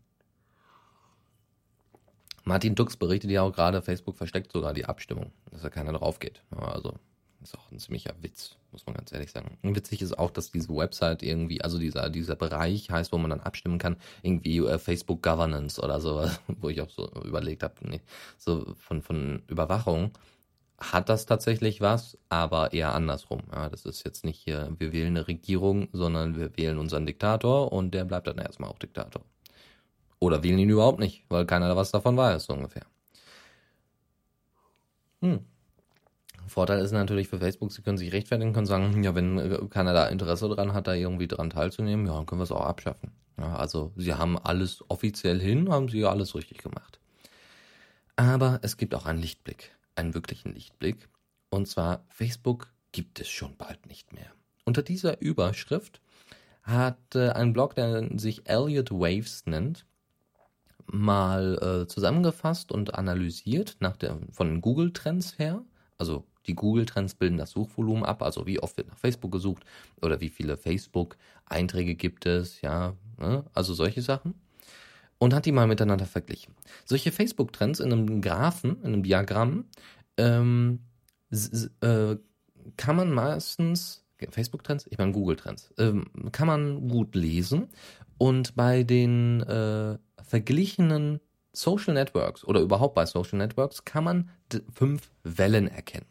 Martin 2.44 2.74
Dux 2.74 2.96
berichtet 2.96 3.30
ja 3.30 3.42
auch 3.42 3.52
gerade, 3.52 3.82
Facebook 3.82 4.16
versteckt 4.16 4.52
sogar 4.52 4.74
die 4.74 4.86
Abstimmung, 4.86 5.32
dass 5.50 5.62
da 5.62 5.70
keiner 5.70 5.92
drauf 5.92 6.18
geht. 6.18 6.42
Also 6.50 6.94
ist 7.42 7.56
auch 7.56 7.70
ein 7.70 7.78
ziemlicher 7.78 8.14
Witz, 8.20 8.56
muss 8.70 8.84
man 8.86 8.94
ganz 8.94 9.12
ehrlich 9.12 9.30
sagen. 9.30 9.56
Und 9.62 9.74
witzig 9.74 10.02
ist 10.02 10.18
auch, 10.18 10.30
dass 10.30 10.50
diese 10.50 10.68
Website 10.74 11.22
irgendwie, 11.22 11.62
also 11.62 11.78
dieser, 11.78 12.10
dieser 12.10 12.36
Bereich 12.36 12.90
heißt, 12.90 13.12
wo 13.12 13.18
man 13.18 13.30
dann 13.30 13.40
abstimmen 13.40 13.78
kann, 13.78 13.96
irgendwie 14.22 14.58
äh, 14.58 14.78
Facebook 14.78 15.22
Governance 15.22 15.80
oder 15.80 16.00
sowas, 16.00 16.40
wo 16.48 16.68
ich 16.68 16.80
auch 16.80 16.90
so 16.90 17.10
überlegt 17.24 17.62
habe, 17.62 17.74
nee, 17.82 18.00
so 18.36 18.74
von, 18.76 19.02
von 19.02 19.42
Überwachung 19.48 20.12
hat 20.78 21.10
das 21.10 21.26
tatsächlich 21.26 21.80
was, 21.82 22.16
aber 22.30 22.72
eher 22.72 22.94
andersrum. 22.94 23.42
Ja, 23.52 23.68
das 23.68 23.84
ist 23.84 24.04
jetzt 24.04 24.24
nicht 24.24 24.40
hier, 24.40 24.74
wir 24.78 24.92
wählen 24.92 25.08
eine 25.08 25.28
Regierung, 25.28 25.88
sondern 25.92 26.38
wir 26.38 26.56
wählen 26.56 26.78
unseren 26.78 27.04
Diktator 27.04 27.70
und 27.72 27.92
der 27.92 28.06
bleibt 28.06 28.26
dann 28.26 28.38
erstmal 28.38 28.70
auch 28.70 28.78
Diktator. 28.78 29.22
Oder 30.20 30.42
wählen 30.42 30.58
ihn 30.58 30.70
überhaupt 30.70 31.00
nicht, 31.00 31.24
weil 31.28 31.46
keiner 31.46 31.74
was 31.76 31.90
davon 31.90 32.16
weiß, 32.16 32.44
so 32.44 32.52
ungefähr. 32.52 32.86
Hm. 35.22 35.40
Vorteil 36.46 36.80
ist 36.80 36.92
natürlich 36.92 37.28
für 37.28 37.38
Facebook, 37.38 37.72
sie 37.72 37.82
können 37.82 37.98
sich 37.98 38.12
rechtfertigen, 38.12 38.52
können 38.52 38.66
sagen, 38.66 39.02
ja, 39.02 39.14
wenn 39.14 39.38
äh, 39.38 39.58
keiner 39.70 39.92
da 39.92 40.06
Interesse 40.08 40.48
dran 40.48 40.74
hat, 40.74 40.86
da 40.86 40.94
irgendwie 40.94 41.28
dran 41.28 41.50
teilzunehmen, 41.50 42.06
ja, 42.06 42.14
dann 42.14 42.26
können 42.26 42.40
wir 42.40 42.44
es 42.44 42.52
auch 42.52 42.64
abschaffen. 42.64 43.12
Ja, 43.38 43.56
also 43.56 43.92
sie 43.96 44.14
haben 44.14 44.36
alles 44.38 44.84
offiziell 44.88 45.40
hin, 45.40 45.70
haben 45.70 45.88
sie 45.88 46.04
alles 46.04 46.34
richtig 46.34 46.58
gemacht. 46.58 47.00
Aber 48.16 48.58
es 48.62 48.76
gibt 48.76 48.94
auch 48.94 49.06
einen 49.06 49.20
Lichtblick, 49.20 49.74
einen 49.94 50.12
wirklichen 50.12 50.52
Lichtblick. 50.52 51.08
Und 51.48 51.68
zwar, 51.68 52.04
Facebook 52.08 52.68
gibt 52.92 53.20
es 53.20 53.28
schon 53.28 53.56
bald 53.56 53.86
nicht 53.86 54.12
mehr. 54.12 54.30
Unter 54.64 54.82
dieser 54.82 55.22
Überschrift 55.22 56.00
hat 56.62 57.14
äh, 57.14 57.30
ein 57.30 57.52
Blog, 57.52 57.76
der 57.76 58.10
sich 58.18 58.48
Elliot 58.48 58.90
Waves 58.90 59.46
nennt, 59.46 59.86
mal 60.92 61.82
äh, 61.82 61.86
zusammengefasst 61.86 62.72
und 62.72 62.94
analysiert 62.94 63.76
nach 63.80 63.96
der, 63.96 64.18
von 64.30 64.48
den 64.48 64.60
Google-Trends 64.60 65.38
her, 65.38 65.62
also 65.98 66.24
die 66.46 66.54
Google-Trends 66.54 67.14
bilden 67.14 67.36
das 67.36 67.50
Suchvolumen 67.50 68.04
ab, 68.04 68.22
also 68.22 68.46
wie 68.46 68.60
oft 68.60 68.76
wird 68.76 68.88
nach 68.88 68.98
Facebook 68.98 69.32
gesucht 69.32 69.64
oder 70.00 70.20
wie 70.20 70.30
viele 70.30 70.56
Facebook-Einträge 70.56 71.94
gibt 71.94 72.26
es, 72.26 72.60
ja, 72.62 72.94
ne? 73.18 73.44
also 73.52 73.74
solche 73.74 74.02
Sachen. 74.02 74.34
Und 75.18 75.34
hat 75.34 75.44
die 75.44 75.52
mal 75.52 75.66
miteinander 75.66 76.06
verglichen. 76.06 76.54
Solche 76.86 77.12
Facebook-Trends 77.12 77.80
in 77.80 77.92
einem 77.92 78.22
Graphen, 78.22 78.78
in 78.80 78.94
einem 78.94 79.02
Diagramm, 79.02 79.66
ähm, 80.16 80.80
äh, 81.82 82.16
kann 82.78 82.96
man 82.96 83.10
meistens, 83.10 84.02
Facebook-Trends, 84.30 84.86
ich 84.90 84.96
meine 84.96 85.12
Google-Trends, 85.12 85.74
ähm, 85.78 86.06
kann 86.32 86.46
man 86.46 86.88
gut 86.88 87.14
lesen 87.14 87.68
und 88.16 88.54
bei 88.54 88.82
den 88.82 89.40
äh, 89.42 89.98
verglichenen 90.24 91.20
Social 91.52 91.94
Networks 91.94 92.44
oder 92.44 92.60
überhaupt 92.60 92.94
bei 92.94 93.06
Social 93.06 93.38
Networks 93.38 93.84
kann 93.84 94.04
man 94.04 94.30
fünf 94.72 95.10
Wellen 95.24 95.68
erkennen. 95.68 96.06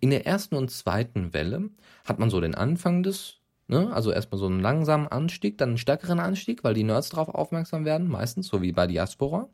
In 0.00 0.10
der 0.10 0.26
ersten 0.26 0.54
und 0.54 0.70
zweiten 0.70 1.32
Welle 1.32 1.70
hat 2.04 2.18
man 2.18 2.30
so 2.30 2.40
den 2.40 2.54
Anfang 2.54 3.02
des, 3.02 3.40
ne, 3.66 3.92
also 3.92 4.12
erstmal 4.12 4.38
so 4.38 4.46
einen 4.46 4.60
langsamen 4.60 5.08
Anstieg, 5.08 5.58
dann 5.58 5.70
einen 5.70 5.78
stärkeren 5.78 6.20
Anstieg, 6.20 6.64
weil 6.64 6.74
die 6.74 6.84
Nerds 6.84 7.08
darauf 7.08 7.28
aufmerksam 7.28 7.84
werden, 7.84 8.08
meistens, 8.08 8.48
so 8.48 8.62
wie 8.62 8.72
bei 8.72 8.86
Diaspora. 8.86 9.48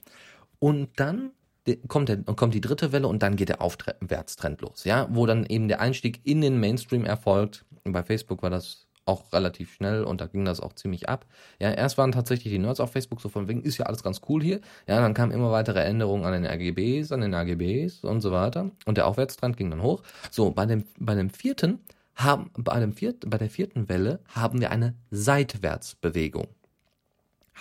Und 0.58 0.90
dann 0.96 1.32
kommt, 1.88 2.08
der, 2.08 2.18
kommt 2.22 2.54
die 2.54 2.60
dritte 2.60 2.92
Welle 2.92 3.08
und 3.08 3.22
dann 3.22 3.36
geht 3.36 3.48
der 3.48 3.62
Aufwärtstrend 3.62 4.60
los, 4.60 4.84
ja, 4.84 5.08
wo 5.10 5.26
dann 5.26 5.46
eben 5.46 5.68
der 5.68 5.80
Einstieg 5.80 6.20
in 6.24 6.40
den 6.40 6.60
Mainstream 6.60 7.04
erfolgt. 7.04 7.64
Bei 7.84 8.02
Facebook 8.02 8.42
war 8.42 8.50
das 8.50 8.86
auch 9.06 9.32
relativ 9.32 9.72
schnell 9.72 10.04
und 10.04 10.20
da 10.20 10.26
ging 10.26 10.44
das 10.44 10.60
auch 10.60 10.72
ziemlich 10.74 11.08
ab. 11.08 11.26
Ja, 11.58 11.70
erst 11.70 11.98
waren 11.98 12.12
tatsächlich 12.12 12.52
die 12.52 12.58
Nerds 12.58 12.80
auf 12.80 12.92
Facebook 12.92 13.20
so 13.20 13.28
von 13.28 13.48
wegen, 13.48 13.62
ist 13.62 13.78
ja 13.78 13.86
alles 13.86 14.02
ganz 14.02 14.20
cool 14.28 14.42
hier. 14.42 14.60
Ja, 14.86 15.00
dann 15.00 15.14
kamen 15.14 15.32
immer 15.32 15.50
weitere 15.50 15.80
Änderungen 15.80 16.24
an 16.24 16.32
den 16.32 16.46
RGBs, 16.46 17.12
an 17.12 17.20
den 17.20 17.34
AGBs 17.34 18.04
und 18.04 18.20
so 18.20 18.30
weiter. 18.32 18.70
Und 18.86 18.96
der 18.96 19.06
Aufwärtstrend 19.06 19.56
ging 19.56 19.70
dann 19.70 19.82
hoch. 19.82 20.02
So, 20.30 20.50
bei 20.50 20.66
dem, 20.66 20.84
bei 20.98 21.14
dem 21.14 21.30
vierten 21.30 21.80
haben, 22.14 22.50
bei 22.56 22.78
dem 22.78 22.92
vierten, 22.92 23.30
bei 23.30 23.38
der 23.38 23.50
vierten 23.50 23.88
Welle 23.88 24.20
haben 24.28 24.60
wir 24.60 24.70
eine 24.70 24.94
Seitwärtsbewegung. 25.10 26.48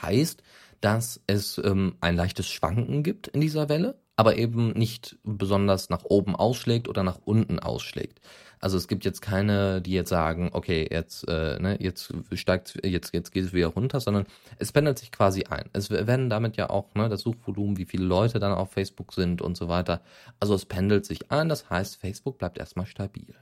Heißt, 0.02 0.44
dass 0.82 1.22
es 1.28 1.58
ähm, 1.64 1.96
ein 2.02 2.16
leichtes 2.16 2.48
Schwanken 2.48 3.04
gibt 3.04 3.28
in 3.28 3.42
dieser 3.42 3.70
Welle, 3.70 3.98
aber 4.20 4.36
eben 4.36 4.72
nicht 4.72 5.18
besonders 5.24 5.90
nach 5.90 6.04
oben 6.04 6.36
ausschlägt 6.36 6.90
oder 6.90 7.04
nach 7.04 7.20
unten 7.24 7.58
ausschlägt. 7.58 8.20
Also 8.60 8.76
es 8.76 8.90
gibt 8.90 9.06
jetzt 9.06 9.22
keine, 9.22 9.82
die 9.82 9.94
jetzt 9.94 10.10
sagen, 10.10 10.50
okay, 10.52 10.86
jetzt, 10.92 11.26
äh, 11.30 11.58
ne, 11.58 11.78
jetzt 11.80 12.14
steigt, 12.34 12.78
jetzt, 12.84 13.14
jetzt 13.14 13.32
geht 13.32 13.46
es 13.46 13.54
wieder 13.54 13.68
runter, 13.68 14.02
sondern 14.02 14.26
es 14.58 14.74
pendelt 14.74 15.00
sich 15.00 15.14
quasi 15.14 15.46
ein. 15.46 15.70
Es 15.72 15.90
werden 15.90 16.30
damit 16.30 16.58
ja 16.58 16.70
auch 16.70 16.94
ne, 16.96 17.08
das 17.08 17.22
Suchvolumen, 17.22 17.78
wie 17.78 17.86
viele 17.86 18.04
Leute 18.04 18.40
dann 18.40 18.52
auf 18.52 18.74
Facebook 18.74 19.14
sind 19.14 19.42
und 19.42 19.56
so 19.56 19.70
weiter. 19.70 20.02
Also 20.42 20.54
es 20.54 20.66
pendelt 20.66 21.06
sich 21.06 21.32
ein, 21.32 21.48
das 21.48 21.70
heißt, 21.70 21.96
Facebook 21.96 22.40
bleibt 22.40 22.58
erstmal 22.58 22.88
stabil. 22.88 23.34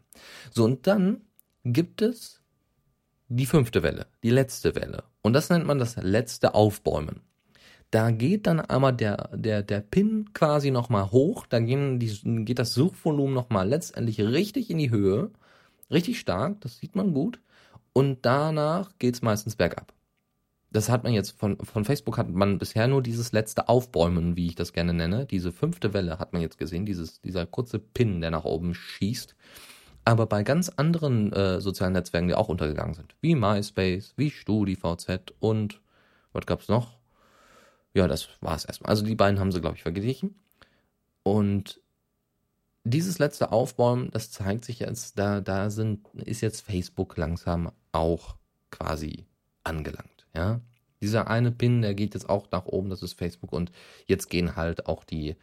So, 0.51 0.63
und 0.63 0.85
dann 0.85 1.21
gibt 1.63 2.03
es 2.03 2.39
die 3.29 3.47
fünfte 3.47 3.81
Welle, 3.81 4.05
die 4.21 4.29
letzte 4.29 4.75
Welle. 4.75 5.05
Und 5.23 5.33
das 5.33 5.49
nennt 5.49 5.65
man 5.65 5.79
das 5.79 5.95
letzte 5.95 6.53
Aufbäumen. 6.53 7.21
Da 7.91 8.11
geht 8.11 8.47
dann 8.47 8.59
einmal 8.59 8.93
der, 8.93 9.29
der, 9.33 9.63
der 9.63 9.79
Pin 9.79 10.33
quasi 10.33 10.71
nochmal 10.71 11.11
hoch, 11.11 11.45
da 11.47 11.59
gehen 11.59 11.99
die, 11.99 12.43
geht 12.43 12.59
das 12.59 12.73
Suchvolumen 12.73 13.33
nochmal 13.33 13.67
letztendlich 13.67 14.19
richtig 14.19 14.69
in 14.69 14.77
die 14.77 14.91
Höhe, 14.91 15.31
richtig 15.89 16.19
stark, 16.19 16.59
das 16.61 16.79
sieht 16.79 16.95
man 16.95 17.13
gut. 17.13 17.39
Und 17.93 18.25
danach 18.25 18.91
geht's 18.99 19.21
meistens 19.21 19.55
bergab. 19.55 19.93
Das 20.69 20.89
hat 20.89 21.03
man 21.03 21.13
jetzt 21.13 21.31
von, 21.31 21.57
von 21.57 21.85
Facebook 21.85 22.17
hat 22.17 22.29
man 22.29 22.57
bisher 22.57 22.87
nur 22.87 23.01
dieses 23.01 23.31
letzte 23.31 23.69
Aufbäumen, 23.69 24.35
wie 24.35 24.47
ich 24.47 24.55
das 24.55 24.73
gerne 24.73 24.93
nenne. 24.93 25.25
Diese 25.25 25.53
fünfte 25.53 25.93
Welle 25.93 26.19
hat 26.19 26.33
man 26.33 26.41
jetzt 26.41 26.57
gesehen, 26.57 26.85
dieses, 26.85 27.21
dieser 27.21 27.45
kurze 27.45 27.79
Pin, 27.79 28.19
der 28.19 28.31
nach 28.31 28.43
oben 28.43 28.75
schießt. 28.75 29.35
Aber 30.03 30.25
bei 30.25 30.43
ganz 30.43 30.69
anderen 30.69 31.31
äh, 31.33 31.61
sozialen 31.61 31.93
Netzwerken, 31.93 32.27
die 32.27 32.35
auch 32.35 32.49
untergegangen 32.49 32.93
sind, 32.93 33.15
wie 33.21 33.35
MySpace, 33.35 34.13
wie 34.17 34.29
StudiVZ 34.29 35.33
und 35.39 35.81
was 36.33 36.45
gab's 36.45 36.67
noch? 36.67 36.96
Ja, 37.93 38.07
das 38.07 38.29
war 38.41 38.55
es 38.55 38.65
erstmal. 38.65 38.89
Also 38.89 39.05
die 39.05 39.15
beiden 39.15 39.39
haben 39.39 39.51
sie, 39.51 39.61
glaube 39.61 39.75
ich, 39.75 39.83
verglichen. 39.83 40.35
Und 41.23 41.81
dieses 42.83 43.19
letzte 43.19 43.51
Aufbäumen, 43.51 44.09
das 44.11 44.31
zeigt 44.31 44.65
sich 44.65 44.79
jetzt, 44.79 45.19
da, 45.19 45.41
da 45.41 45.69
sind, 45.69 46.07
ist 46.13 46.41
jetzt 46.41 46.61
Facebook 46.61 47.17
langsam 47.17 47.71
auch 47.91 48.35
quasi 48.71 49.25
angelangt. 49.63 50.27
Ja? 50.33 50.61
Dieser 51.01 51.27
eine 51.27 51.51
Pin, 51.51 51.81
der 51.81 51.93
geht 51.93 52.13
jetzt 52.13 52.29
auch 52.29 52.47
nach 52.51 52.65
oben, 52.65 52.89
das 52.89 53.03
ist 53.03 53.13
Facebook. 53.13 53.51
Und 53.51 53.71
jetzt 54.05 54.29
gehen 54.29 54.55
halt 54.55 54.87
auch 54.87 55.03
die 55.03 55.35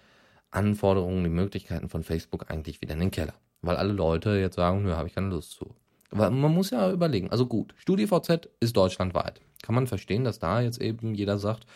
Anforderungen, 0.51 1.25
die 1.25 1.31
Möglichkeiten 1.31 1.89
von 1.89 2.03
Facebook 2.03 2.51
eigentlich 2.51 2.81
wieder 2.81 2.95
in 2.95 3.01
den 3.01 3.11
Keller. 3.11 3.35
Weil 3.61 3.77
alle 3.77 3.93
Leute 3.93 4.31
jetzt 4.39 4.57
sagen, 4.57 4.83
nö, 4.83 4.93
habe 4.93 5.09
ich 5.09 5.15
keine 5.15 5.29
Lust 5.29 5.53
zu. 5.53 5.75
Weil 6.11 6.31
man 6.31 6.53
muss 6.53 6.71
ja 6.71 6.91
überlegen, 6.91 7.31
also 7.31 7.47
gut, 7.47 7.75
StudiVZ 7.77 8.49
ist 8.61 8.77
deutschlandweit. 8.77 9.41
Kann 9.63 9.75
man 9.75 9.87
verstehen, 9.87 10.25
dass 10.25 10.39
da 10.39 10.61
jetzt 10.61 10.81
eben 10.81 11.15
jeder 11.15 11.39
sagt, 11.39 11.67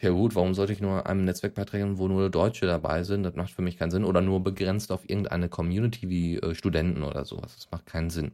ja 0.00 0.10
gut, 0.10 0.34
warum 0.34 0.54
sollte 0.54 0.72
ich 0.72 0.80
nur 0.80 1.06
einem 1.06 1.24
Netzwerk 1.24 1.54
beitreten, 1.54 1.98
wo 1.98 2.08
nur 2.08 2.30
Deutsche 2.30 2.66
dabei 2.66 3.02
sind? 3.02 3.22
Das 3.22 3.34
macht 3.34 3.50
für 3.50 3.62
mich 3.62 3.76
keinen 3.76 3.90
Sinn. 3.90 4.04
Oder 4.04 4.22
nur 4.22 4.42
begrenzt 4.42 4.92
auf 4.92 5.08
irgendeine 5.08 5.48
Community 5.48 6.08
wie 6.08 6.36
äh, 6.36 6.54
Studenten 6.54 7.02
oder 7.02 7.24
sowas. 7.24 7.54
Das 7.54 7.70
macht 7.70 7.86
keinen 7.86 8.10
Sinn. 8.10 8.32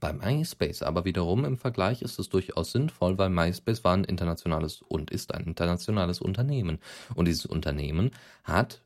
Bei 0.00 0.14
MySpace 0.14 0.82
aber 0.82 1.04
wiederum 1.04 1.44
im 1.44 1.58
Vergleich 1.58 2.00
ist 2.00 2.18
es 2.18 2.30
durchaus 2.30 2.72
sinnvoll, 2.72 3.18
weil 3.18 3.28
MySpace 3.28 3.84
war 3.84 3.92
ein 3.92 4.04
internationales 4.04 4.80
und 4.80 5.10
ist 5.10 5.34
ein 5.34 5.44
internationales 5.44 6.20
Unternehmen. 6.20 6.78
Und 7.14 7.28
dieses 7.28 7.44
Unternehmen 7.44 8.10
hat 8.42 8.82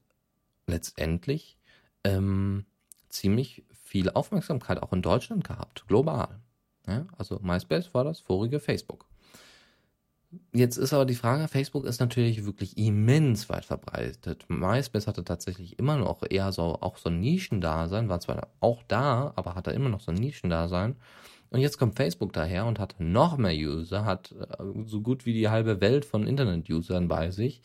letztendlich 0.66 1.56
ähm, 2.02 2.64
ziemlich 3.08 3.62
viel 3.70 4.10
Aufmerksamkeit 4.10 4.82
auch 4.82 4.92
in 4.92 5.02
Deutschland 5.02 5.44
gehabt, 5.44 5.86
global. 5.86 6.40
Ja, 6.88 7.06
also 7.16 7.38
MySpace 7.40 7.94
war 7.94 8.02
das 8.02 8.18
vorige 8.18 8.58
Facebook. 8.58 9.06
Jetzt 10.52 10.76
ist 10.76 10.92
aber 10.92 11.04
die 11.04 11.14
Frage, 11.14 11.48
Facebook 11.48 11.84
ist 11.84 12.00
natürlich 12.00 12.44
wirklich 12.44 12.76
immens 12.78 13.48
weit 13.48 13.64
verbreitet. 13.64 14.44
MySpace 14.48 15.06
hatte 15.06 15.24
tatsächlich 15.24 15.78
immer 15.78 15.96
noch 15.96 16.22
eher 16.28 16.52
so 16.52 16.78
auch 16.80 16.96
so 16.98 17.10
ein 17.10 17.20
Nischendasein, 17.20 18.08
war 18.08 18.20
zwar 18.20 18.48
auch 18.60 18.82
da, 18.88 19.32
aber 19.36 19.54
hatte 19.54 19.70
immer 19.72 19.88
noch 19.88 20.00
so 20.00 20.12
ein 20.12 20.18
Nischendasein. 20.18 20.96
Und 21.50 21.60
jetzt 21.60 21.78
kommt 21.78 21.96
Facebook 21.96 22.32
daher 22.32 22.66
und 22.66 22.78
hat 22.78 22.96
noch 22.98 23.36
mehr 23.38 23.54
User, 23.54 24.04
hat 24.04 24.32
äh, 24.32 24.64
so 24.86 25.00
gut 25.00 25.24
wie 25.26 25.32
die 25.32 25.48
halbe 25.48 25.80
Welt 25.80 26.04
von 26.04 26.26
Internet-Usern 26.26 27.06
bei 27.08 27.30
sich. 27.30 27.62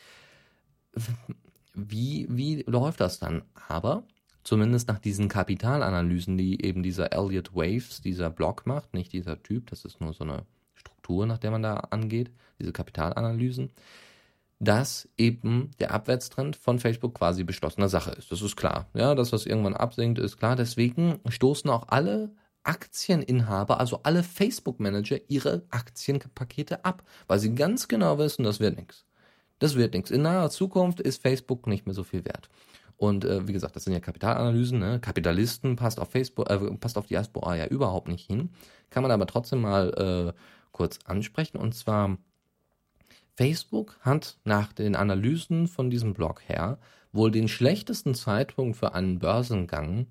Wie, 1.73 2.27
wie 2.29 2.63
läuft 2.67 2.99
das 2.99 3.19
dann? 3.19 3.43
Aber 3.67 4.03
zumindest 4.43 4.87
nach 4.87 4.99
diesen 4.99 5.27
Kapitalanalysen, 5.27 6.37
die 6.37 6.63
eben 6.63 6.83
dieser 6.83 7.13
Elliot 7.13 7.55
Waves, 7.55 8.01
dieser 8.01 8.29
Blog 8.29 8.65
macht, 8.65 8.93
nicht 8.93 9.13
dieser 9.13 9.41
Typ, 9.41 9.69
das 9.69 9.85
ist 9.85 10.01
nur 10.01 10.13
so 10.13 10.23
eine 10.23 10.45
Struktur, 11.09 11.25
nach 11.25 11.39
der 11.39 11.51
man 11.51 11.63
da 11.63 11.75
angeht, 11.89 12.31
diese 12.59 12.71
Kapitalanalysen, 12.71 13.71
dass 14.59 15.09
eben 15.17 15.71
der 15.79 15.91
Abwärtstrend 15.91 16.55
von 16.55 16.79
Facebook 16.79 17.15
quasi 17.15 17.43
beschlossene 17.43 17.89
Sache 17.89 18.11
ist. 18.11 18.31
Das 18.31 18.41
ist 18.41 18.55
klar. 18.55 18.87
Ja, 18.93 19.15
dass 19.15 19.31
das 19.31 19.45
irgendwann 19.45 19.73
absinkt, 19.73 20.19
ist 20.19 20.37
klar. 20.37 20.55
Deswegen 20.55 21.19
stoßen 21.27 21.69
auch 21.69 21.87
alle 21.87 22.31
Aktieninhaber, 22.63 23.79
also 23.79 24.01
alle 24.03 24.21
Facebook-Manager, 24.21 25.17
ihre 25.29 25.63
Aktienpakete 25.71 26.85
ab, 26.85 27.03
weil 27.27 27.39
sie 27.39 27.55
ganz 27.55 27.87
genau 27.87 28.19
wissen, 28.19 28.43
das 28.43 28.59
wird 28.59 28.77
nichts. 28.77 29.05
Das 29.59 29.75
wird 29.75 29.93
nichts. 29.93 30.11
In 30.11 30.21
naher 30.21 30.49
Zukunft 30.49 30.99
ist 30.99 31.21
Facebook 31.21 31.65
nicht 31.67 31.85
mehr 31.85 31.95
so 31.95 32.03
viel 32.03 32.25
wert. 32.25 32.49
Und 32.97 33.23
äh, 33.23 33.47
wie 33.47 33.53
gesagt, 33.53 33.77
das 33.77 33.85
sind 33.85 33.93
ja 33.93 34.01
Kapitalanalysen. 34.01 34.77
Ne? 34.77 34.99
Kapitalisten 34.99 35.77
passt 35.77 35.99
auf 36.01 36.11
Facebook, 36.11 36.49
äh, 36.49 36.57
passt 36.77 36.97
auf 36.97 37.07
Diaspora 37.07 37.55
ja 37.55 37.65
überhaupt 37.65 38.09
nicht 38.09 38.27
hin. 38.27 38.49
Kann 38.89 39.03
man 39.03 39.11
aber 39.11 39.25
trotzdem 39.25 39.61
mal 39.61 40.33
äh, 40.35 40.39
kurz 40.79 40.99
ansprechen. 41.03 41.57
Und 41.57 41.75
zwar 41.75 42.17
Facebook 43.35 43.97
hat 43.99 44.37
nach 44.45 44.71
den 44.71 44.95
Analysen 44.95 45.67
von 45.67 45.89
diesem 45.89 46.13
Blog 46.13 46.41
her 46.47 46.79
wohl 47.11 47.31
den 47.31 47.49
schlechtesten 47.49 48.15
Zeitpunkt 48.15 48.77
für 48.77 48.93
einen 48.93 49.19
Börsengang 49.19 50.07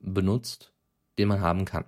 benutzt, 0.00 0.72
den 1.16 1.28
man 1.28 1.40
haben 1.40 1.64
kann. 1.64 1.84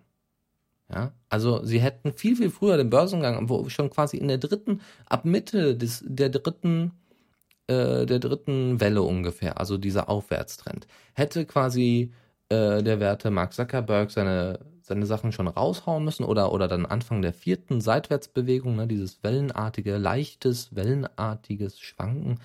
Ja, 0.89 1.13
also 1.31 1.65
sie 1.65 1.81
hätten 1.81 2.13
viel, 2.13 2.37
viel 2.37 2.51
früher 2.51 2.77
den 2.77 2.91
Börsengang, 2.91 3.49
wo 3.49 3.69
schon 3.69 3.91
quasi 3.91 4.19
in 4.19 4.29
der 4.29 4.39
dritten, 4.39 4.83
ab 5.07 5.25
Mitte 5.25 5.77
des, 5.77 6.05
der 6.07 6.29
dritten, 6.29 6.93
äh, 7.67 8.07
der 8.07 8.21
dritten 8.21 8.79
Welle 8.79 9.03
ungefähr, 9.03 9.59
also 9.59 9.79
dieser 9.79 10.09
Aufwärtstrend, 10.09 10.87
hätte 11.15 11.45
quasi 11.45 12.13
äh, 12.53 12.83
der 12.83 13.01
Werte 13.01 13.31
Mark 13.31 13.53
Zuckerberg 13.53 14.11
seine 14.11 14.59
seine 14.83 15.07
Sachen 15.07 15.33
schon 15.33 15.49
raushauen 15.49 16.05
müssen 16.05 16.25
oder, 16.25 16.53
oder 16.53 16.69
dann 16.69 16.87
Anfang 16.87 17.23
der 17.23 17.33
vierten 17.33 17.81
Seitwärtsbewegung, 17.81 18.77
ne, 18.77 18.87
dieses 18.87 19.23
wellenartige, 19.23 19.97
leichtes, 19.97 20.75
wellenartiges 20.75 21.81
Schwanken. 21.81 22.41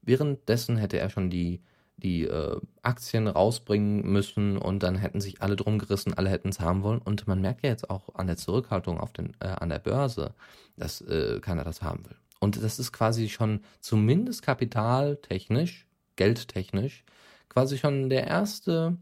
Währenddessen 0.00 0.76
hätte 0.76 0.98
er 0.98 1.10
schon 1.10 1.28
die, 1.28 1.60
die 1.96 2.24
äh, 2.24 2.60
Aktien 2.82 3.26
rausbringen 3.26 4.10
müssen 4.10 4.56
und 4.56 4.82
dann 4.82 4.96
hätten 4.96 5.20
sich 5.20 5.42
alle 5.42 5.56
drum 5.56 5.78
gerissen, 5.78 6.14
alle 6.14 6.30
hätten 6.30 6.48
es 6.48 6.60
haben 6.60 6.82
wollen. 6.82 7.02
Und 7.02 7.26
man 7.26 7.40
merkt 7.40 7.62
ja 7.62 7.70
jetzt 7.70 7.90
auch 7.90 8.14
an 8.14 8.26
der 8.26 8.36
Zurückhaltung 8.36 8.98
auf 8.98 9.12
den, 9.12 9.34
äh, 9.40 9.48
an 9.48 9.68
der 9.68 9.78
Börse, 9.78 10.34
dass 10.76 11.00
äh, 11.02 11.40
keiner 11.40 11.64
das 11.64 11.82
haben 11.82 12.04
will. 12.06 12.16
Und 12.40 12.62
das 12.62 12.78
ist 12.78 12.92
quasi 12.92 13.28
schon 13.28 13.60
zumindest 13.80 14.42
kapitaltechnisch, 14.42 15.86
geldtechnisch, 16.16 17.04
quasi 17.48 17.78
schon 17.78 18.08
der 18.08 18.26
erste 18.26 18.96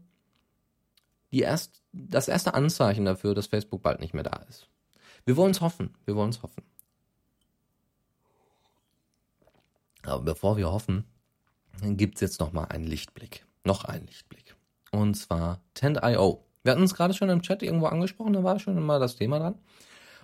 die 1.31 1.41
erst, 1.41 1.81
das 1.91 2.27
erste 2.27 2.53
Anzeichen 2.53 3.05
dafür, 3.05 3.33
dass 3.33 3.47
Facebook 3.47 3.81
bald 3.81 3.99
nicht 3.99 4.13
mehr 4.13 4.23
da 4.23 4.43
ist. 4.49 4.67
Wir 5.25 5.37
wollen 5.37 5.51
es 5.51 5.61
hoffen. 5.61 5.95
Wir 6.05 6.15
wollen 6.15 6.29
es 6.29 6.41
hoffen. 6.41 6.63
Aber 10.03 10.23
bevor 10.23 10.57
wir 10.57 10.71
hoffen, 10.71 11.05
gibt 11.81 12.15
es 12.15 12.21
jetzt 12.21 12.39
noch 12.39 12.53
mal 12.53 12.65
einen 12.65 12.85
Lichtblick. 12.85 13.45
Noch 13.63 13.85
einen 13.85 14.07
Lichtblick. 14.07 14.55
und 14.91 15.13
zwar 15.15 15.61
Tend.io. 15.73 16.43
Wir 16.63 16.71
hatten 16.73 16.83
es 16.83 16.93
gerade 16.93 17.13
schon 17.13 17.29
im 17.29 17.41
Chat 17.41 17.63
irgendwo 17.63 17.87
angesprochen, 17.87 18.33
da 18.33 18.43
war 18.43 18.59
schon 18.59 18.81
mal 18.83 18.99
das 18.99 19.15
Thema 19.15 19.39
dran. 19.39 19.55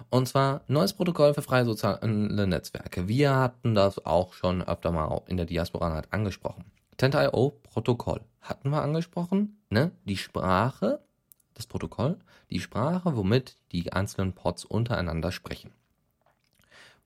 Und 0.09 0.27
zwar 0.27 0.61
neues 0.67 0.93
Protokoll 0.93 1.33
für 1.33 1.41
freie 1.41 1.65
soziale 1.65 2.47
Netzwerke. 2.47 3.07
Wir 3.07 3.35
hatten 3.35 3.73
das 3.73 4.05
auch 4.05 4.33
schon 4.33 4.61
öfter 4.61 4.91
mal 4.91 5.21
in 5.27 5.37
der 5.37 5.47
Diaspora 5.47 5.93
halt 5.93 6.13
angesprochen. 6.13 6.65
Tend.io 6.97 7.59
Protokoll 7.63 8.21
hatten 8.41 8.69
wir 8.71 8.81
angesprochen, 8.81 9.61
ne? 9.69 9.91
Die 10.05 10.17
Sprache, 10.17 10.99
das 11.53 11.67
Protokoll, 11.67 12.17
die 12.49 12.59
Sprache, 12.59 13.15
womit 13.15 13.57
die 13.71 13.93
einzelnen 13.93 14.33
Pods 14.33 14.65
untereinander 14.65 15.31
sprechen. 15.31 15.71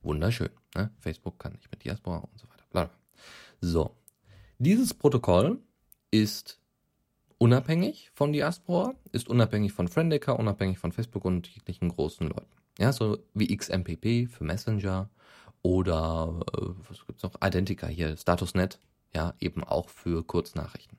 Wunderschön, 0.02 0.50
ne? 0.76 0.92
Facebook 1.00 1.40
kann 1.40 1.54
nicht 1.54 1.70
mit 1.72 1.84
Diaspora 1.84 2.20
und 2.20 2.40
so 2.40 2.48
weiter. 2.50 2.64
Bla. 2.72 2.90
So. 3.60 3.96
Dieses 4.60 4.94
Protokoll 4.94 5.60
ist 6.10 6.60
unabhängig 7.38 8.12
von 8.14 8.32
Diaspora, 8.32 8.94
ist 9.12 9.28
unabhängig 9.28 9.74
von 9.74 9.90
Friendica, 9.90 10.32
unabhängig 10.32 10.80
von 10.80 10.92
Facebook 10.92 11.26
und 11.26 11.48
jeglichen 11.48 11.90
großen 11.90 12.28
Leuten. 12.28 12.56
Ja, 12.80 12.94
so 12.94 13.18
wie 13.34 13.56
XMPP 13.56 14.32
für 14.32 14.44
Messenger 14.44 15.10
oder 15.64 16.40
äh, 16.56 16.68
was 16.88 17.06
gibt's 17.06 17.24
noch? 17.24 17.36
Identica 17.44 17.88
hier, 17.88 18.16
Statusnet, 18.16 18.80
ja, 19.14 19.34
eben 19.40 19.64
auch 19.64 19.90
für 19.90 20.24
Kurznachrichten. 20.24 20.98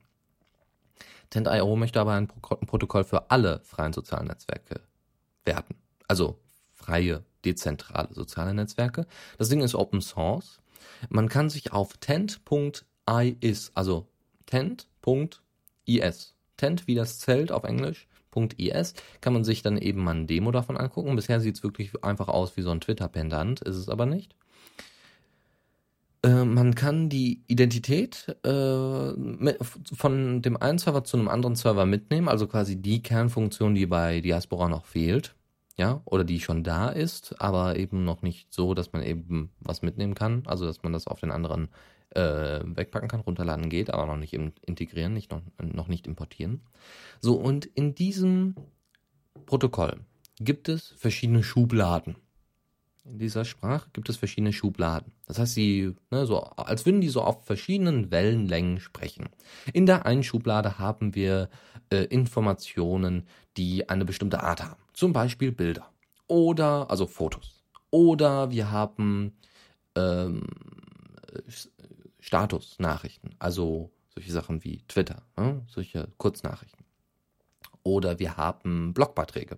Tend.io 1.29 1.75
möchte 1.75 1.99
aber 1.99 2.13
ein 2.13 2.27
Protokoll 2.27 3.03
für 3.03 3.31
alle 3.31 3.61
freien 3.63 3.93
sozialen 3.93 4.27
Netzwerke 4.27 4.81
werden. 5.45 5.75
Also 6.07 6.39
freie, 6.71 7.23
dezentrale 7.43 8.13
soziale 8.13 8.53
Netzwerke. 8.53 9.07
Das 9.37 9.49
Ding 9.49 9.61
ist 9.61 9.73
Open 9.73 10.01
Source. 10.01 10.59
Man 11.09 11.29
kann 11.29 11.49
sich 11.49 11.71
auf 11.71 11.97
tent.is, 11.97 13.71
also 13.73 14.07
tent.is 14.45 16.33
Tent 16.57 16.87
wie 16.87 16.95
das 16.95 17.19
Zelt 17.19 17.51
auf 17.51 17.63
Englisch, 17.63 18.07
.is, 18.57 18.93
kann 19.21 19.33
man 19.33 19.43
sich 19.43 19.61
dann 19.61 19.77
eben 19.77 20.03
mal 20.03 20.15
ein 20.15 20.27
Demo 20.27 20.51
davon 20.51 20.77
angucken. 20.77 21.15
Bisher 21.15 21.39
sieht 21.39 21.57
es 21.57 21.63
wirklich 21.63 22.03
einfach 22.03 22.27
aus 22.27 22.57
wie 22.57 22.61
so 22.61 22.71
ein 22.71 22.81
Twitter-Pendant, 22.81 23.61
ist 23.61 23.75
es 23.75 23.89
aber 23.89 24.05
nicht. 24.05 24.35
Äh, 26.23 26.45
man 26.45 26.73
kann 26.73 27.09
die 27.09 27.43
Identität 27.47 28.35
äh, 28.43 29.53
von 29.93 30.41
dem 30.41 30.57
einen 30.57 30.77
Server 30.79 31.03
zu 31.03 31.17
einem 31.17 31.27
anderen 31.27 31.55
Server 31.55 31.85
mitnehmen, 31.85 32.29
also 32.29 32.47
quasi 32.47 32.81
die 32.81 33.03
Kernfunktion, 33.03 33.75
die 33.75 33.85
bei 33.85 34.21
Diaspora 34.21 34.69
noch 34.69 34.85
fehlt, 34.85 35.35
ja, 35.77 36.01
oder 36.05 36.23
die 36.23 36.39
schon 36.39 36.63
da 36.63 36.89
ist, 36.89 37.39
aber 37.41 37.77
eben 37.77 38.05
noch 38.05 38.21
nicht 38.21 38.53
so, 38.53 38.73
dass 38.73 38.93
man 38.93 39.03
eben 39.03 39.51
was 39.59 39.81
mitnehmen 39.81 40.15
kann, 40.15 40.43
also 40.45 40.65
dass 40.65 40.83
man 40.83 40.93
das 40.93 41.07
auf 41.07 41.19
den 41.19 41.31
anderen 41.31 41.69
äh, 42.11 42.61
wegpacken 42.63 43.09
kann, 43.09 43.21
runterladen 43.21 43.69
geht, 43.69 43.93
aber 43.93 44.05
noch 44.05 44.17
nicht 44.17 44.33
integrieren, 44.33 45.13
nicht 45.13 45.31
noch, 45.31 45.41
noch 45.61 45.87
nicht 45.87 46.07
importieren. 46.07 46.61
So, 47.19 47.35
und 47.35 47.65
in 47.65 47.95
diesem 47.95 48.55
Protokoll 49.45 49.99
gibt 50.39 50.69
es 50.69 50.93
verschiedene 50.97 51.43
Schubladen. 51.43 52.15
In 53.05 53.19
dieser 53.19 53.43
Sprache 53.43 53.89
gibt 53.91 54.07
es 54.07 54.15
verschiedene 54.15 54.53
Schubladen. 54.53 55.11
Das 55.27 55.37
heißt, 55.37 55.53
sie, 55.53 55.93
ne, 56.09 56.25
so, 56.25 56.41
als 56.41 56.85
würden 56.85 57.01
die 57.01 57.09
so 57.09 57.21
auf 57.21 57.45
verschiedenen 57.45 58.11
Wellenlängen 58.11 58.79
sprechen. 58.79 59.27
In 59.73 59.85
der 59.85 60.05
einen 60.05 60.23
Schublade 60.23 60.79
haben 60.79 61.13
wir 61.13 61.49
äh, 61.89 62.05
Informationen, 62.05 63.27
die 63.57 63.89
eine 63.89 64.05
bestimmte 64.05 64.41
Art 64.41 64.63
haben. 64.63 64.81
Zum 64.93 65.11
Beispiel 65.11 65.51
Bilder. 65.51 65.89
Oder, 66.27 66.89
also 66.89 67.05
Fotos. 67.05 67.61
Oder 67.91 68.51
wir 68.51 68.71
haben 68.71 69.33
ähm, 69.95 70.47
Statusnachrichten, 72.21 73.35
also 73.37 73.91
solche 74.13 74.31
Sachen 74.31 74.63
wie 74.63 74.81
Twitter, 74.87 75.23
ne? 75.35 75.61
solche 75.67 76.07
Kurznachrichten. 76.17 76.85
Oder 77.83 78.17
wir 78.19 78.37
haben 78.37 78.93
Blogbeiträge. 78.93 79.57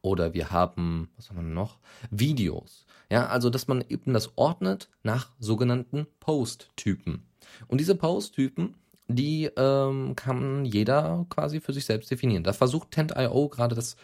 Oder 0.00 0.34
wir 0.34 0.50
haben, 0.50 1.08
was 1.16 1.30
haben 1.30 1.36
wir 1.36 1.42
noch? 1.42 1.78
Videos. 2.10 2.83
Ja, 3.10 3.26
also 3.26 3.50
dass 3.50 3.68
man 3.68 3.84
eben 3.88 4.12
das 4.12 4.32
ordnet 4.36 4.88
nach 5.02 5.30
sogenannten 5.38 6.06
Post-Typen. 6.20 7.26
Und 7.66 7.78
diese 7.78 7.94
Post-Typen, 7.94 8.74
die 9.08 9.50
ähm, 9.56 10.16
kann 10.16 10.64
jeder 10.64 11.26
quasi 11.28 11.60
für 11.60 11.72
sich 11.72 11.84
selbst 11.84 12.10
definieren. 12.10 12.44
Da 12.44 12.52
versucht 12.52 12.90
Tent.io 12.90 13.48
gerade 13.48 13.74
das 13.74 13.96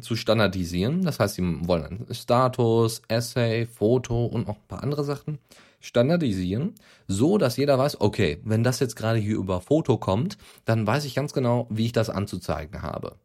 zu 0.00 0.14
standardisieren. 0.14 1.02
Das 1.02 1.18
heißt, 1.18 1.34
sie 1.34 1.42
wollen 1.66 1.84
einen 1.84 2.14
Status, 2.14 3.02
Essay, 3.08 3.66
Foto 3.66 4.26
und 4.26 4.46
noch 4.46 4.56
ein 4.56 4.68
paar 4.68 4.82
andere 4.82 5.04
Sachen 5.04 5.38
standardisieren, 5.80 6.74
so 7.08 7.38
dass 7.38 7.56
jeder 7.56 7.78
weiß, 7.78 8.00
okay, 8.00 8.38
wenn 8.44 8.62
das 8.62 8.80
jetzt 8.80 8.96
gerade 8.96 9.18
hier 9.18 9.36
über 9.36 9.60
Foto 9.60 9.96
kommt, 9.96 10.36
dann 10.66 10.86
weiß 10.86 11.04
ich 11.06 11.14
ganz 11.14 11.32
genau, 11.32 11.66
wie 11.70 11.86
ich 11.86 11.92
das 11.92 12.10
anzuzeigen 12.10 12.82
habe. 12.82 13.16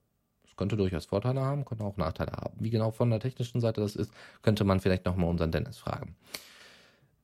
Das 0.55 0.57
könnte 0.57 0.77
durchaus 0.77 1.05
Vorteile 1.05 1.41
haben, 1.41 1.65
könnte 1.65 1.83
auch 1.83 1.97
Nachteile 1.97 2.31
haben. 2.31 2.55
Wie 2.59 2.69
genau 2.69 2.91
von 2.91 3.09
der 3.09 3.19
technischen 3.19 3.59
Seite 3.59 3.81
das 3.81 3.97
ist, 3.97 4.11
könnte 4.41 4.63
man 4.63 4.79
vielleicht 4.79 5.05
nochmal 5.05 5.29
unseren 5.29 5.51
Dennis 5.51 5.77
fragen. 5.77 6.15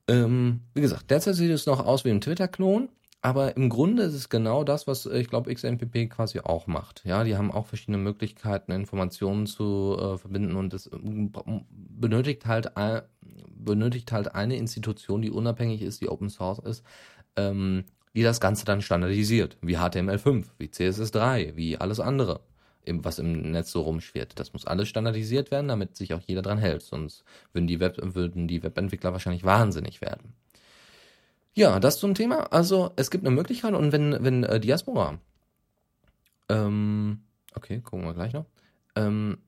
Ähm, 0.06 0.60
wie 0.74 0.82
gesagt, 0.82 1.10
derzeit 1.10 1.36
sieht 1.36 1.50
es 1.50 1.64
noch 1.64 1.80
aus 1.84 2.04
wie 2.04 2.10
ein 2.10 2.20
Twitter-Klon. 2.20 2.90
Aber 3.24 3.56
im 3.56 3.68
Grunde 3.70 4.02
ist 4.02 4.14
es 4.14 4.28
genau 4.28 4.64
das, 4.64 4.86
was 4.86 5.06
äh, 5.06 5.18
ich 5.18 5.30
glaube 5.30 5.54
XMPP 5.54 6.10
quasi 6.10 6.40
auch 6.40 6.66
macht. 6.66 7.02
Ja, 7.06 7.24
die 7.24 7.36
haben 7.36 7.52
auch 7.52 7.66
verschiedene 7.66 7.98
Möglichkeiten, 7.98 8.72
Informationen 8.72 9.46
zu 9.46 9.96
äh, 9.98 10.18
verbinden 10.18 10.56
und 10.56 10.74
es 10.74 10.90
ähm, 10.92 11.32
benötigt 11.70 12.46
halt 12.46 12.72
benötigt 13.54 14.12
halt 14.12 14.34
eine 14.34 14.56
Institution, 14.56 15.22
die 15.22 15.30
unabhängig 15.30 15.82
ist, 15.82 16.00
die 16.00 16.08
Open 16.08 16.28
Source 16.28 16.58
ist, 16.58 16.84
ähm, 17.36 17.84
die 18.14 18.24
das 18.24 18.40
Ganze 18.40 18.64
dann 18.64 18.82
standardisiert, 18.82 19.56
wie 19.62 19.78
HTML5, 19.78 20.46
wie 20.58 20.66
CSS3, 20.66 21.54
wie 21.56 21.78
alles 21.78 22.00
andere, 22.00 22.40
was 22.86 23.18
im 23.18 23.52
Netz 23.52 23.70
so 23.70 23.82
rumschwirrt. 23.82 24.38
Das 24.38 24.52
muss 24.52 24.66
alles 24.66 24.88
standardisiert 24.88 25.50
werden, 25.50 25.68
damit 25.68 25.96
sich 25.96 26.14
auch 26.14 26.20
jeder 26.26 26.42
dran 26.42 26.58
hält, 26.58 26.82
sonst 26.82 27.24
würden 27.52 27.66
die, 27.66 27.80
Web, 27.80 27.98
würden 28.00 28.48
die 28.48 28.62
Webentwickler 28.62 29.12
wahrscheinlich 29.12 29.44
wahnsinnig 29.44 30.00
werden. 30.00 30.34
Ja, 31.54 31.80
das 31.80 31.98
zum 31.98 32.14
Thema. 32.14 32.52
Also 32.52 32.92
es 32.96 33.10
gibt 33.10 33.26
eine 33.26 33.34
Möglichkeit 33.34 33.74
und 33.74 33.92
wenn, 33.92 34.24
wenn 34.24 34.44
äh, 34.44 34.58
Diaspora, 34.58 35.18
ähm, 36.48 37.20
okay, 37.54 37.80
gucken 37.80 38.06
wir 38.06 38.14
gleich 38.14 38.32
noch, 38.32 38.46
ähm, 38.96 39.38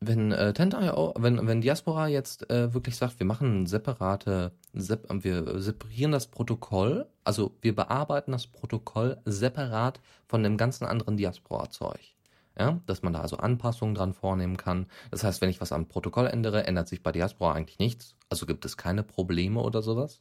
wenn 0.00 0.30
äh, 0.30 0.52
Tenta.io, 0.52 1.14
wenn, 1.18 1.46
wenn 1.46 1.60
Diaspora 1.60 2.06
jetzt 2.06 2.48
äh, 2.50 2.72
wirklich 2.72 2.96
sagt, 2.96 3.18
wir 3.18 3.26
machen 3.26 3.66
separate, 3.66 4.52
sep 4.72 5.08
wir 5.24 5.58
separieren 5.60 6.12
das 6.12 6.28
Protokoll, 6.28 7.06
also 7.24 7.56
wir 7.62 7.74
bearbeiten 7.74 8.32
das 8.32 8.46
Protokoll 8.46 9.18
separat 9.24 10.00
von 10.28 10.42
dem 10.42 10.56
ganzen 10.56 10.84
anderen 10.84 11.16
Diaspora-Zeug. 11.16 12.14
Ja, 12.58 12.80
dass 12.86 13.02
man 13.02 13.12
da 13.12 13.20
also 13.20 13.36
Anpassungen 13.36 13.94
dran 13.94 14.12
vornehmen 14.12 14.56
kann. 14.56 14.86
Das 15.10 15.22
heißt, 15.22 15.40
wenn 15.40 15.50
ich 15.50 15.60
was 15.60 15.70
am 15.72 15.86
Protokoll 15.86 16.26
ändere, 16.26 16.66
ändert 16.66 16.88
sich 16.88 17.02
bei 17.02 17.12
Diaspora 17.12 17.52
eigentlich 17.52 17.78
nichts. 17.78 18.16
Also 18.28 18.46
gibt 18.46 18.64
es 18.64 18.76
keine 18.76 19.04
Probleme 19.04 19.60
oder 19.60 19.80
sowas. 19.80 20.20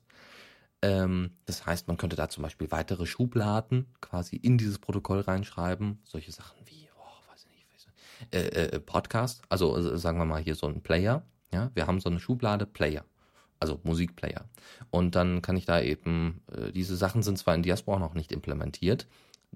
Ähm, 0.82 1.32
das 1.46 1.66
heißt, 1.66 1.88
man 1.88 1.98
könnte 1.98 2.16
da 2.16 2.30
zum 2.30 2.44
Beispiel 2.44 2.70
weitere 2.70 3.08
Schubladen 3.08 3.88
quasi 4.02 4.36
in 4.36 4.58
dieses 4.58 4.78
Protokoll 4.78 5.22
reinschreiben. 5.22 6.00
Solche 6.04 6.32
Sachen 6.32 6.58
wie, 6.66 6.88
oh, 6.96 7.32
weiß 7.32 7.46
ich 7.46 7.50
nicht, 7.50 7.68
weiß 7.74 7.88
ich 7.88 8.32
nicht 8.32 8.36
äh, 8.36 8.66
äh, 8.66 8.80
Podcast, 8.80 9.42
also 9.50 9.76
äh, 9.76 9.98
sagen 9.98 10.20
wir 10.20 10.26
mal 10.26 10.42
hier 10.42 10.56
so 10.56 10.68
ein 10.68 10.82
Player. 10.82 11.24
Ja, 11.52 11.72
wir 11.74 11.88
haben 11.88 12.00
so 12.00 12.10
eine 12.10 12.20
Schublade 12.20 12.66
Player, 12.66 13.06
also 13.60 13.80
Musikplayer. 13.84 14.46
Und 14.92 15.16
dann 15.16 15.42
kann 15.42 15.58
ich 15.58 15.66
da 15.66 15.82
eben, 15.82 16.44
äh, 16.52 16.72
diese 16.72 16.96
Sachen 16.96 17.24
sind 17.24 17.40
zwar 17.40 17.56
in 17.56 17.64
Diaspora 17.64 18.00
noch 18.00 18.14
nicht 18.14 18.32
implementiert, 18.32 19.08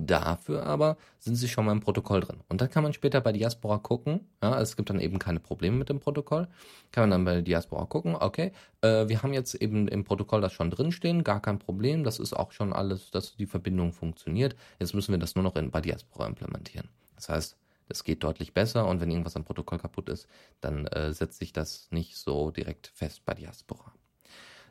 Dafür 0.08 0.66
aber 0.66 0.98
sind 1.20 1.36
sie 1.36 1.48
schon 1.48 1.66
mal 1.66 1.74
im 1.74 1.80
Protokoll 1.80 2.22
drin. 2.22 2.40
Und 2.50 2.60
dann 2.60 2.72
kann 2.72 2.82
man 2.82 2.94
später 2.94 3.22
bei 3.22 3.32
Diaspora 3.32 3.78
gucken, 3.78 4.22
ja, 4.42 4.60
es 4.60 4.76
gibt 4.76 4.90
dann 4.90 5.00
eben 5.00 5.20
keine 5.20 5.40
Probleme 5.40 5.78
mit 5.78 5.90
dem 5.90 6.00
Protokoll, 6.00 6.48
kann 6.92 7.04
man 7.04 7.12
dann 7.12 7.26
bei 7.26 7.42
Diaspora 7.42 7.86
gucken, 7.86 8.16
okay, 8.16 8.52
äh, 8.82 9.08
wir 9.08 9.22
haben 9.22 9.34
jetzt 9.34 9.54
eben 9.54 9.88
im 9.88 10.04
Protokoll 10.04 10.42
das 10.42 10.54
schon 10.54 10.72
drinstehen, 10.72 11.24
gar 11.24 11.40
kein 11.40 11.60
Problem, 11.60 12.04
das 12.04 12.20
ist 12.20 12.34
auch 12.34 12.52
schon 12.52 12.74
alles, 12.74 13.12
dass 13.12 13.36
die 13.36 13.46
Verbindung 13.46 13.94
funktioniert. 13.94 14.56
Jetzt 14.80 14.96
müssen 14.96 15.12
wir 15.12 15.20
das 15.20 15.36
nur 15.36 15.44
noch 15.44 15.56
in, 15.56 15.70
bei 15.70 15.82
Diaspora 15.82 16.26
implementieren. 16.26 16.90
Das 17.16 17.30
heißt, 17.30 17.58
es 17.88 18.04
geht 18.04 18.24
deutlich 18.24 18.54
besser 18.54 18.88
und 18.88 19.02
wenn 19.02 19.12
irgendwas 19.12 19.36
am 19.36 19.44
Protokoll 19.44 19.78
kaputt 19.78 20.10
ist, 20.10 20.28
dann 20.62 20.88
äh, 20.88 21.14
setzt 21.14 21.38
sich 21.38 21.54
das 21.54 21.90
nicht 21.92 22.18
so 22.18 22.50
direkt 22.50 22.88
fest 22.88 23.24
bei 23.26 23.36
Diaspora. 23.36 23.94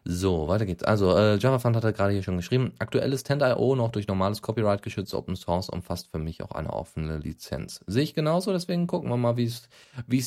So, 0.04 0.48
weiter 0.48 0.64
geht's. 0.64 0.82
Also, 0.82 1.14
äh, 1.14 1.36
JavaFund 1.36 1.76
hat 1.76 1.84
er 1.84 1.92
gerade 1.92 2.12
hier 2.12 2.22
schon 2.22 2.38
geschrieben. 2.38 2.72
Aktuell 2.78 3.12
ist 3.12 3.24
Tend.io 3.24 3.76
noch 3.76 3.90
durch 3.90 4.08
normales 4.08 4.40
Copyright 4.40 4.82
geschützt. 4.82 5.14
Open 5.14 5.36
Source 5.36 5.68
umfasst 5.68 6.10
für 6.10 6.18
mich 6.18 6.42
auch 6.42 6.52
eine 6.52 6.72
offene 6.72 7.18
Lizenz. 7.18 7.84
Sehe 7.86 8.02
ich 8.02 8.14
genauso, 8.14 8.52
deswegen 8.52 8.86
gucken 8.86 9.10
wir 9.10 9.18
mal, 9.18 9.36
wie 9.36 9.44
es 9.44 9.68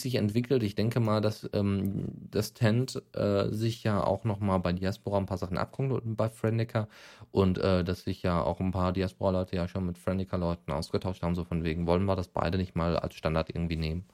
sich 0.01 0.15
entwickelt. 0.15 0.61
Ich 0.61 0.75
denke 0.75 0.99
mal, 0.99 1.21
dass 1.21 1.49
ähm, 1.53 2.05
das 2.29 2.53
Tend 2.53 3.01
äh, 3.13 3.49
sich 3.49 3.83
ja 3.83 4.03
auch 4.03 4.25
nochmal 4.25 4.59
bei 4.59 4.73
Diaspora 4.73 5.17
ein 5.17 5.25
paar 5.25 5.37
Sachen 5.37 5.57
abguckt 5.57 5.91
und 6.05 6.15
bei 6.15 6.29
Friendica 6.29 6.87
und 7.31 7.57
äh, 7.57 7.83
dass 7.83 8.03
sich 8.03 8.21
ja 8.21 8.43
auch 8.43 8.59
ein 8.59 8.71
paar 8.71 8.93
Diaspora-Leute 8.93 9.55
ja 9.55 9.67
schon 9.67 9.87
mit 9.87 9.97
Friendica-Leuten 9.97 10.71
ausgetauscht 10.71 11.23
haben, 11.23 11.33
so 11.35 11.43
von 11.43 11.63
wegen, 11.63 11.87
wollen 11.87 12.05
wir 12.05 12.15
das 12.15 12.27
beide 12.27 12.59
nicht 12.59 12.75
mal 12.75 12.95
als 12.97 13.15
Standard 13.15 13.49
irgendwie 13.49 13.77
nehmen? 13.77 14.05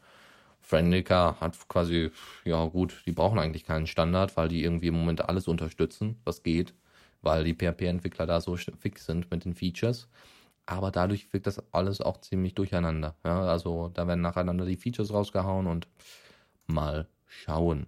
Friendica 0.70 1.38
hat 1.42 1.58
quasi, 1.68 2.12
ja 2.46 2.64
gut, 2.66 3.04
die 3.06 3.12
brauchen 3.12 3.40
eigentlich 3.40 3.64
keinen 3.66 3.88
Standard, 3.88 4.38
weil 4.38 4.50
die 4.50 4.64
irgendwie 4.64 4.88
im 4.88 4.96
Moment 4.96 5.28
alles 5.28 5.48
unterstützen, 5.48 6.22
was 6.26 6.44
geht, 6.44 6.74
weil 7.22 7.44
die 7.44 7.54
PHP-Entwickler 7.56 8.26
da 8.28 8.40
so 8.42 8.56
fix 8.58 9.06
sind 9.06 9.32
mit 9.32 9.46
den 9.46 9.56
Features. 9.56 10.08
aber 10.68 10.92
dadurch 10.92 11.34
wirkt 11.34 11.48
das 11.48 11.64
alles 11.74 12.02
auch 12.02 12.20
ziemlich 12.22 12.56
durcheinander. 12.56 13.16
Ja, 13.26 13.42
also 13.44 13.90
da 13.94 14.08
werden 14.08 14.22
nacheinander 14.22 14.66
die 14.66 14.78
Features 14.78 15.14
rausgehauen 15.14 15.68
und 15.68 15.88
mal 16.68 17.08
schauen. 17.28 17.88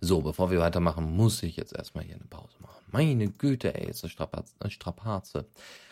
So, 0.00 0.20
bevor 0.22 0.52
wir 0.52 0.60
weitermachen, 0.60 1.16
muss 1.16 1.42
ich 1.42 1.56
jetzt 1.56 1.74
erstmal 1.74 2.04
hier 2.04 2.14
eine 2.14 2.24
Pause 2.24 2.54
machen. 2.60 2.84
Meine 2.92 3.28
Güte, 3.30 3.74
ey, 3.74 3.90
ist 3.90 4.04
eine 4.04 4.70
Strapaze. 4.70 5.46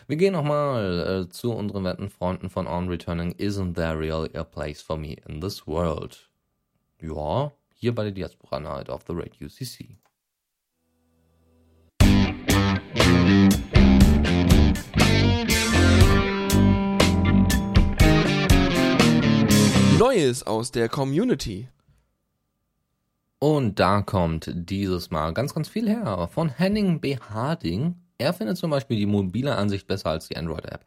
Wir 0.07 0.15
gehen 0.15 0.31
nochmal 0.31 1.25
äh, 1.25 1.29
zu 1.29 1.51
unseren 1.51 1.83
wetten 1.83 2.09
Freunden 2.09 2.49
von 2.49 2.67
On 2.67 2.87
Returning. 2.87 3.33
Isn't 3.33 3.75
there 3.75 3.99
really 3.99 4.33
a 4.33 4.45
place 4.45 4.81
for 4.81 4.97
me 4.97 5.17
in 5.27 5.41
this 5.41 5.67
world? 5.67 6.29
Ja, 7.01 7.51
hier 7.75 7.93
bei 7.93 8.03
der 8.03 8.13
Diaspora 8.13 8.61
Night 8.61 8.89
of 8.89 9.03
the 9.07 9.13
Radio 9.13 9.49
CC. 9.49 9.97
Neues 19.99 20.43
aus 20.43 20.71
der 20.71 20.87
Community. 20.87 21.67
Und 23.39 23.79
da 23.79 24.01
kommt 24.01 24.51
dieses 24.53 25.11
Mal 25.11 25.33
ganz, 25.33 25.53
ganz 25.53 25.69
viel 25.69 25.87
her 25.87 26.27
von 26.31 26.49
Henning 26.49 26.99
B. 26.99 27.17
Harding. 27.17 27.95
Er 28.17 28.33
findet 28.33 28.57
zum 28.57 28.71
Beispiel 28.71 28.97
die 28.97 29.05
mobile 29.05 29.55
Ansicht 29.55 29.85
besser 29.85 30.09
als 30.09 30.27
die 30.27 30.37
Android-App. 30.37 30.83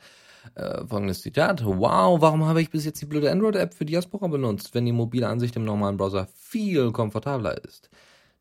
Äh, 0.56 0.86
folgendes 0.86 1.22
Zitat. 1.22 1.64
Wow, 1.64 2.20
warum 2.20 2.44
habe 2.44 2.60
ich 2.60 2.70
bis 2.70 2.84
jetzt 2.84 3.00
die 3.00 3.06
blöde 3.06 3.30
Android-App 3.30 3.72
für 3.72 3.84
Diaspora 3.84 4.26
benutzt, 4.26 4.74
wenn 4.74 4.84
die 4.84 4.92
mobile 4.92 5.28
Ansicht 5.28 5.54
im 5.54 5.64
normalen 5.64 5.96
Browser 5.96 6.26
viel 6.34 6.90
komfortabler 6.90 7.62
ist? 7.64 7.88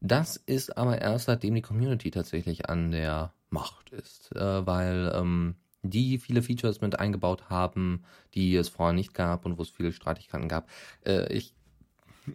Das 0.01 0.37
ist 0.37 0.75
aber 0.75 0.99
erst 0.99 1.25
seitdem 1.25 1.55
die 1.55 1.61
Community 1.61 2.09
tatsächlich 2.09 2.69
an 2.69 2.91
der 2.91 3.33
Macht 3.51 3.91
ist, 3.91 4.35
äh, 4.35 4.65
weil 4.65 5.11
ähm, 5.13 5.55
die 5.83 6.17
viele 6.17 6.41
Features 6.41 6.81
mit 6.81 6.99
eingebaut 6.99 7.49
haben, 7.49 8.03
die 8.33 8.55
es 8.55 8.69
vorher 8.69 8.93
nicht 8.93 9.13
gab 9.13 9.45
und 9.45 9.57
wo 9.57 9.61
es 9.61 9.69
viele 9.69 9.91
Streitigkeiten 9.91 10.47
gab. 10.47 10.67
Äh, 11.05 11.31
ich 11.33 11.53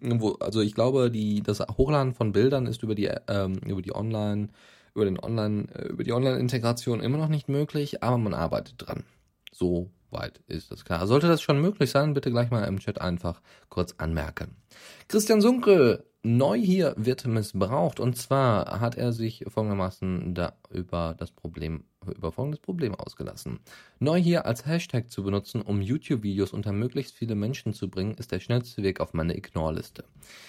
wo, 0.03 0.33
also 0.35 0.61
ich 0.61 0.75
glaube, 0.75 1.11
die, 1.11 1.43
das 1.43 1.61
Hochladen 1.61 2.15
von 2.15 2.33
Bildern 2.33 2.67
ist 2.67 2.83
über 2.83 2.95
die, 2.95 3.11
ähm, 3.29 3.59
über 3.67 3.83
die 3.83 3.95
Online, 3.95 4.49
über 4.95 5.05
den 5.05 5.19
Online, 5.19 5.67
äh, 5.75 5.89
über 5.89 6.05
die 6.05 6.13
Online-Integration 6.13 7.01
immer 7.01 7.19
noch 7.19 7.29
nicht 7.29 7.49
möglich, 7.49 8.03
aber 8.03 8.19
man 8.19 8.35
arbeitet 8.35 8.75
dran. 8.79 9.05
So 9.53 9.91
weit 10.11 10.41
ist 10.47 10.71
das 10.71 10.85
klar. 10.85 11.07
Sollte 11.07 11.29
das 11.29 11.43
schon 11.43 11.61
möglich 11.61 11.91
sein, 11.91 12.15
bitte 12.15 12.31
gleich 12.31 12.51
mal 12.51 12.65
im 12.65 12.79
Chat 12.79 13.01
einfach 13.01 13.41
kurz 13.69 13.95
anmerken. 13.99 14.57
Christian 15.09 15.41
Sunke 15.41 16.05
Neu 16.27 16.59
hier 16.59 16.95
wird 16.97 17.27
missbraucht 17.27 18.01
und 18.01 18.17
zwar 18.17 18.81
hat 18.81 18.97
er 18.97 19.13
sich 19.13 19.45
folgendermaßen 19.47 20.35
da 20.35 20.55
über 20.71 21.15
das 21.19 21.31
Problem, 21.31 21.85
über 22.13 22.33
folgendes 22.33 22.61
Problem 22.61 22.95
ausgelassen. 22.95 23.61
Neu 23.99 24.19
hier 24.19 24.47
als 24.47 24.67
Hashtag 24.67 25.11
zu 25.11 25.23
benutzen, 25.23 25.63
um 25.63 25.81
YouTube-Videos 25.81 26.53
unter 26.53 26.73
möglichst 26.73 27.15
viele 27.15 27.35
Menschen 27.35 27.73
zu 27.73 27.89
bringen, 27.89 28.15
ist 28.15 28.33
der 28.33 28.41
schnellste 28.41 28.83
Weg 28.83 29.01
auf 29.01 29.15
meine 29.15 29.37
Ignore-Liste. 29.37 30.05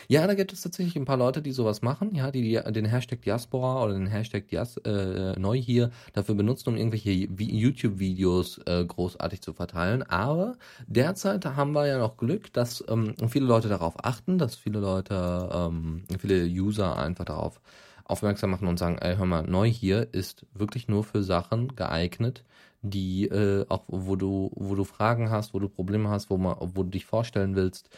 Ja, 0.07 0.25
da 0.27 0.33
gibt 0.33 0.53
es 0.53 0.61
tatsächlich 0.61 0.95
ein 0.95 1.05
paar 1.05 1.17
Leute, 1.17 1.41
die 1.41 1.51
sowas 1.51 1.81
machen, 1.81 2.13
ja, 2.15 2.31
die, 2.31 2.59
den 2.69 2.85
Hashtag 2.85 3.21
Diaspora 3.21 3.83
oder 3.83 3.93
den 3.93 4.07
Hashtag 4.07 4.47
Dias, 4.47 4.77
äh, 4.77 5.37
Neu 5.39 5.57
hier 5.57 5.91
dafür 6.13 6.35
benutzen, 6.35 6.69
um 6.69 6.77
irgendwelche 6.77 7.11
YouTube-Videos 7.11 8.59
äh, 8.65 8.85
großartig 8.85 9.41
zu 9.41 9.53
verteilen. 9.53 10.03
Aber 10.03 10.57
derzeit 10.87 11.45
haben 11.45 11.73
wir 11.73 11.87
ja 11.87 11.97
noch 11.97 12.17
Glück, 12.17 12.53
dass 12.53 12.83
ähm, 12.87 13.15
viele 13.27 13.45
Leute 13.45 13.69
darauf 13.69 14.03
achten, 14.03 14.37
dass 14.37 14.55
viele 14.55 14.79
Leute 14.79 15.15
äh, 15.15 15.55
ähm, 15.65 16.03
viele 16.19 16.45
User 16.45 16.97
einfach 16.97 17.25
darauf 17.25 17.61
aufmerksam 18.05 18.51
machen 18.51 18.67
und 18.67 18.77
sagen, 18.77 18.97
ey, 18.99 19.17
hör 19.17 19.25
mal, 19.25 19.43
neu 19.43 19.69
hier 19.69 20.13
ist 20.13 20.45
wirklich 20.53 20.87
nur 20.87 21.03
für 21.03 21.23
Sachen 21.23 21.75
geeignet, 21.75 22.43
die 22.81 23.25
äh, 23.25 23.65
auch, 23.67 23.83
wo 23.87 24.15
du, 24.15 24.51
wo 24.55 24.75
du 24.75 24.83
Fragen 24.83 25.29
hast, 25.31 25.53
wo 25.53 25.59
du 25.59 25.67
Probleme 25.67 26.09
hast, 26.09 26.29
wo, 26.29 26.37
man, 26.37 26.55
wo 26.59 26.83
du 26.83 26.89
dich 26.89 27.05
vorstellen 27.05 27.55
willst. 27.55 27.89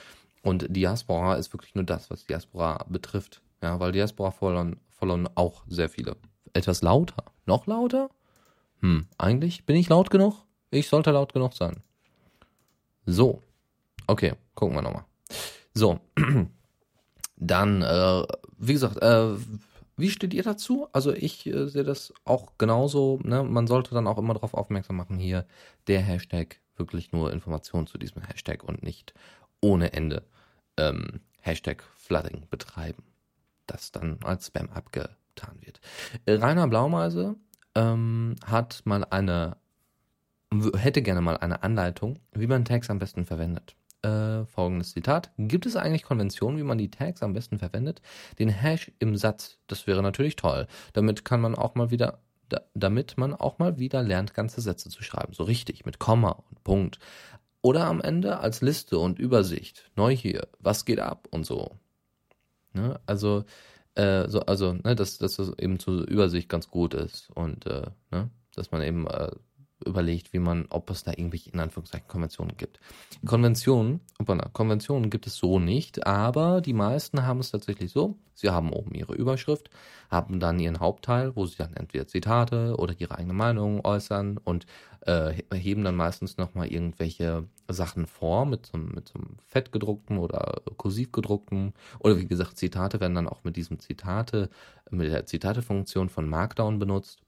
Und 0.43 0.76
Diaspora 0.76 1.36
ist 1.36 1.53
wirklich 1.53 1.76
nur 1.76 1.84
das, 1.84 2.10
was 2.10 2.26
Diaspora 2.26 2.86
betrifft. 2.88 3.41
Ja, 3.62 3.80
weil 3.80 3.91
Diaspora 3.91 4.32
followen, 4.32 4.78
followen 4.89 5.28
auch 5.36 5.64
sehr 5.68 5.89
viele. 5.89 6.16
Etwas 6.53 6.82
lauter. 6.82 7.24
Noch 7.45 7.68
lauter? 7.68 8.10
Hm, 8.82 9.08
eigentlich 9.18 9.66
bin 9.66 9.76
ich 9.76 9.89
laut 9.89 10.10
genug? 10.10 10.36
Ich 10.72 10.88
sollte 10.88 11.12
laut 11.12 11.34
genug 11.34 11.53
sein. 11.53 11.82
So. 13.05 13.41
Okay, 14.05 14.34
gucken 14.55 14.76
wir 14.76 14.82
nochmal. 14.82 15.05
So. 15.74 15.99
Dann, 17.36 17.82
äh, 17.82 18.24
wie 18.58 18.74
gesagt, 18.74 19.01
äh, 19.01 19.36
wie 19.98 20.12
steht 20.12 20.34
ihr 20.34 20.43
dazu? 20.43 20.88
Also 20.93 21.12
ich 21.12 21.45
äh, 21.48 21.68
sehe 21.68 21.84
das 21.84 22.14
auch 22.24 22.54
genauso. 22.58 23.20
Ne? 23.24 23.43
Man 23.43 23.68
sollte 23.68 23.93
dann 23.93 24.08
auch 24.08 24.18
immer 24.18 24.36
darauf 24.36 24.54
aufmerksam 24.54 24.95
machen, 24.95 25.18
hier 25.18 25.45
der 25.88 26.02
Hashtag 26.02 26.60
wirklich 26.76 27.12
nur 27.12 27.34
Informationen 27.34 27.88
zu 27.88 27.98
diesem 27.98 28.22
Hashtag 28.22 28.64
und 28.64 28.84
nicht 28.84 29.14
ohne 29.60 29.93
Ende 29.93 30.24
ähm, 30.78 31.22
Hashtag 31.41 31.84
Flooding 31.95 32.48
betreiben, 32.50 33.04
das 33.66 33.91
dann 33.91 34.20
als 34.24 34.48
Spam 34.48 34.70
abgetan 34.70 35.58
wird. 35.62 35.82
Rainer 36.28 36.68
Blaumeise 36.68 37.36
ähm, 37.74 38.36
hat 38.45 38.82
mal 38.86 39.04
eine, 39.06 39.58
hätte 40.76 41.02
gerne 41.02 41.22
mal 41.22 41.38
eine 41.38 41.64
Anleitung, 41.64 42.20
wie 42.34 42.48
man 42.48 42.66
Tags 42.66 42.91
am 42.91 43.00
besten 43.00 43.26
verwendet 43.26 43.76
äh, 44.04 44.45
folgendes 44.45 44.91
Zitat. 44.91 45.32
Gibt 45.38 45.66
es 45.66 45.76
eigentlich 45.76 46.04
Konventionen, 46.04 46.58
wie 46.58 46.64
man 46.64 46.78
die 46.78 46.91
Tags 46.91 47.24
am 47.24 47.34
besten 47.34 47.60
verwendet? 47.60 48.02
Den 48.39 48.50
Hash 48.50 48.91
im 49.00 49.16
Satz, 49.16 49.58
das 49.68 49.88
wäre 49.88 50.04
natürlich 50.04 50.36
toll. 50.36 50.68
Damit 50.93 51.26
kann 51.26 51.41
man 51.41 51.56
auch 51.56 51.76
mal 51.76 51.91
wieder, 51.91 52.20
da, 52.50 52.62
damit 52.74 53.18
man 53.18 53.34
auch 53.34 53.60
mal 53.60 53.80
wieder 53.80 54.04
lernt, 54.04 54.34
ganze 54.34 54.62
Sätze 54.62 54.89
zu 54.89 55.04
schreiben. 55.04 55.34
So 55.34 55.43
richtig, 55.43 55.86
mit 55.86 56.00
Komma 56.00 56.43
und 56.50 56.64
Punkt. 56.64 57.00
Oder 57.62 57.86
am 57.86 58.02
Ende 58.02 58.39
als 58.39 58.62
Liste 58.62 59.00
und 59.00 59.20
Übersicht. 59.20 59.91
Neu 59.95 60.16
hier, 60.16 60.48
was 60.60 60.86
geht 60.86 61.00
ab 61.00 61.28
und 61.32 61.45
so. 61.45 61.72
Ne? 62.74 63.00
Also, 63.06 63.45
äh, 63.95 64.30
so, 64.30 64.41
also, 64.41 64.74
ne, 64.74 64.95
dass, 64.95 65.18
dass 65.18 65.38
das 65.38 65.52
eben 65.58 65.80
zur 65.80 66.08
Übersicht 66.08 66.50
ganz 66.50 66.70
gut 66.70 66.93
ist 66.93 67.30
und 67.34 67.66
äh, 67.66 67.88
ne, 68.12 68.30
dass 68.54 68.72
man 68.72 68.84
eben 68.84 69.08
äh, 69.08 69.32
überlegt, 69.88 70.34
wie 70.34 70.40
man, 70.40 70.66
ob 70.70 70.90
es 70.90 71.04
da 71.04 71.12
irgendwelche 71.12 71.50
in 71.50 71.60
Anführungszeichen 71.60 72.08
Konventionen 72.08 72.58
gibt. 72.58 72.80
Konventionen, 73.26 74.02
Konventionen 74.54 75.10
gibt 75.10 75.28
es 75.28 75.38
so 75.38 75.60
nicht, 75.60 76.06
aber 76.06 76.62
die 76.62 76.74
meisten 76.74 77.26
haben 77.26 77.40
es 77.40 77.52
tatsächlich 77.52 77.92
so. 77.92 78.18
Sie 78.34 78.50
haben 78.50 78.72
oben 78.72 78.94
ihre 78.94 79.16
Überschrift, 79.16 79.72
haben 80.12 80.40
dann 80.40 80.60
ihren 80.60 80.80
Hauptteil, 80.80 81.36
wo 81.36 81.48
sie 81.48 81.58
dann 81.58 81.74
entweder 81.74 82.06
Zitate 82.08 82.76
oder 82.78 82.94
ihre 83.00 83.18
eigene 83.18 83.34
Meinung 83.34 83.84
äußern 83.84 84.38
und 84.38 84.68
äh, 85.02 85.34
heben 85.54 85.84
dann 85.84 85.96
meistens 85.96 86.38
nochmal 86.38 86.68
irgendwelche 86.68 87.46
Sachen 87.68 88.06
vor 88.06 88.46
mit 88.46 88.68
so, 88.68 88.78
mit 88.78 89.08
so 89.08 89.16
einem 89.16 89.38
fett 89.46 89.72
gedruckten 89.72 90.18
oder 90.18 90.62
kursiv 90.78 91.12
gedruckten 91.12 91.74
oder 92.00 92.18
wie 92.18 92.28
gesagt 92.28 92.58
Zitate 92.58 93.00
werden 93.00 93.16
dann 93.16 93.28
auch 93.28 93.44
mit 93.44 93.56
diesem 93.56 93.80
Zitate, 93.80 94.50
mit 94.92 95.12
der 95.12 95.26
Zitatefunktion 95.26 96.10
von 96.10 96.30
Markdown 96.30 96.78
benutzt 96.78 97.22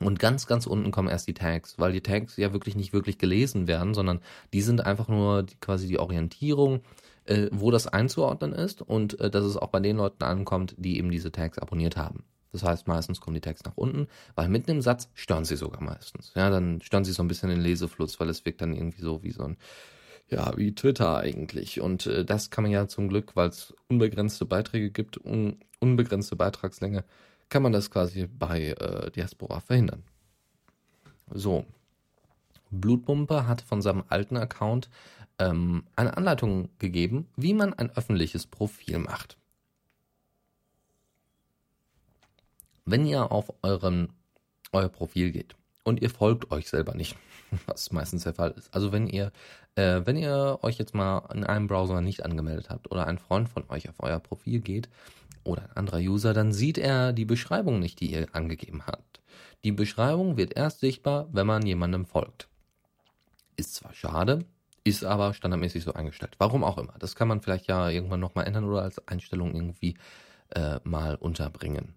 und 0.00 0.18
ganz, 0.18 0.46
ganz 0.46 0.66
unten 0.66 0.90
kommen 0.90 1.08
erst 1.08 1.28
die 1.28 1.34
Tags, 1.34 1.78
weil 1.78 1.92
die 1.92 2.00
Tags 2.00 2.36
ja 2.36 2.52
wirklich 2.52 2.76
nicht 2.76 2.92
wirklich 2.92 3.18
gelesen 3.18 3.66
werden, 3.66 3.94
sondern 3.94 4.20
die 4.52 4.62
sind 4.62 4.84
einfach 4.84 5.08
nur 5.08 5.44
die, 5.44 5.54
quasi 5.56 5.86
die 5.86 5.98
Orientierung, 5.98 6.80
äh, 7.26 7.48
wo 7.52 7.70
das 7.70 7.86
einzuordnen 7.86 8.52
ist 8.52 8.82
und 8.82 9.18
äh, 9.20 9.30
dass 9.30 9.44
es 9.44 9.56
auch 9.56 9.68
bei 9.68 9.80
den 9.80 9.96
Leuten 9.96 10.24
ankommt, 10.24 10.74
die 10.78 10.98
eben 10.98 11.10
diese 11.10 11.32
Tags 11.32 11.58
abonniert 11.58 11.96
haben. 11.96 12.24
Das 12.52 12.62
heißt, 12.62 12.86
meistens 12.86 13.20
kommen 13.20 13.34
die 13.34 13.40
Tags 13.40 13.64
nach 13.64 13.76
unten, 13.76 14.06
weil 14.36 14.48
mitten 14.48 14.70
im 14.70 14.80
Satz 14.80 15.08
stören 15.14 15.44
sie 15.44 15.56
sogar 15.56 15.82
meistens. 15.82 16.32
Ja, 16.36 16.50
dann 16.50 16.80
stören 16.82 17.04
sie 17.04 17.12
so 17.12 17.22
ein 17.22 17.28
bisschen 17.28 17.48
den 17.48 17.60
Lesefluss, 17.60 18.20
weil 18.20 18.28
es 18.28 18.44
wirkt 18.44 18.60
dann 18.60 18.74
irgendwie 18.74 19.02
so 19.02 19.24
wie 19.24 19.32
so 19.32 19.42
ein, 19.42 19.56
ja, 20.28 20.56
wie 20.56 20.72
Twitter 20.72 21.18
eigentlich. 21.18 21.80
Und 21.80 22.06
äh, 22.06 22.24
das 22.24 22.50
kann 22.50 22.62
man 22.62 22.70
ja 22.70 22.86
zum 22.86 23.08
Glück, 23.08 23.34
weil 23.34 23.48
es 23.48 23.74
unbegrenzte 23.88 24.44
Beiträge 24.44 24.90
gibt, 24.90 25.18
un 25.24 25.58
unbegrenzte 25.80 26.36
Beitragslänge, 26.36 27.04
kann 27.54 27.62
man 27.62 27.72
das 27.72 27.88
quasi 27.88 28.26
bei 28.26 28.70
äh, 28.70 29.12
Diaspora 29.12 29.60
verhindern. 29.60 30.02
So. 31.30 31.64
Blutbumper 32.72 33.46
hat 33.46 33.60
von 33.60 33.80
seinem 33.80 34.02
alten 34.08 34.36
Account 34.36 34.90
ähm, 35.38 35.84
eine 35.94 36.16
Anleitung 36.16 36.68
gegeben, 36.80 37.28
wie 37.36 37.54
man 37.54 37.72
ein 37.72 37.90
öffentliches 37.92 38.48
Profil 38.48 38.98
macht. 38.98 39.36
Wenn 42.84 43.06
ihr 43.06 43.30
auf 43.30 43.52
euren, 43.62 44.08
euer 44.72 44.88
Profil 44.88 45.30
geht 45.30 45.54
und 45.84 46.02
ihr 46.02 46.10
folgt 46.10 46.50
euch 46.50 46.68
selber 46.68 46.96
nicht, 46.96 47.14
was 47.66 47.92
meistens 47.92 48.24
der 48.24 48.34
Fall 48.34 48.50
ist. 48.50 48.74
Also 48.74 48.90
wenn 48.90 49.06
ihr, 49.06 49.30
äh, 49.76 50.00
wenn 50.04 50.16
ihr 50.16 50.58
euch 50.62 50.76
jetzt 50.78 50.92
mal 50.92 51.18
in 51.32 51.44
einem 51.44 51.68
Browser 51.68 52.00
nicht 52.00 52.24
angemeldet 52.24 52.68
habt 52.70 52.90
oder 52.90 53.06
ein 53.06 53.18
Freund 53.18 53.48
von 53.48 53.62
euch 53.68 53.88
auf 53.88 54.00
euer 54.00 54.18
Profil 54.18 54.58
geht 54.58 54.88
oder 55.44 55.62
ein 55.62 55.76
anderer 55.76 55.98
User, 55.98 56.34
dann 56.34 56.52
sieht 56.52 56.78
er 56.78 57.12
die 57.12 57.24
Beschreibung 57.24 57.78
nicht, 57.78 58.00
die 58.00 58.12
ihr 58.12 58.26
angegeben 58.32 58.86
habt. 58.86 59.20
Die 59.64 59.72
Beschreibung 59.72 60.36
wird 60.36 60.56
erst 60.56 60.80
sichtbar, 60.80 61.28
wenn 61.32 61.46
man 61.46 61.64
jemandem 61.64 62.04
folgt. 62.04 62.48
Ist 63.56 63.74
zwar 63.74 63.94
schade, 63.94 64.44
ist 64.84 65.04
aber 65.04 65.32
standardmäßig 65.32 65.84
so 65.84 65.94
eingestellt. 65.94 66.34
Warum 66.38 66.62
auch 66.64 66.78
immer. 66.78 66.94
Das 66.98 67.16
kann 67.16 67.28
man 67.28 67.40
vielleicht 67.40 67.66
ja 67.68 67.88
irgendwann 67.88 68.20
nochmal 68.20 68.46
ändern 68.46 68.64
oder 68.64 68.82
als 68.82 69.06
Einstellung 69.08 69.54
irgendwie 69.54 69.96
äh, 70.50 70.80
mal 70.84 71.14
unterbringen. 71.14 71.94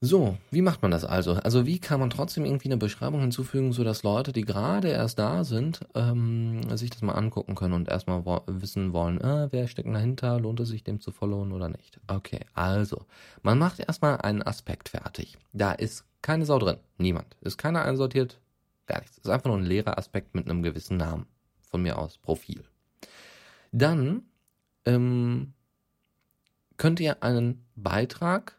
So, 0.00 0.38
wie 0.52 0.62
macht 0.62 0.82
man 0.82 0.92
das 0.92 1.04
also? 1.04 1.32
Also 1.34 1.66
wie 1.66 1.80
kann 1.80 1.98
man 1.98 2.08
trotzdem 2.08 2.44
irgendwie 2.44 2.68
eine 2.68 2.76
Beschreibung 2.76 3.20
hinzufügen, 3.20 3.72
sodass 3.72 4.04
Leute, 4.04 4.32
die 4.32 4.44
gerade 4.44 4.90
erst 4.90 5.18
da 5.18 5.42
sind, 5.42 5.80
ähm, 5.96 6.60
sich 6.76 6.90
das 6.90 7.02
mal 7.02 7.14
angucken 7.14 7.56
können 7.56 7.74
und 7.74 7.88
erstmal 7.88 8.24
wo 8.24 8.40
wissen 8.46 8.92
wollen, 8.92 9.20
äh, 9.20 9.48
wer 9.50 9.66
steckt 9.66 9.92
dahinter, 9.92 10.38
lohnt 10.38 10.60
es 10.60 10.68
sich 10.68 10.84
dem 10.84 11.00
zu 11.00 11.10
followen 11.10 11.50
oder 11.50 11.68
nicht? 11.68 11.98
Okay, 12.06 12.40
also, 12.54 13.06
man 13.42 13.58
macht 13.58 13.80
erstmal 13.80 14.20
einen 14.20 14.42
Aspekt 14.42 14.90
fertig. 14.90 15.36
Da 15.52 15.72
ist 15.72 16.04
keine 16.22 16.46
Sau 16.46 16.60
drin, 16.60 16.76
niemand. 16.98 17.36
Ist 17.40 17.58
keiner 17.58 17.82
einsortiert, 17.82 18.38
gar 18.86 19.00
nichts. 19.00 19.18
Ist 19.18 19.28
einfach 19.28 19.46
nur 19.46 19.58
ein 19.58 19.66
leerer 19.66 19.98
Aspekt 19.98 20.32
mit 20.32 20.48
einem 20.48 20.62
gewissen 20.62 20.96
Namen. 20.96 21.26
Von 21.70 21.82
mir 21.82 21.98
aus 21.98 22.18
Profil. 22.18 22.62
Dann 23.72 24.22
ähm, 24.84 25.54
könnt 26.76 27.00
ihr 27.00 27.22
einen 27.24 27.64
Beitrag 27.74 28.57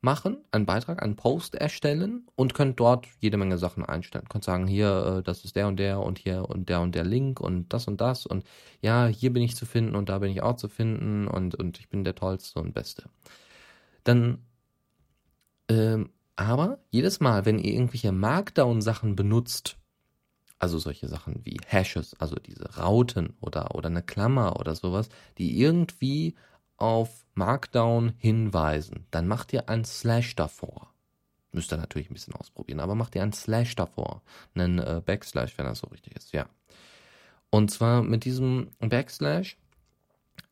machen, 0.00 0.38
einen 0.52 0.66
Beitrag, 0.66 1.02
einen 1.02 1.16
Post 1.16 1.54
erstellen 1.54 2.26
und 2.36 2.54
könnt 2.54 2.78
dort 2.78 3.06
jede 3.20 3.36
Menge 3.36 3.58
Sachen 3.58 3.84
einstellen. 3.84 4.28
Könnt 4.28 4.44
sagen, 4.44 4.66
hier, 4.66 5.18
äh, 5.18 5.22
das 5.22 5.44
ist 5.44 5.56
der 5.56 5.66
und 5.66 5.78
der 5.78 6.00
und 6.00 6.18
hier 6.18 6.48
und 6.48 6.68
der 6.68 6.80
und 6.80 6.94
der 6.94 7.04
Link 7.04 7.40
und 7.40 7.72
das 7.72 7.88
und 7.88 8.00
das 8.00 8.26
und 8.26 8.44
ja, 8.80 9.06
hier 9.06 9.32
bin 9.32 9.42
ich 9.42 9.56
zu 9.56 9.66
finden 9.66 9.96
und 9.96 10.08
da 10.08 10.18
bin 10.18 10.30
ich 10.30 10.42
auch 10.42 10.56
zu 10.56 10.68
finden 10.68 11.26
und, 11.26 11.54
und 11.54 11.80
ich 11.80 11.88
bin 11.88 12.04
der 12.04 12.14
Tollste 12.14 12.60
und 12.60 12.74
Beste. 12.74 13.04
Dann, 14.04 14.38
ähm, 15.68 16.10
aber 16.36 16.78
jedes 16.90 17.20
Mal, 17.20 17.46
wenn 17.46 17.58
ihr 17.58 17.72
irgendwelche 17.72 18.12
Markdown-Sachen 18.12 19.16
benutzt, 19.16 19.76
also 20.58 20.78
solche 20.78 21.08
Sachen 21.08 21.44
wie 21.44 21.58
Hashes, 21.66 22.14
also 22.20 22.36
diese 22.36 22.76
Rauten 22.76 23.36
oder, 23.40 23.74
oder 23.74 23.88
eine 23.88 24.02
Klammer 24.02 24.58
oder 24.58 24.74
sowas, 24.74 25.08
die 25.38 25.60
irgendwie 25.60 26.34
auf 26.76 27.24
Markdown 27.34 28.14
hinweisen, 28.18 29.06
dann 29.10 29.28
macht 29.28 29.52
ihr 29.52 29.68
ein 29.68 29.84
Slash 29.84 30.36
davor. 30.36 30.92
Müsst 31.52 31.72
ihr 31.72 31.78
natürlich 31.78 32.10
ein 32.10 32.14
bisschen 32.14 32.34
ausprobieren, 32.34 32.80
aber 32.80 32.94
macht 32.94 33.14
ihr 33.14 33.22
ein 33.22 33.32
Slash 33.32 33.76
davor. 33.76 34.22
Einen 34.54 34.78
äh, 34.78 35.00
Backslash, 35.04 35.56
wenn 35.56 35.64
das 35.64 35.78
so 35.78 35.86
richtig 35.86 36.14
ist, 36.16 36.32
ja. 36.32 36.46
Und 37.50 37.70
zwar 37.70 38.02
mit 38.02 38.24
diesem 38.24 38.68
Backslash 38.80 39.56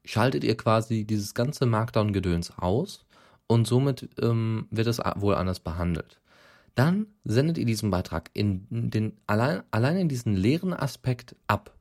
schaltet 0.04 0.44
ihr 0.44 0.56
quasi 0.56 1.04
dieses 1.04 1.34
ganze 1.34 1.66
Markdown-Gedöns 1.66 2.58
aus 2.58 3.04
und 3.46 3.66
somit 3.66 4.08
ähm, 4.20 4.66
wird 4.70 4.86
es 4.86 4.98
wohl 4.98 5.34
anders 5.34 5.60
behandelt. 5.60 6.20
Dann 6.74 7.06
sendet 7.24 7.58
ihr 7.58 7.66
diesen 7.66 7.90
Beitrag 7.90 8.30
in 8.32 8.66
den, 8.70 9.16
allein, 9.26 9.62
allein 9.70 9.96
in 9.96 10.08
diesen 10.08 10.34
leeren 10.34 10.72
Aspekt 10.72 11.36
ab. 11.46 11.74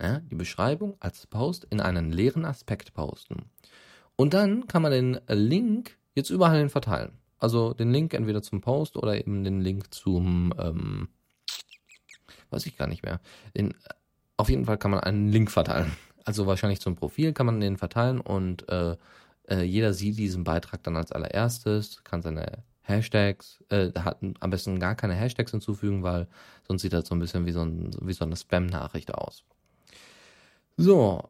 Ja, 0.00 0.18
die 0.18 0.34
Beschreibung 0.34 0.96
als 1.00 1.26
Post 1.26 1.66
in 1.70 1.80
einen 1.80 2.12
leeren 2.12 2.44
Aspekt 2.44 2.94
posten. 2.94 3.50
Und 4.16 4.34
dann 4.34 4.66
kann 4.66 4.82
man 4.82 4.92
den 4.92 5.20
Link 5.28 5.96
jetzt 6.14 6.30
überall 6.30 6.58
hin 6.58 6.70
verteilen. 6.70 7.12
Also 7.38 7.74
den 7.74 7.92
Link 7.92 8.14
entweder 8.14 8.42
zum 8.42 8.60
Post 8.60 8.96
oder 8.96 9.16
eben 9.16 9.44
den 9.44 9.60
Link 9.60 9.92
zum, 9.92 10.54
ähm, 10.58 11.08
weiß 12.50 12.66
ich 12.66 12.76
gar 12.76 12.86
nicht 12.86 13.04
mehr. 13.04 13.20
Den, 13.56 13.74
auf 14.36 14.48
jeden 14.48 14.64
Fall 14.64 14.78
kann 14.78 14.90
man 14.90 15.00
einen 15.00 15.28
Link 15.28 15.50
verteilen. 15.50 15.92
Also 16.24 16.46
wahrscheinlich 16.46 16.80
zum 16.80 16.96
Profil 16.96 17.32
kann 17.32 17.46
man 17.46 17.60
den 17.60 17.76
verteilen 17.76 18.20
und 18.20 18.68
äh, 18.68 18.96
äh, 19.48 19.62
jeder 19.62 19.92
sieht 19.92 20.18
diesen 20.18 20.44
Beitrag 20.44 20.82
dann 20.82 20.96
als 20.96 21.12
allererstes, 21.12 22.02
kann 22.02 22.22
seine 22.22 22.64
Hashtags, 22.80 23.62
äh, 23.68 23.90
hat 23.98 24.18
am 24.40 24.50
besten 24.50 24.80
gar 24.80 24.94
keine 24.94 25.14
Hashtags 25.14 25.50
hinzufügen, 25.50 26.02
weil 26.02 26.26
sonst 26.66 26.82
sieht 26.82 26.92
das 26.92 27.08
so 27.08 27.14
ein 27.14 27.18
bisschen 27.18 27.46
wie 27.46 27.52
so, 27.52 27.62
ein, 27.62 27.90
wie 28.00 28.12
so 28.12 28.24
eine 28.24 28.36
Spam-Nachricht 28.36 29.12
aus. 29.14 29.44
So, 30.76 31.22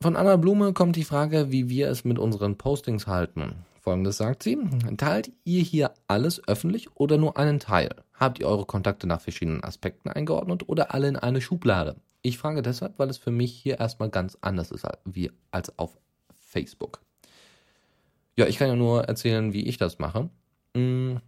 von 0.00 0.16
Anna 0.16 0.36
Blume 0.36 0.72
kommt 0.72 0.96
die 0.96 1.04
Frage, 1.04 1.52
wie 1.52 1.68
wir 1.68 1.88
es 1.88 2.04
mit 2.04 2.18
unseren 2.18 2.58
Postings 2.58 3.06
halten. 3.06 3.64
Folgendes 3.80 4.16
sagt 4.16 4.42
sie. 4.42 4.58
Teilt 4.96 5.30
ihr 5.44 5.62
hier 5.62 5.92
alles 6.08 6.46
öffentlich 6.48 6.96
oder 6.96 7.16
nur 7.16 7.36
einen 7.36 7.60
Teil? 7.60 7.94
Habt 8.14 8.40
ihr 8.40 8.48
eure 8.48 8.66
Kontakte 8.66 9.06
nach 9.06 9.20
verschiedenen 9.20 9.62
Aspekten 9.62 10.08
eingeordnet 10.08 10.68
oder 10.68 10.92
alle 10.92 11.06
in 11.06 11.16
eine 11.16 11.40
Schublade? 11.40 11.96
Ich 12.22 12.36
frage 12.36 12.62
deshalb, 12.62 12.98
weil 12.98 13.10
es 13.10 13.18
für 13.18 13.30
mich 13.30 13.52
hier 13.52 13.78
erstmal 13.78 14.10
ganz 14.10 14.36
anders 14.40 14.72
ist 14.72 14.86
als 15.52 15.78
auf 15.78 15.96
Facebook. 16.40 17.00
Ja, 18.36 18.46
ich 18.46 18.58
kann 18.58 18.68
ja 18.68 18.76
nur 18.76 19.04
erzählen, 19.04 19.52
wie 19.52 19.66
ich 19.66 19.76
das 19.76 20.00
mache. 20.00 20.30
Hm. 20.76 21.20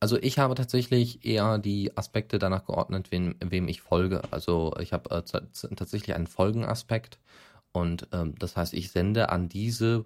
Also 0.00 0.18
ich 0.18 0.38
habe 0.38 0.54
tatsächlich 0.54 1.24
eher 1.24 1.58
die 1.58 1.96
Aspekte 1.96 2.38
danach 2.38 2.66
geordnet, 2.66 3.10
wem, 3.10 3.36
wem 3.40 3.66
ich 3.68 3.80
folge. 3.80 4.22
Also 4.30 4.74
ich 4.80 4.92
habe 4.92 5.10
äh, 5.10 5.22
tatsächlich 5.22 6.14
einen 6.14 6.26
Folgenaspekt 6.26 7.18
und 7.72 8.08
ähm, 8.12 8.34
das 8.38 8.56
heißt, 8.56 8.74
ich 8.74 8.90
sende 8.90 9.30
an 9.30 9.48
diese 9.48 10.04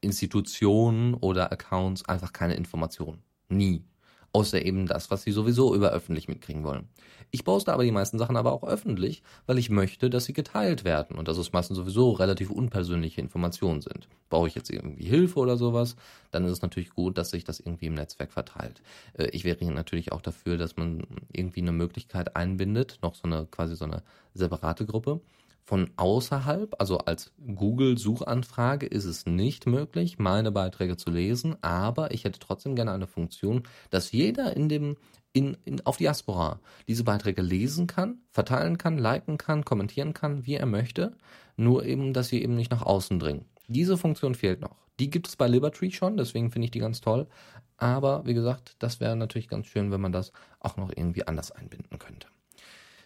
Institutionen 0.00 1.14
oder 1.14 1.52
Accounts 1.52 2.04
einfach 2.08 2.32
keine 2.32 2.54
Informationen. 2.54 3.22
Nie 3.48 3.84
außer 4.32 4.62
eben 4.62 4.86
das, 4.86 5.10
was 5.10 5.22
sie 5.22 5.32
sowieso 5.32 5.74
über 5.74 5.90
öffentlich 5.90 6.28
mitkriegen 6.28 6.64
wollen. 6.64 6.88
Ich 7.30 7.44
poste 7.44 7.72
aber 7.72 7.84
die 7.84 7.90
meisten 7.90 8.18
Sachen 8.18 8.36
aber 8.36 8.52
auch 8.52 8.64
öffentlich, 8.64 9.22
weil 9.46 9.58
ich 9.58 9.68
möchte, 9.68 10.08
dass 10.08 10.24
sie 10.24 10.32
geteilt 10.32 10.84
werden 10.84 11.18
und 11.18 11.28
dass 11.28 11.36
es 11.36 11.52
meistens 11.52 11.76
sowieso 11.76 12.12
relativ 12.12 12.50
unpersönliche 12.50 13.20
Informationen 13.20 13.82
sind. 13.82 14.08
Brauche 14.30 14.48
ich 14.48 14.54
jetzt 14.54 14.70
irgendwie 14.70 15.04
Hilfe 15.04 15.38
oder 15.38 15.56
sowas, 15.56 15.96
dann 16.30 16.44
ist 16.44 16.52
es 16.52 16.62
natürlich 16.62 16.90
gut, 16.90 17.18
dass 17.18 17.30
sich 17.30 17.44
das 17.44 17.60
irgendwie 17.60 17.86
im 17.86 17.94
Netzwerk 17.94 18.32
verteilt. 18.32 18.80
Äh, 19.14 19.28
ich 19.28 19.44
wäre 19.44 19.62
natürlich 19.72 20.12
auch 20.12 20.22
dafür, 20.22 20.56
dass 20.56 20.76
man 20.76 21.04
irgendwie 21.32 21.60
eine 21.60 21.72
Möglichkeit 21.72 22.34
einbindet, 22.36 22.98
noch 23.02 23.14
so 23.14 23.24
eine 23.24 23.46
quasi 23.46 23.76
so 23.76 23.84
eine 23.84 24.02
separate 24.34 24.86
Gruppe, 24.86 25.20
von 25.68 25.90
außerhalb, 25.98 26.76
also 26.78 26.96
als 26.96 27.30
Google-Suchanfrage, 27.46 28.86
ist 28.86 29.04
es 29.04 29.26
nicht 29.26 29.66
möglich, 29.66 30.18
meine 30.18 30.50
Beiträge 30.50 30.96
zu 30.96 31.10
lesen, 31.10 31.62
aber 31.62 32.10
ich 32.14 32.24
hätte 32.24 32.38
trotzdem 32.38 32.74
gerne 32.74 32.92
eine 32.92 33.06
Funktion, 33.06 33.64
dass 33.90 34.10
jeder 34.10 34.56
in 34.56 34.70
dem 34.70 34.96
in, 35.34 35.58
in, 35.66 35.84
auf 35.84 35.98
Diaspora 35.98 36.60
diese 36.88 37.04
Beiträge 37.04 37.42
lesen 37.42 37.86
kann, 37.86 38.22
verteilen 38.30 38.78
kann, 38.78 38.96
liken 38.96 39.36
kann, 39.36 39.62
kommentieren 39.62 40.14
kann, 40.14 40.46
wie 40.46 40.54
er 40.54 40.64
möchte, 40.64 41.18
nur 41.58 41.84
eben, 41.84 42.14
dass 42.14 42.28
sie 42.28 42.42
eben 42.42 42.54
nicht 42.54 42.70
nach 42.70 42.80
außen 42.80 43.18
dringen. 43.18 43.44
Diese 43.66 43.98
Funktion 43.98 44.34
fehlt 44.34 44.62
noch. 44.62 44.86
Die 44.98 45.10
gibt 45.10 45.28
es 45.28 45.36
bei 45.36 45.48
Liberty 45.48 45.90
schon, 45.90 46.16
deswegen 46.16 46.50
finde 46.50 46.64
ich 46.64 46.70
die 46.70 46.78
ganz 46.78 47.02
toll. 47.02 47.26
Aber 47.76 48.24
wie 48.24 48.32
gesagt, 48.32 48.76
das 48.78 49.00
wäre 49.00 49.16
natürlich 49.16 49.48
ganz 49.48 49.66
schön, 49.66 49.90
wenn 49.90 50.00
man 50.00 50.12
das 50.12 50.32
auch 50.60 50.78
noch 50.78 50.88
irgendwie 50.96 51.26
anders 51.26 51.52
einbinden 51.52 51.98
könnte. 51.98 52.28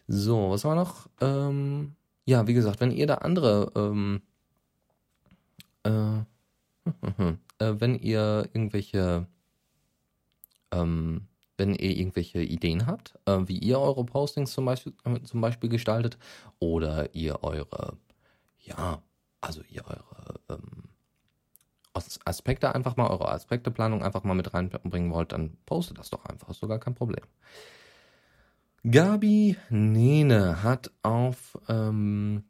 So, 0.07 0.51
was 0.51 0.65
war 0.65 0.77
noch? 0.77 1.09
Ähm, 1.21 1.97
ja, 2.25 2.47
wie 2.47 2.55
gesagt, 2.55 2.81
wenn 2.81 2.91
ihr 2.91 3.07
da 3.07 3.17
andere, 3.17 3.73
ähm, 3.75 4.23
äh, 5.85 6.19
äh, 7.59 7.81
wenn 7.81 7.95
ihr 7.97 8.49
irgendwelche, 8.53 9.27
ähm, 10.71 11.29
wenn 11.57 11.75
ihr 11.75 11.97
irgendwelche 11.97 12.43
Ideen 12.43 12.87
habt, 12.87 13.19
äh, 13.27 13.39
wie 13.47 13.59
ihr 13.59 13.79
eure 13.79 14.05
Postings 14.05 14.53
zum 14.53 14.65
Beispiel, 14.65 14.93
zum 15.25 15.41
Beispiel 15.41 15.69
gestaltet 15.69 16.19
oder 16.59 17.15
ihr 17.15 17.43
eure, 17.43 17.97
ja, 18.59 19.03
also 19.41 19.63
ihr 19.69 19.85
eure 19.87 20.41
ähm, 20.49 20.89
Aspekte 22.25 22.75
einfach 22.75 22.97
mal, 22.97 23.09
eure 23.09 23.31
Aspekteplanung 23.31 24.03
einfach 24.03 24.25
mal 24.25 24.35
mit 24.35 24.55
reinbringen 24.55 25.13
wollt, 25.13 25.33
dann 25.33 25.59
postet 25.67 25.99
das 25.99 26.11
doch 26.11 26.25
einfach, 26.25 26.49
ist 26.49 26.61
sogar 26.61 26.79
kein 26.79 26.95
Problem. 26.95 27.25
Gabi 28.91 29.57
Nene 29.71 30.65
hat 30.65 30.91
auf, 31.03 31.57
ähm, 31.69 32.43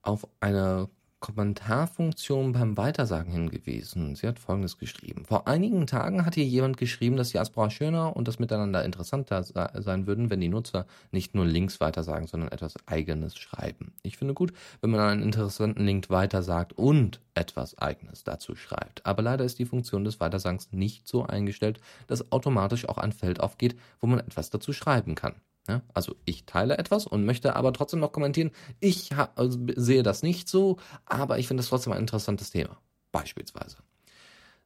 auf 0.00 0.26
eine 0.40 0.88
Kommentarfunktion 1.20 2.52
beim 2.52 2.78
Weitersagen 2.78 3.30
hingewiesen. 3.30 4.16
Sie 4.16 4.26
hat 4.26 4.38
Folgendes 4.38 4.78
geschrieben. 4.78 5.26
Vor 5.26 5.46
einigen 5.46 5.86
Tagen 5.86 6.24
hat 6.24 6.36
hier 6.36 6.46
jemand 6.46 6.78
geschrieben, 6.78 7.16
dass 7.16 7.32
Diaspora 7.32 7.68
schöner 7.68 8.16
und 8.16 8.28
das 8.28 8.38
Miteinander 8.38 8.82
interessanter 8.82 9.42
sein 9.42 10.06
würden, 10.06 10.30
wenn 10.30 10.40
die 10.40 10.48
Nutzer 10.48 10.86
nicht 11.12 11.34
nur 11.34 11.44
Links 11.44 11.80
weitersagen, 11.80 12.28
sondern 12.28 12.50
etwas 12.50 12.76
Eigenes 12.86 13.36
schreiben. 13.36 13.92
Ich 14.02 14.16
finde 14.16 14.32
gut, 14.32 14.54
wenn 14.80 14.88
man 14.88 15.00
einen 15.00 15.22
interessanten 15.22 15.84
Link 15.84 16.08
weitersagt 16.08 16.72
und 16.72 17.20
etwas 17.34 17.76
Eigenes 17.76 18.24
dazu 18.24 18.56
schreibt. 18.56 19.04
Aber 19.04 19.20
leider 19.20 19.44
ist 19.44 19.58
die 19.58 19.66
Funktion 19.66 20.04
des 20.04 20.18
Weitersagens 20.18 20.72
nicht 20.72 21.06
so 21.06 21.26
eingestellt, 21.26 21.78
dass 22.06 22.32
automatisch 22.32 22.88
auch 22.88 22.96
ein 22.96 23.12
Feld 23.12 23.40
aufgeht, 23.40 23.76
wo 24.00 24.06
man 24.06 24.20
etwas 24.20 24.48
dazu 24.48 24.72
schreiben 24.72 25.14
kann. 25.14 25.34
Ja, 25.68 25.82
also 25.94 26.14
ich 26.26 26.44
teile 26.44 26.76
etwas 26.76 27.06
und 27.06 27.24
möchte 27.24 27.56
aber 27.56 27.72
trotzdem 27.72 28.00
noch 28.00 28.12
kommentieren, 28.12 28.50
ich 28.80 29.10
also 29.34 29.58
sehe 29.76 30.02
das 30.02 30.22
nicht 30.22 30.48
so, 30.48 30.76
aber 31.06 31.38
ich 31.38 31.48
finde 31.48 31.62
das 31.62 31.70
trotzdem 31.70 31.92
ein 31.94 32.00
interessantes 32.00 32.50
Thema. 32.50 32.76
Beispielsweise. 33.12 33.78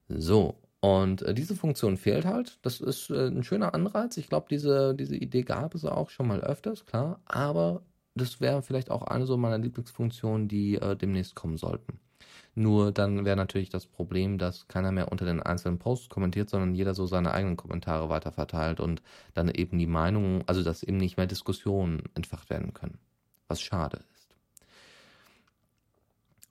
So, 0.08 0.56
und 0.80 1.22
äh, 1.22 1.34
diese 1.34 1.56
Funktion 1.56 1.96
fehlt 1.96 2.24
halt. 2.24 2.58
Das 2.62 2.80
ist 2.80 3.10
äh, 3.10 3.28
ein 3.28 3.42
schöner 3.42 3.74
Anreiz. 3.74 4.16
Ich 4.16 4.28
glaube, 4.28 4.46
diese, 4.50 4.94
diese 4.94 5.16
Idee 5.16 5.42
gab 5.42 5.74
es 5.74 5.84
auch 5.84 6.10
schon 6.10 6.28
mal 6.28 6.40
öfters, 6.40 6.86
klar. 6.86 7.20
Aber 7.26 7.82
das 8.14 8.40
wäre 8.40 8.62
vielleicht 8.62 8.90
auch 8.90 9.02
eine 9.02 9.26
so 9.26 9.36
meiner 9.36 9.58
Lieblingsfunktionen, 9.58 10.48
die 10.48 10.76
äh, 10.76 10.96
demnächst 10.96 11.34
kommen 11.34 11.56
sollten. 11.56 12.00
Nur 12.58 12.90
dann 12.90 13.24
wäre 13.24 13.36
natürlich 13.36 13.70
das 13.70 13.86
Problem, 13.86 14.36
dass 14.36 14.66
keiner 14.66 14.90
mehr 14.90 15.12
unter 15.12 15.24
den 15.24 15.40
einzelnen 15.40 15.78
Posts 15.78 16.08
kommentiert, 16.08 16.50
sondern 16.50 16.74
jeder 16.74 16.92
so 16.92 17.06
seine 17.06 17.32
eigenen 17.32 17.56
Kommentare 17.56 18.08
weiter 18.08 18.32
verteilt 18.32 18.80
und 18.80 19.00
dann 19.32 19.48
eben 19.48 19.78
die 19.78 19.86
Meinungen, 19.86 20.42
also 20.48 20.64
dass 20.64 20.82
eben 20.82 20.96
nicht 20.96 21.16
mehr 21.16 21.28
Diskussionen 21.28 22.02
entfacht 22.16 22.50
werden 22.50 22.74
können. 22.74 22.98
Was 23.46 23.60
schade 23.60 23.98
ist. 24.12 24.34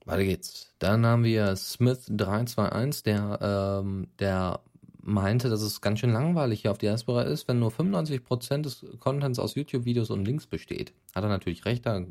Weiter 0.05 0.23
geht's. 0.23 0.73
Dann 0.79 1.05
haben 1.05 1.25
wir 1.25 1.57
Smith321, 1.57 3.03
der, 3.03 3.81
ähm, 3.81 4.07
der 4.19 4.61
meinte, 5.01 5.49
dass 5.49 5.61
es 5.61 5.81
ganz 5.81 5.99
schön 5.99 6.13
langweilig 6.13 6.61
hier 6.61 6.71
auf 6.71 6.77
Diaspora 6.77 7.23
ist, 7.23 7.49
wenn 7.49 7.59
nur 7.59 7.71
95% 7.71 8.61
des 8.61 8.85
Contents 9.01 9.39
aus 9.39 9.55
YouTube-Videos 9.55 10.09
und 10.09 10.23
Links 10.23 10.47
besteht. 10.47 10.93
Hat 11.13 11.25
er 11.25 11.29
natürlich 11.29 11.65
recht, 11.65 11.85
da 11.85 12.01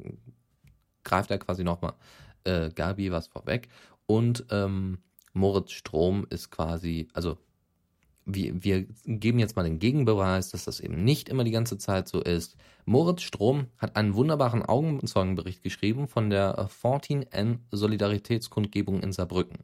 greift 1.03 1.31
er 1.31 1.39
quasi 1.39 1.65
nochmal 1.65 1.95
äh, 2.47 2.71
Gabi 2.75 3.13
was 3.13 3.29
vorweg. 3.29 3.69
Und 4.07 4.47
ähm, 4.51 4.99
Moritz 5.33 5.73
Strom 5.73 6.27
ist 6.31 6.51
quasi, 6.51 7.09
also 7.13 7.37
wir, 8.25 8.65
wir 8.65 8.87
geben 9.05 9.39
jetzt 9.39 9.55
mal 9.55 9.63
den 9.63 9.79
Gegenbeweis, 9.79 10.51
dass 10.51 10.65
das 10.65 10.81
eben 10.81 11.05
nicht 11.05 11.29
immer 11.29 11.45
die 11.45 11.53
ganze 11.53 11.79
Zeit 11.79 12.09
so 12.09 12.21
ist. 12.21 12.57
Moritz 12.85 13.23
Strom 13.23 13.67
hat 13.79 13.95
einen 13.97 14.15
wunderbaren 14.15 14.65
Augenzeugenbericht 14.65 15.63
geschrieben 15.63 16.09
von 16.09 16.29
der 16.29 16.69
14N 16.69 17.59
Solidaritätskundgebung 17.71 19.01
in 19.03 19.13
Saarbrücken. 19.13 19.59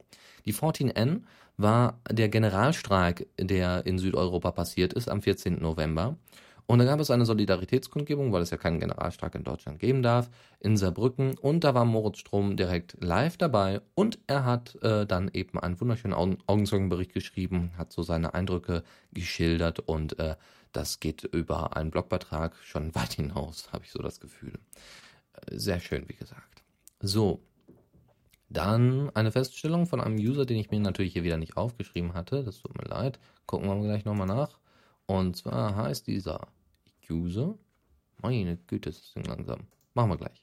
Die 0.44 0.54
14N 0.54 1.22
war 1.56 2.00
der 2.10 2.28
Generalstreik, 2.28 3.26
der 3.38 3.84
in 3.84 3.98
Südeuropa 3.98 4.52
passiert 4.52 4.92
ist 4.92 5.08
am 5.08 5.22
14. 5.22 5.60
November. 5.60 6.16
Und 6.66 6.78
da 6.78 6.84
gab 6.84 7.00
es 7.00 7.10
eine 7.10 7.26
Solidaritätskundgebung, 7.26 8.32
weil 8.32 8.42
es 8.42 8.50
ja 8.50 8.56
keinen 8.56 8.80
Generalstreik 8.80 9.34
in 9.34 9.44
Deutschland 9.44 9.78
geben 9.78 10.02
darf, 10.02 10.30
in 10.60 10.76
Saarbrücken. 10.76 11.36
Und 11.38 11.64
da 11.64 11.74
war 11.74 11.84
Moritz 11.84 12.18
Strom 12.18 12.56
direkt 12.56 12.96
live 13.00 13.36
dabei. 13.36 13.80
Und 13.94 14.18
er 14.26 14.44
hat 14.44 14.76
äh, 14.82 15.06
dann 15.06 15.30
eben 15.32 15.58
einen 15.58 15.80
wunderschönen 15.80 16.14
Augen 16.14 16.38
Augenzeugenbericht 16.46 17.12
geschrieben, 17.12 17.72
hat 17.76 17.92
so 17.92 18.02
seine 18.02 18.34
Eindrücke 18.34 18.84
geschildert. 19.12 19.80
Und 19.80 20.18
äh, 20.18 20.36
das 20.72 21.00
geht 21.00 21.24
über 21.24 21.76
einen 21.76 21.90
Blogbeitrag 21.90 22.56
schon 22.62 22.94
weit 22.94 23.14
hinaus, 23.14 23.72
habe 23.72 23.84
ich 23.84 23.90
so 23.90 24.00
das 24.00 24.20
Gefühl. 24.20 24.58
Äh, 25.34 25.58
sehr 25.58 25.80
schön, 25.80 26.08
wie 26.08 26.16
gesagt. 26.16 26.62
So. 27.00 27.42
Dann 28.48 29.08
eine 29.14 29.32
Feststellung 29.32 29.86
von 29.86 30.00
einem 30.00 30.16
User, 30.16 30.44
den 30.44 30.58
ich 30.58 30.70
mir 30.70 30.78
natürlich 30.78 31.14
hier 31.14 31.24
wieder 31.24 31.38
nicht 31.38 31.56
aufgeschrieben 31.56 32.12
hatte. 32.12 32.44
Das 32.44 32.60
tut 32.60 32.76
mir 32.76 32.86
leid. 32.86 33.18
Gucken 33.46 33.66
wir 33.66 33.74
mal 33.74 33.82
gleich 33.82 34.04
nochmal 34.04 34.26
nach. 34.26 34.58
Und 35.12 35.36
zwar 35.36 35.76
heißt 35.76 36.06
dieser 36.06 36.48
User, 37.10 37.58
meine 38.22 38.56
Güte, 38.56 38.88
ist 38.88 39.02
das 39.02 39.12
Ding 39.12 39.24
langsam. 39.24 39.66
Machen 39.92 40.08
wir 40.12 40.16
gleich. 40.16 40.42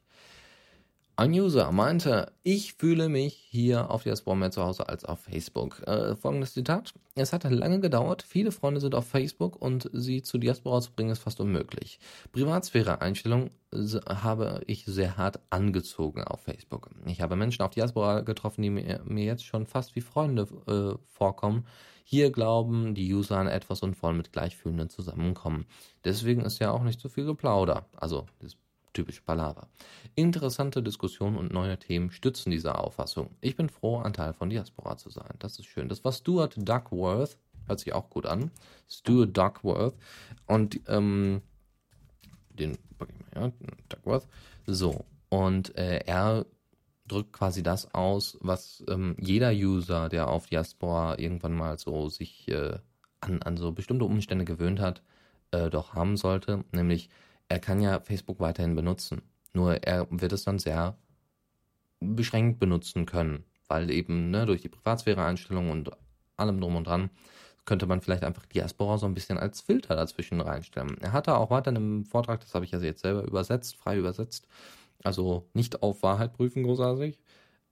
Ein 1.20 1.34
User 1.34 1.70
meinte, 1.74 2.32
ich 2.44 2.76
fühle 2.76 3.10
mich 3.10 3.34
hier 3.34 3.92
auf 3.92 4.04
Diaspora 4.04 4.38
mehr 4.38 4.52
zu 4.52 4.64
Hause 4.64 4.88
als 4.88 5.04
auf 5.04 5.20
Facebook. 5.20 5.86
Äh, 5.86 6.16
folgendes 6.16 6.54
Zitat. 6.54 6.94
Es 7.14 7.34
hat 7.34 7.44
lange 7.44 7.82
gedauert, 7.82 8.22
viele 8.22 8.54
Freunde 8.54 8.80
sind 8.80 8.96
auf 8.96 9.06
Facebook 9.06 9.62
und 9.62 9.90
sie 9.92 10.22
zu 10.22 10.38
Diaspora 10.38 10.80
zu 10.80 10.94
bringen 10.94 11.10
ist 11.10 11.20
fast 11.20 11.42
unmöglich. 11.42 12.00
Privatsphäre-Einstellung 12.32 13.50
habe 14.08 14.62
ich 14.66 14.86
sehr 14.86 15.18
hart 15.18 15.42
angezogen 15.50 16.24
auf 16.24 16.40
Facebook. 16.40 16.90
Ich 17.06 17.20
habe 17.20 17.36
Menschen 17.36 17.64
auf 17.64 17.72
Diaspora 17.72 18.22
getroffen, 18.22 18.62
die 18.62 18.70
mir, 18.70 19.02
mir 19.04 19.26
jetzt 19.26 19.44
schon 19.44 19.66
fast 19.66 19.98
wie 19.98 20.02
Freunde 20.02 20.48
äh, 20.68 20.98
vorkommen. 21.06 21.66
Hier 22.06 22.32
glauben 22.32 22.96
die 22.96 23.14
User 23.14 23.40
an 23.40 23.48
etwas 23.48 23.84
und 23.84 24.02
wollen 24.02 24.16
mit 24.16 24.32
Gleichfühlenden 24.32 24.90
zusammenkommen. 24.90 25.66
Deswegen 26.06 26.46
ist 26.46 26.60
ja 26.60 26.72
auch 26.72 26.84
nicht 26.84 27.02
so 27.02 27.10
viel 27.10 27.26
Geplauder. 27.26 27.88
Also, 27.98 28.26
das 28.40 28.56
typische 29.00 29.22
Palaver. 29.22 29.68
Interessante 30.16 30.84
Diskussionen 30.84 31.38
und 31.38 31.54
neue 31.54 31.80
Themen 31.80 32.12
stützen 32.12 32.52
diese 32.52 32.78
Auffassung. 32.78 33.30
Ich 33.40 33.56
bin 33.56 33.70
froh, 33.70 34.00
ein 34.00 34.14
Teil 34.14 34.34
von 34.34 34.50
Diaspora 34.50 34.98
zu 34.98 35.10
sein. 35.10 35.34
Das 35.40 35.58
ist 35.58 35.68
schön. 35.68 35.88
Das 35.88 36.04
war 36.04 36.12
Stuart 36.12 36.56
Duckworth. 36.58 37.38
Hört 37.68 37.80
sich 37.80 37.94
auch 37.94 38.10
gut 38.10 38.26
an. 38.26 38.52
Stuart 38.90 39.38
Duckworth. 39.38 39.96
Und, 40.48 40.82
ähm, 40.88 41.42
den, 42.50 42.78
ja, 43.34 43.52
Duckworth. 43.88 44.28
So. 44.66 45.06
Und 45.30 45.78
äh, 45.78 46.00
er 46.06 46.46
drückt 47.08 47.32
quasi 47.32 47.64
das 47.64 47.94
aus, 47.94 48.38
was 48.42 48.84
ähm, 48.90 49.16
jeder 49.18 49.52
User, 49.52 50.10
der 50.10 50.28
auf 50.28 50.48
Diaspora 50.48 51.18
irgendwann 51.18 51.56
mal 51.56 51.80
so 51.80 52.10
sich 52.10 52.50
äh, 52.50 52.78
an, 53.22 53.42
an 53.44 53.56
so 53.56 53.72
bestimmte 53.72 54.06
Umstände 54.06 54.44
gewöhnt 54.44 54.82
hat, 54.82 55.02
äh, 55.52 55.70
doch 55.70 55.94
haben 55.94 56.18
sollte. 56.18 56.66
Nämlich 56.74 57.10
er 57.50 57.60
kann 57.60 57.82
ja 57.82 58.00
Facebook 58.00 58.40
weiterhin 58.40 58.76
benutzen. 58.76 59.22
Nur 59.54 59.84
er 59.84 60.08
wird 60.10 60.32
es 60.32 60.44
dann 60.44 60.60
sehr 60.60 60.98
beschränkt 62.00 62.60
benutzen 62.60 63.06
können, 63.06 63.44
weil 63.68 63.90
eben 63.92 64.30
ne, 64.30 64.46
durch 64.46 64.62
die 64.62 64.70
Privatsphäre-Einstellungen 64.70 65.72
und 65.72 65.92
allem 66.38 66.62
drum 66.62 66.76
und 66.76 66.88
dran 66.88 67.10
könnte 67.66 67.86
man 67.86 68.02
vielleicht 68.02 68.24
einfach 68.24 68.46
Diaspora 68.46 68.98
so 68.98 69.06
ein 69.06 69.14
bisschen 69.14 69.38
als 69.38 69.62
Filter 69.62 69.96
dazwischen 69.96 70.42
reinstellen. 70.42 70.98
Er 71.02 71.12
hatte 71.12 71.36
auch 71.38 71.52
weiter 71.52 71.72
in 71.72 71.78
einem 71.78 72.06
Vortrag, 72.06 72.40
das 72.40 72.56
habe 72.56 72.66
ich 72.66 72.72
ja 72.72 72.80
jetzt 72.80 73.02
selber 73.02 73.24
übersetzt, 73.24 73.76
frei 73.76 73.98
übersetzt, 73.98 74.48
also 75.04 75.50
nicht 75.54 75.84
auf 75.84 76.02
Wahrheit 76.02 76.34
prüfen 76.34 76.64
großartig, 76.64 77.20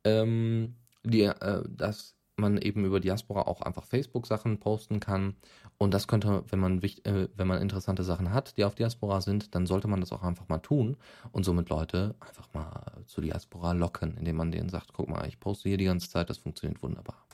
ähm, 0.04 0.76
die, 1.04 1.22
äh, 1.24 1.64
dass 1.68 2.16
man 2.36 2.58
eben 2.60 2.86
über 2.86 3.00
Diaspora 3.00 3.42
auch 3.48 3.62
einfach 3.62 3.86
Facebook-Sachen 3.86 4.60
posten 4.60 5.00
kann. 5.00 5.36
Und 5.80 5.94
das 5.94 6.08
könnte, 6.08 6.44
wenn 6.50 6.60
man, 6.60 6.82
äh, 6.82 7.28
wenn 7.36 7.48
man 7.48 7.62
interessante 7.62 8.04
Sachen 8.04 8.34
hat, 8.34 8.58
die 8.58 8.64
auf 8.64 8.74
Diaspora 8.74 9.22
sind, 9.22 9.54
dann 9.54 9.68
sollte 9.68 9.88
man 9.88 10.00
das 10.00 10.12
auch 10.12 10.24
einfach 10.24 10.48
mal 10.50 10.58
tun 10.58 10.98
und 11.32 11.44
somit 11.44 11.70
Leute 11.70 12.16
einfach 12.20 12.52
mal 12.54 13.04
zu 13.06 13.22
Diaspora 13.22 13.74
locken, 13.74 14.18
indem 14.18 14.38
man 14.38 14.52
denen 14.52 14.70
sagt, 14.70 14.94
guck 14.94 15.08
mal, 15.08 15.28
ich 15.28 15.40
poste 15.40 15.70
hier 15.70 15.78
die 15.78 15.86
ganze 15.86 16.10
Zeit, 16.10 16.30
das 16.30 16.40
funktioniert 16.40 16.82
wunderbar. 16.82 17.28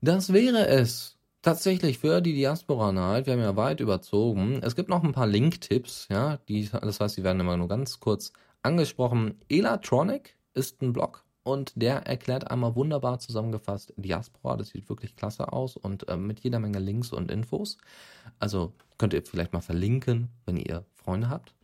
Das 0.00 0.32
wäre 0.32 0.68
es 0.68 1.16
tatsächlich 1.42 1.98
für 1.98 2.20
die 2.20 2.34
Diaspora-Night. 2.34 3.26
Wir 3.26 3.32
haben 3.32 3.40
ja 3.40 3.56
weit 3.56 3.80
überzogen. 3.80 4.60
Es 4.62 4.76
gibt 4.76 4.88
noch 4.88 5.02
ein 5.02 5.12
paar 5.12 5.26
Link-Tipps, 5.26 6.08
ja, 6.08 6.36
die, 6.48 6.68
das 6.68 7.00
heißt, 7.00 7.16
die 7.16 7.24
werden 7.24 7.40
immer 7.40 7.56
nur 7.56 7.68
ganz 7.68 7.98
kurz 7.98 8.32
angesprochen. 8.62 9.40
Elatronic 9.48 10.36
ist 10.54 10.82
ein 10.82 10.92
Blog, 10.92 11.24
und 11.44 11.72
der 11.76 12.06
erklärt 12.06 12.50
einmal 12.50 12.74
wunderbar 12.74 13.18
zusammengefasst 13.18 13.92
Diaspora. 13.96 14.56
Das 14.56 14.70
sieht 14.70 14.88
wirklich 14.88 15.14
klasse 15.14 15.52
aus 15.52 15.76
und 15.76 16.08
äh, 16.08 16.16
mit 16.16 16.40
jeder 16.40 16.58
Menge 16.58 16.78
Links 16.78 17.12
und 17.12 17.30
Infos. 17.30 17.78
Also 18.38 18.72
könnt 18.98 19.12
ihr 19.12 19.22
vielleicht 19.22 19.52
mal 19.52 19.60
verlinken, 19.60 20.30
wenn 20.46 20.56
ihr 20.56 20.84
Freunde 20.94 21.28
habt. 21.28 21.54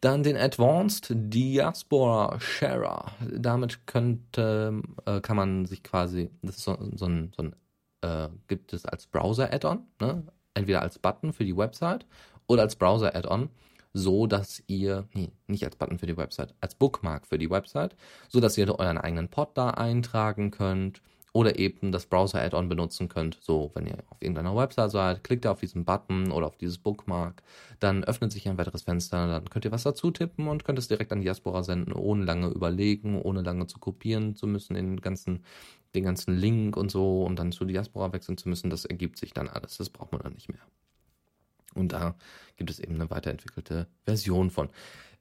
Dann 0.00 0.24
den 0.24 0.36
Advanced 0.36 1.06
Diaspora 1.10 2.40
Sharer. 2.40 3.12
Damit 3.38 3.86
könnte, 3.86 4.82
äh, 5.06 5.20
kann 5.20 5.36
man 5.36 5.64
sich 5.66 5.84
quasi, 5.84 6.30
das 6.42 6.56
ist 6.56 6.64
so, 6.64 6.76
so 6.96 7.06
ein, 7.06 7.32
so 7.36 7.44
ein 7.44 7.54
äh, 8.02 8.28
gibt 8.48 8.72
es 8.72 8.84
als 8.84 9.06
Browser-Add-on, 9.06 9.86
ne? 10.00 10.24
entweder 10.54 10.82
als 10.82 10.98
Button 10.98 11.32
für 11.32 11.44
die 11.44 11.56
Website 11.56 12.04
oder 12.48 12.62
als 12.62 12.74
Browser-Add-on 12.74 13.48
so 13.92 14.26
dass 14.26 14.62
ihr, 14.66 15.08
nee, 15.12 15.32
nicht 15.46 15.64
als 15.64 15.76
Button 15.76 15.98
für 15.98 16.06
die 16.06 16.16
Website, 16.16 16.54
als 16.60 16.74
Bookmark 16.74 17.26
für 17.26 17.38
die 17.38 17.50
Website, 17.50 17.96
so 18.28 18.40
dass 18.40 18.56
ihr 18.58 18.68
euren 18.78 18.98
eigenen 18.98 19.28
Pod 19.28 19.50
da 19.54 19.70
eintragen 19.70 20.50
könnt 20.50 21.02
oder 21.32 21.58
eben 21.58 21.92
das 21.92 22.06
Browser-Add-on 22.06 22.68
benutzen 22.68 23.08
könnt. 23.08 23.38
So, 23.40 23.70
wenn 23.74 23.86
ihr 23.86 23.96
auf 24.10 24.20
irgendeiner 24.20 24.54
Website 24.54 24.90
seid, 24.90 25.24
klickt 25.24 25.46
ihr 25.46 25.50
auf 25.50 25.60
diesen 25.60 25.84
Button 25.84 26.30
oder 26.30 26.46
auf 26.46 26.56
dieses 26.56 26.78
Bookmark, 26.78 27.42
dann 27.80 28.04
öffnet 28.04 28.32
sich 28.32 28.48
ein 28.48 28.58
weiteres 28.58 28.82
Fenster, 28.82 29.26
dann 29.26 29.48
könnt 29.48 29.64
ihr 29.64 29.72
was 29.72 29.82
dazu 29.82 30.10
tippen 30.10 30.48
und 30.48 30.64
könnt 30.64 30.78
es 30.78 30.88
direkt 30.88 31.12
an 31.12 31.22
Diaspora 31.22 31.62
senden, 31.62 31.94
ohne 31.94 32.24
lange 32.24 32.48
überlegen, 32.48 33.20
ohne 33.20 33.42
lange 33.42 33.66
zu 33.66 33.78
kopieren 33.78 34.36
zu 34.36 34.46
müssen, 34.46 34.74
den 34.74 35.00
ganzen, 35.00 35.44
den 35.94 36.04
ganzen 36.04 36.36
Link 36.36 36.76
und 36.76 36.90
so 36.90 37.24
und 37.24 37.38
dann 37.38 37.52
zu 37.52 37.64
Diaspora 37.64 38.12
wechseln 38.12 38.36
zu 38.36 38.48
müssen. 38.48 38.70
Das 38.70 38.84
ergibt 38.84 39.18
sich 39.18 39.32
dann 39.32 39.48
alles. 39.48 39.78
Das 39.78 39.88
braucht 39.90 40.12
man 40.12 40.22
dann 40.22 40.34
nicht 40.34 40.50
mehr. 40.50 40.60
Und 41.74 41.92
da 41.92 42.14
gibt 42.56 42.70
es 42.70 42.78
eben 42.78 42.94
eine 42.94 43.10
weiterentwickelte 43.10 43.86
Version 44.04 44.50
von. 44.50 44.68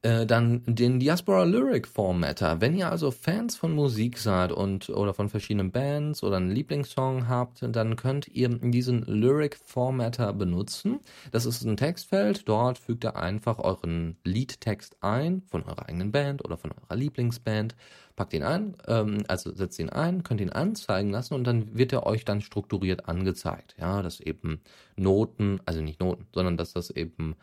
Äh, 0.04 0.26
dann 0.26 0.64
den 0.66 1.00
Diaspora 1.00 1.44
Lyric 1.44 1.88
Formatter. 1.88 2.60
Wenn 2.60 2.76
ihr 2.76 2.90
also 2.90 3.12
Fans 3.12 3.56
von 3.56 3.74
Musik 3.74 4.18
seid 4.18 4.52
und 4.52 4.90
oder 4.90 5.14
von 5.14 5.30
verschiedenen 5.30 5.72
Bands 5.72 6.24
oder 6.24 6.38
einen 6.38 6.50
Lieblingssong 6.50 7.28
habt, 7.28 7.60
dann 7.62 7.96
könnt 7.98 8.28
ihr 8.28 8.50
diesen 8.50 9.04
Lyric 9.04 9.58
Formatter 9.64 10.34
benutzen. 10.34 11.02
Das 11.32 11.46
ist 11.46 11.64
ein 11.64 11.78
Textfeld. 11.78 12.50
Dort 12.50 12.80
fügt 12.80 13.06
ihr 13.06 13.16
einfach 13.16 13.60
euren 13.60 14.18
Liedtext 14.24 14.98
ein 15.02 15.44
von 15.52 15.62
eurer 15.64 15.88
eigenen 15.88 16.12
Band 16.12 16.44
oder 16.44 16.58
von 16.58 16.72
eurer 16.72 16.96
Lieblingsband 16.96 17.76
packt 18.22 18.34
ihn 18.34 18.44
ein, 18.44 18.78
ähm, 18.88 19.24
also 19.28 19.52
setzt 19.52 19.80
ihn 19.80 19.90
ein, 19.90 20.22
könnt 20.22 20.42
ihn 20.42 20.52
anzeigen 20.52 21.10
lassen 21.10 21.34
und 21.34 21.44
dann 21.44 21.76
wird 21.76 21.92
er 21.92 22.06
euch 22.06 22.24
dann 22.24 22.42
strukturiert 22.42 23.10
angezeigt. 23.10 23.74
Ja, 23.80 24.04
dass 24.04 24.20
eben 24.20 24.62
Noten, 24.96 25.60
also 25.66 25.82
nicht 25.82 26.00
Noten, 26.00 26.28
sondern 26.32 26.56
dass 26.56 26.72
das 26.72 26.92
eben 26.92 27.36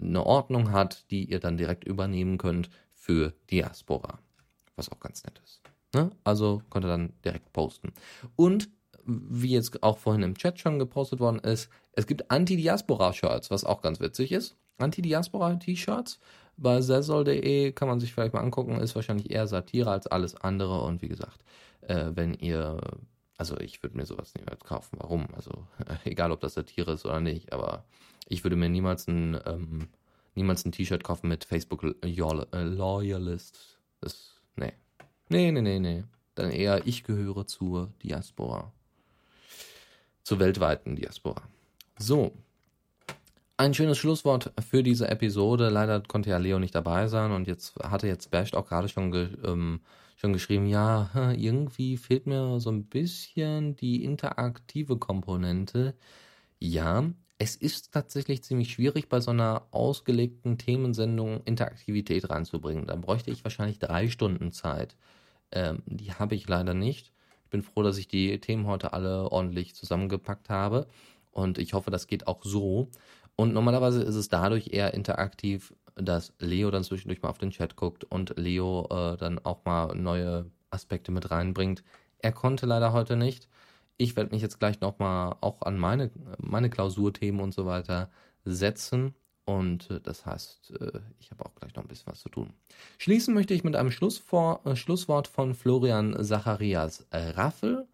eine 0.00 0.26
Ordnung 0.26 0.72
hat, 0.72 1.08
die 1.12 1.24
ihr 1.26 1.38
dann 1.38 1.56
direkt 1.56 1.84
übernehmen 1.84 2.36
könnt 2.36 2.68
für 2.92 3.32
Diaspora. 3.48 4.18
Was 4.74 4.90
auch 4.90 4.98
ganz 4.98 5.22
nett 5.22 5.40
ist. 5.44 5.62
Ne? 5.94 6.10
Also 6.24 6.62
könnt 6.68 6.84
ihr 6.84 6.88
dann 6.88 7.12
direkt 7.24 7.52
posten. 7.52 7.92
Und 8.34 8.70
wie 9.06 9.52
jetzt 9.52 9.84
auch 9.84 9.98
vorhin 9.98 10.24
im 10.24 10.36
Chat 10.36 10.58
schon 10.58 10.80
gepostet 10.80 11.20
worden 11.20 11.38
ist, 11.38 11.68
es 11.92 12.08
gibt 12.08 12.28
Anti-Diaspora-Shirts, 12.28 13.52
was 13.52 13.64
auch 13.64 13.82
ganz 13.82 14.00
witzig 14.00 14.32
ist. 14.32 14.56
Anti-Diaspora-T-Shirts 14.78 16.18
bei 16.56 16.80
sessol.de 16.80 17.72
kann 17.72 17.88
man 17.88 18.00
sich 18.00 18.12
vielleicht 18.12 18.34
mal 18.34 18.40
angucken, 18.42 18.80
ist 18.80 18.94
wahrscheinlich 18.94 19.30
eher 19.30 19.46
Satire 19.46 19.90
als 19.90 20.06
alles 20.06 20.34
andere. 20.36 20.82
Und 20.82 21.02
wie 21.02 21.08
gesagt, 21.08 21.44
äh, 21.82 22.10
wenn 22.14 22.34
ihr, 22.34 22.80
also 23.36 23.58
ich 23.58 23.82
würde 23.82 23.96
mir 23.96 24.06
sowas 24.06 24.34
niemals 24.34 24.64
kaufen. 24.64 24.98
Warum? 25.00 25.26
Also 25.34 25.66
egal, 26.04 26.32
ob 26.32 26.40
das 26.40 26.54
Satire 26.54 26.92
ist 26.92 27.04
oder 27.04 27.20
nicht, 27.20 27.52
aber 27.52 27.84
ich 28.28 28.44
würde 28.44 28.56
mir 28.56 28.68
niemals 28.68 29.06
ein, 29.08 29.38
ähm, 29.46 29.88
niemals 30.34 30.64
ein 30.64 30.72
T-Shirt 30.72 31.04
kaufen 31.04 31.28
mit 31.28 31.44
Facebook 31.44 31.82
Loyalist. 31.82 33.78
Das, 34.00 34.40
nee. 34.56 34.72
Nee, 35.28 35.52
nee, 35.52 35.62
nee, 35.62 35.78
nee. 35.78 36.04
Dann 36.34 36.50
eher, 36.50 36.86
ich 36.86 37.04
gehöre 37.04 37.46
zur 37.46 37.92
Diaspora. 38.02 38.72
zur 40.24 40.38
weltweiten 40.40 40.96
Diaspora. 40.96 41.42
So, 41.98 42.32
ein 43.56 43.74
schönes 43.74 43.98
Schlusswort 43.98 44.52
für 44.68 44.82
diese 44.82 45.08
Episode. 45.08 45.68
Leider 45.68 46.00
konnte 46.00 46.30
ja 46.30 46.38
Leo 46.38 46.58
nicht 46.58 46.74
dabei 46.74 47.08
sein 47.08 47.30
und 47.32 47.46
jetzt 47.46 47.76
hatte 47.82 48.06
jetzt 48.06 48.30
Basht 48.30 48.56
auch 48.56 48.66
gerade 48.66 48.88
schon, 48.88 49.10
ge, 49.10 49.28
ähm, 49.44 49.80
schon 50.16 50.32
geschrieben, 50.32 50.66
ja, 50.66 51.10
irgendwie 51.36 51.96
fehlt 51.96 52.26
mir 52.26 52.60
so 52.60 52.70
ein 52.70 52.86
bisschen 52.86 53.76
die 53.76 54.04
interaktive 54.04 54.98
Komponente. 54.98 55.94
Ja, 56.58 57.04
es 57.38 57.56
ist 57.56 57.92
tatsächlich 57.92 58.42
ziemlich 58.42 58.72
schwierig, 58.72 59.08
bei 59.08 59.20
so 59.20 59.30
einer 59.30 59.66
ausgelegten 59.70 60.58
Themensendung 60.58 61.42
Interaktivität 61.44 62.30
reinzubringen. 62.30 62.86
Da 62.86 62.96
bräuchte 62.96 63.30
ich 63.30 63.44
wahrscheinlich 63.44 63.78
drei 63.78 64.08
Stunden 64.08 64.52
Zeit. 64.52 64.96
Ähm, 65.52 65.82
die 65.86 66.12
habe 66.12 66.34
ich 66.34 66.48
leider 66.48 66.74
nicht. 66.74 67.12
Ich 67.44 67.50
bin 67.50 67.62
froh, 67.62 67.82
dass 67.82 67.98
ich 67.98 68.08
die 68.08 68.40
Themen 68.40 68.66
heute 68.66 68.92
alle 68.92 69.30
ordentlich 69.30 69.74
zusammengepackt 69.74 70.48
habe. 70.48 70.86
Und 71.32 71.58
ich 71.58 71.74
hoffe, 71.74 71.90
das 71.90 72.06
geht 72.06 72.26
auch 72.28 72.44
so. 72.44 72.88
Und 73.36 73.52
normalerweise 73.52 74.02
ist 74.02 74.14
es 74.14 74.28
dadurch 74.28 74.72
eher 74.72 74.94
interaktiv, 74.94 75.74
dass 75.96 76.32
Leo 76.38 76.70
dann 76.70 76.84
zwischendurch 76.84 77.22
mal 77.22 77.30
auf 77.30 77.38
den 77.38 77.50
Chat 77.50 77.76
guckt 77.76 78.04
und 78.04 78.34
Leo 78.36 78.86
äh, 78.90 79.16
dann 79.16 79.38
auch 79.44 79.64
mal 79.64 79.94
neue 79.94 80.46
Aspekte 80.70 81.12
mit 81.12 81.30
reinbringt. 81.30 81.82
Er 82.18 82.32
konnte 82.32 82.66
leider 82.66 82.92
heute 82.92 83.16
nicht. 83.16 83.48
Ich 83.96 84.16
werde 84.16 84.30
mich 84.30 84.42
jetzt 84.42 84.58
gleich 84.58 84.80
nochmal 84.80 85.36
auch 85.40 85.62
an 85.62 85.78
meine, 85.78 86.10
meine 86.38 86.70
Klausurthemen 86.70 87.40
und 87.40 87.54
so 87.54 87.66
weiter 87.66 88.10
setzen. 88.44 89.14
Und 89.44 89.90
äh, 89.90 90.00
das 90.00 90.26
heißt, 90.26 90.72
äh, 90.80 91.00
ich 91.20 91.30
habe 91.30 91.44
auch 91.44 91.54
gleich 91.54 91.74
noch 91.74 91.84
ein 91.84 91.88
bisschen 91.88 92.12
was 92.12 92.20
zu 92.20 92.28
tun. 92.28 92.52
Schließen 92.98 93.34
möchte 93.34 93.54
ich 93.54 93.62
mit 93.62 93.76
einem 93.76 93.90
Schlussvor 93.90 94.60
äh, 94.64 94.74
Schlusswort 94.74 95.28
von 95.28 95.54
Florian 95.54 96.16
Zacharias 96.24 97.06
Raffel. 97.12 97.86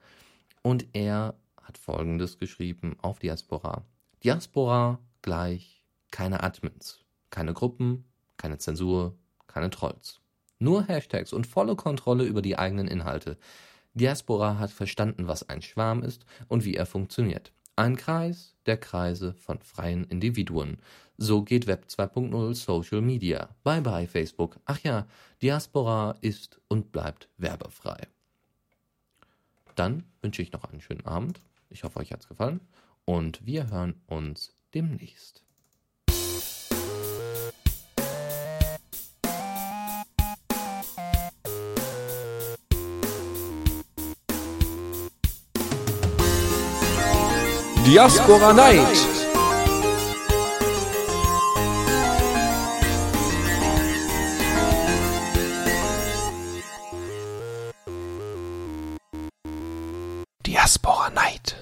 Und 0.63 0.87
er 0.93 1.35
hat 1.63 1.79
folgendes 1.79 2.39
geschrieben 2.39 2.97
auf 3.03 3.19
Diaspora. 3.19 3.83
Diaspora 4.23 4.99
gleich 5.23 5.83
keine 6.11 6.43
Admins, 6.43 7.05
keine 7.31 7.53
Gruppen, 7.53 8.05
keine 8.37 8.59
Zensur, 8.59 9.17
keine 9.47 9.71
Trolls. 9.71 10.21
Nur 10.59 10.87
Hashtags 10.87 11.33
und 11.33 11.47
volle 11.47 11.77
Kontrolle 11.77 12.25
über 12.25 12.43
die 12.43 12.59
eigenen 12.59 12.89
Inhalte. 12.89 13.39
Diaspora 13.95 14.59
hat 14.59 14.71
verstanden, 14.71 15.27
was 15.27 15.49
ein 15.49 15.63
Schwarm 15.63 16.03
ist 16.03 16.25
und 16.49 16.65
wie 16.65 16.75
er 16.75 16.87
funktioniert. 16.87 17.53
Ein 17.77 17.97
Kreis 17.97 18.57
der 18.67 18.77
Kreise 18.77 19.33
von 19.35 19.61
freien 19.61 20.05
Individuen. 20.05 20.79
So 21.17 21.43
geht 21.43 21.67
Web 21.67 21.87
2.0 21.89 22.55
Social 22.55 23.01
Media. 23.01 23.49
Bye 23.65 23.81
bye 23.81 24.07
Facebook. 24.07 24.59
Ach 24.65 24.79
ja, 24.81 25.07
Diaspora 25.43 26.17
ist 26.21 26.61
und 26.69 26.93
bleibt 26.93 27.29
werbefrei. 27.37 28.07
Dann 29.77 30.05
wünsche 30.21 30.43
ich 30.43 30.53
noch 30.53 30.65
einen 30.65 30.81
schönen 30.81 31.07
Abend. 31.07 31.41
Ich 31.71 31.85
hoffe, 31.85 32.01
euch 32.01 32.13
hat 32.13 32.21
es 32.21 32.29
gefallen 32.29 32.61
und 33.05 33.45
wir 33.47 33.71
hören 33.71 34.01
uns 34.07 34.55
demnächst. 34.75 35.43
Diaspora 47.87 48.53
Night. 48.53 49.20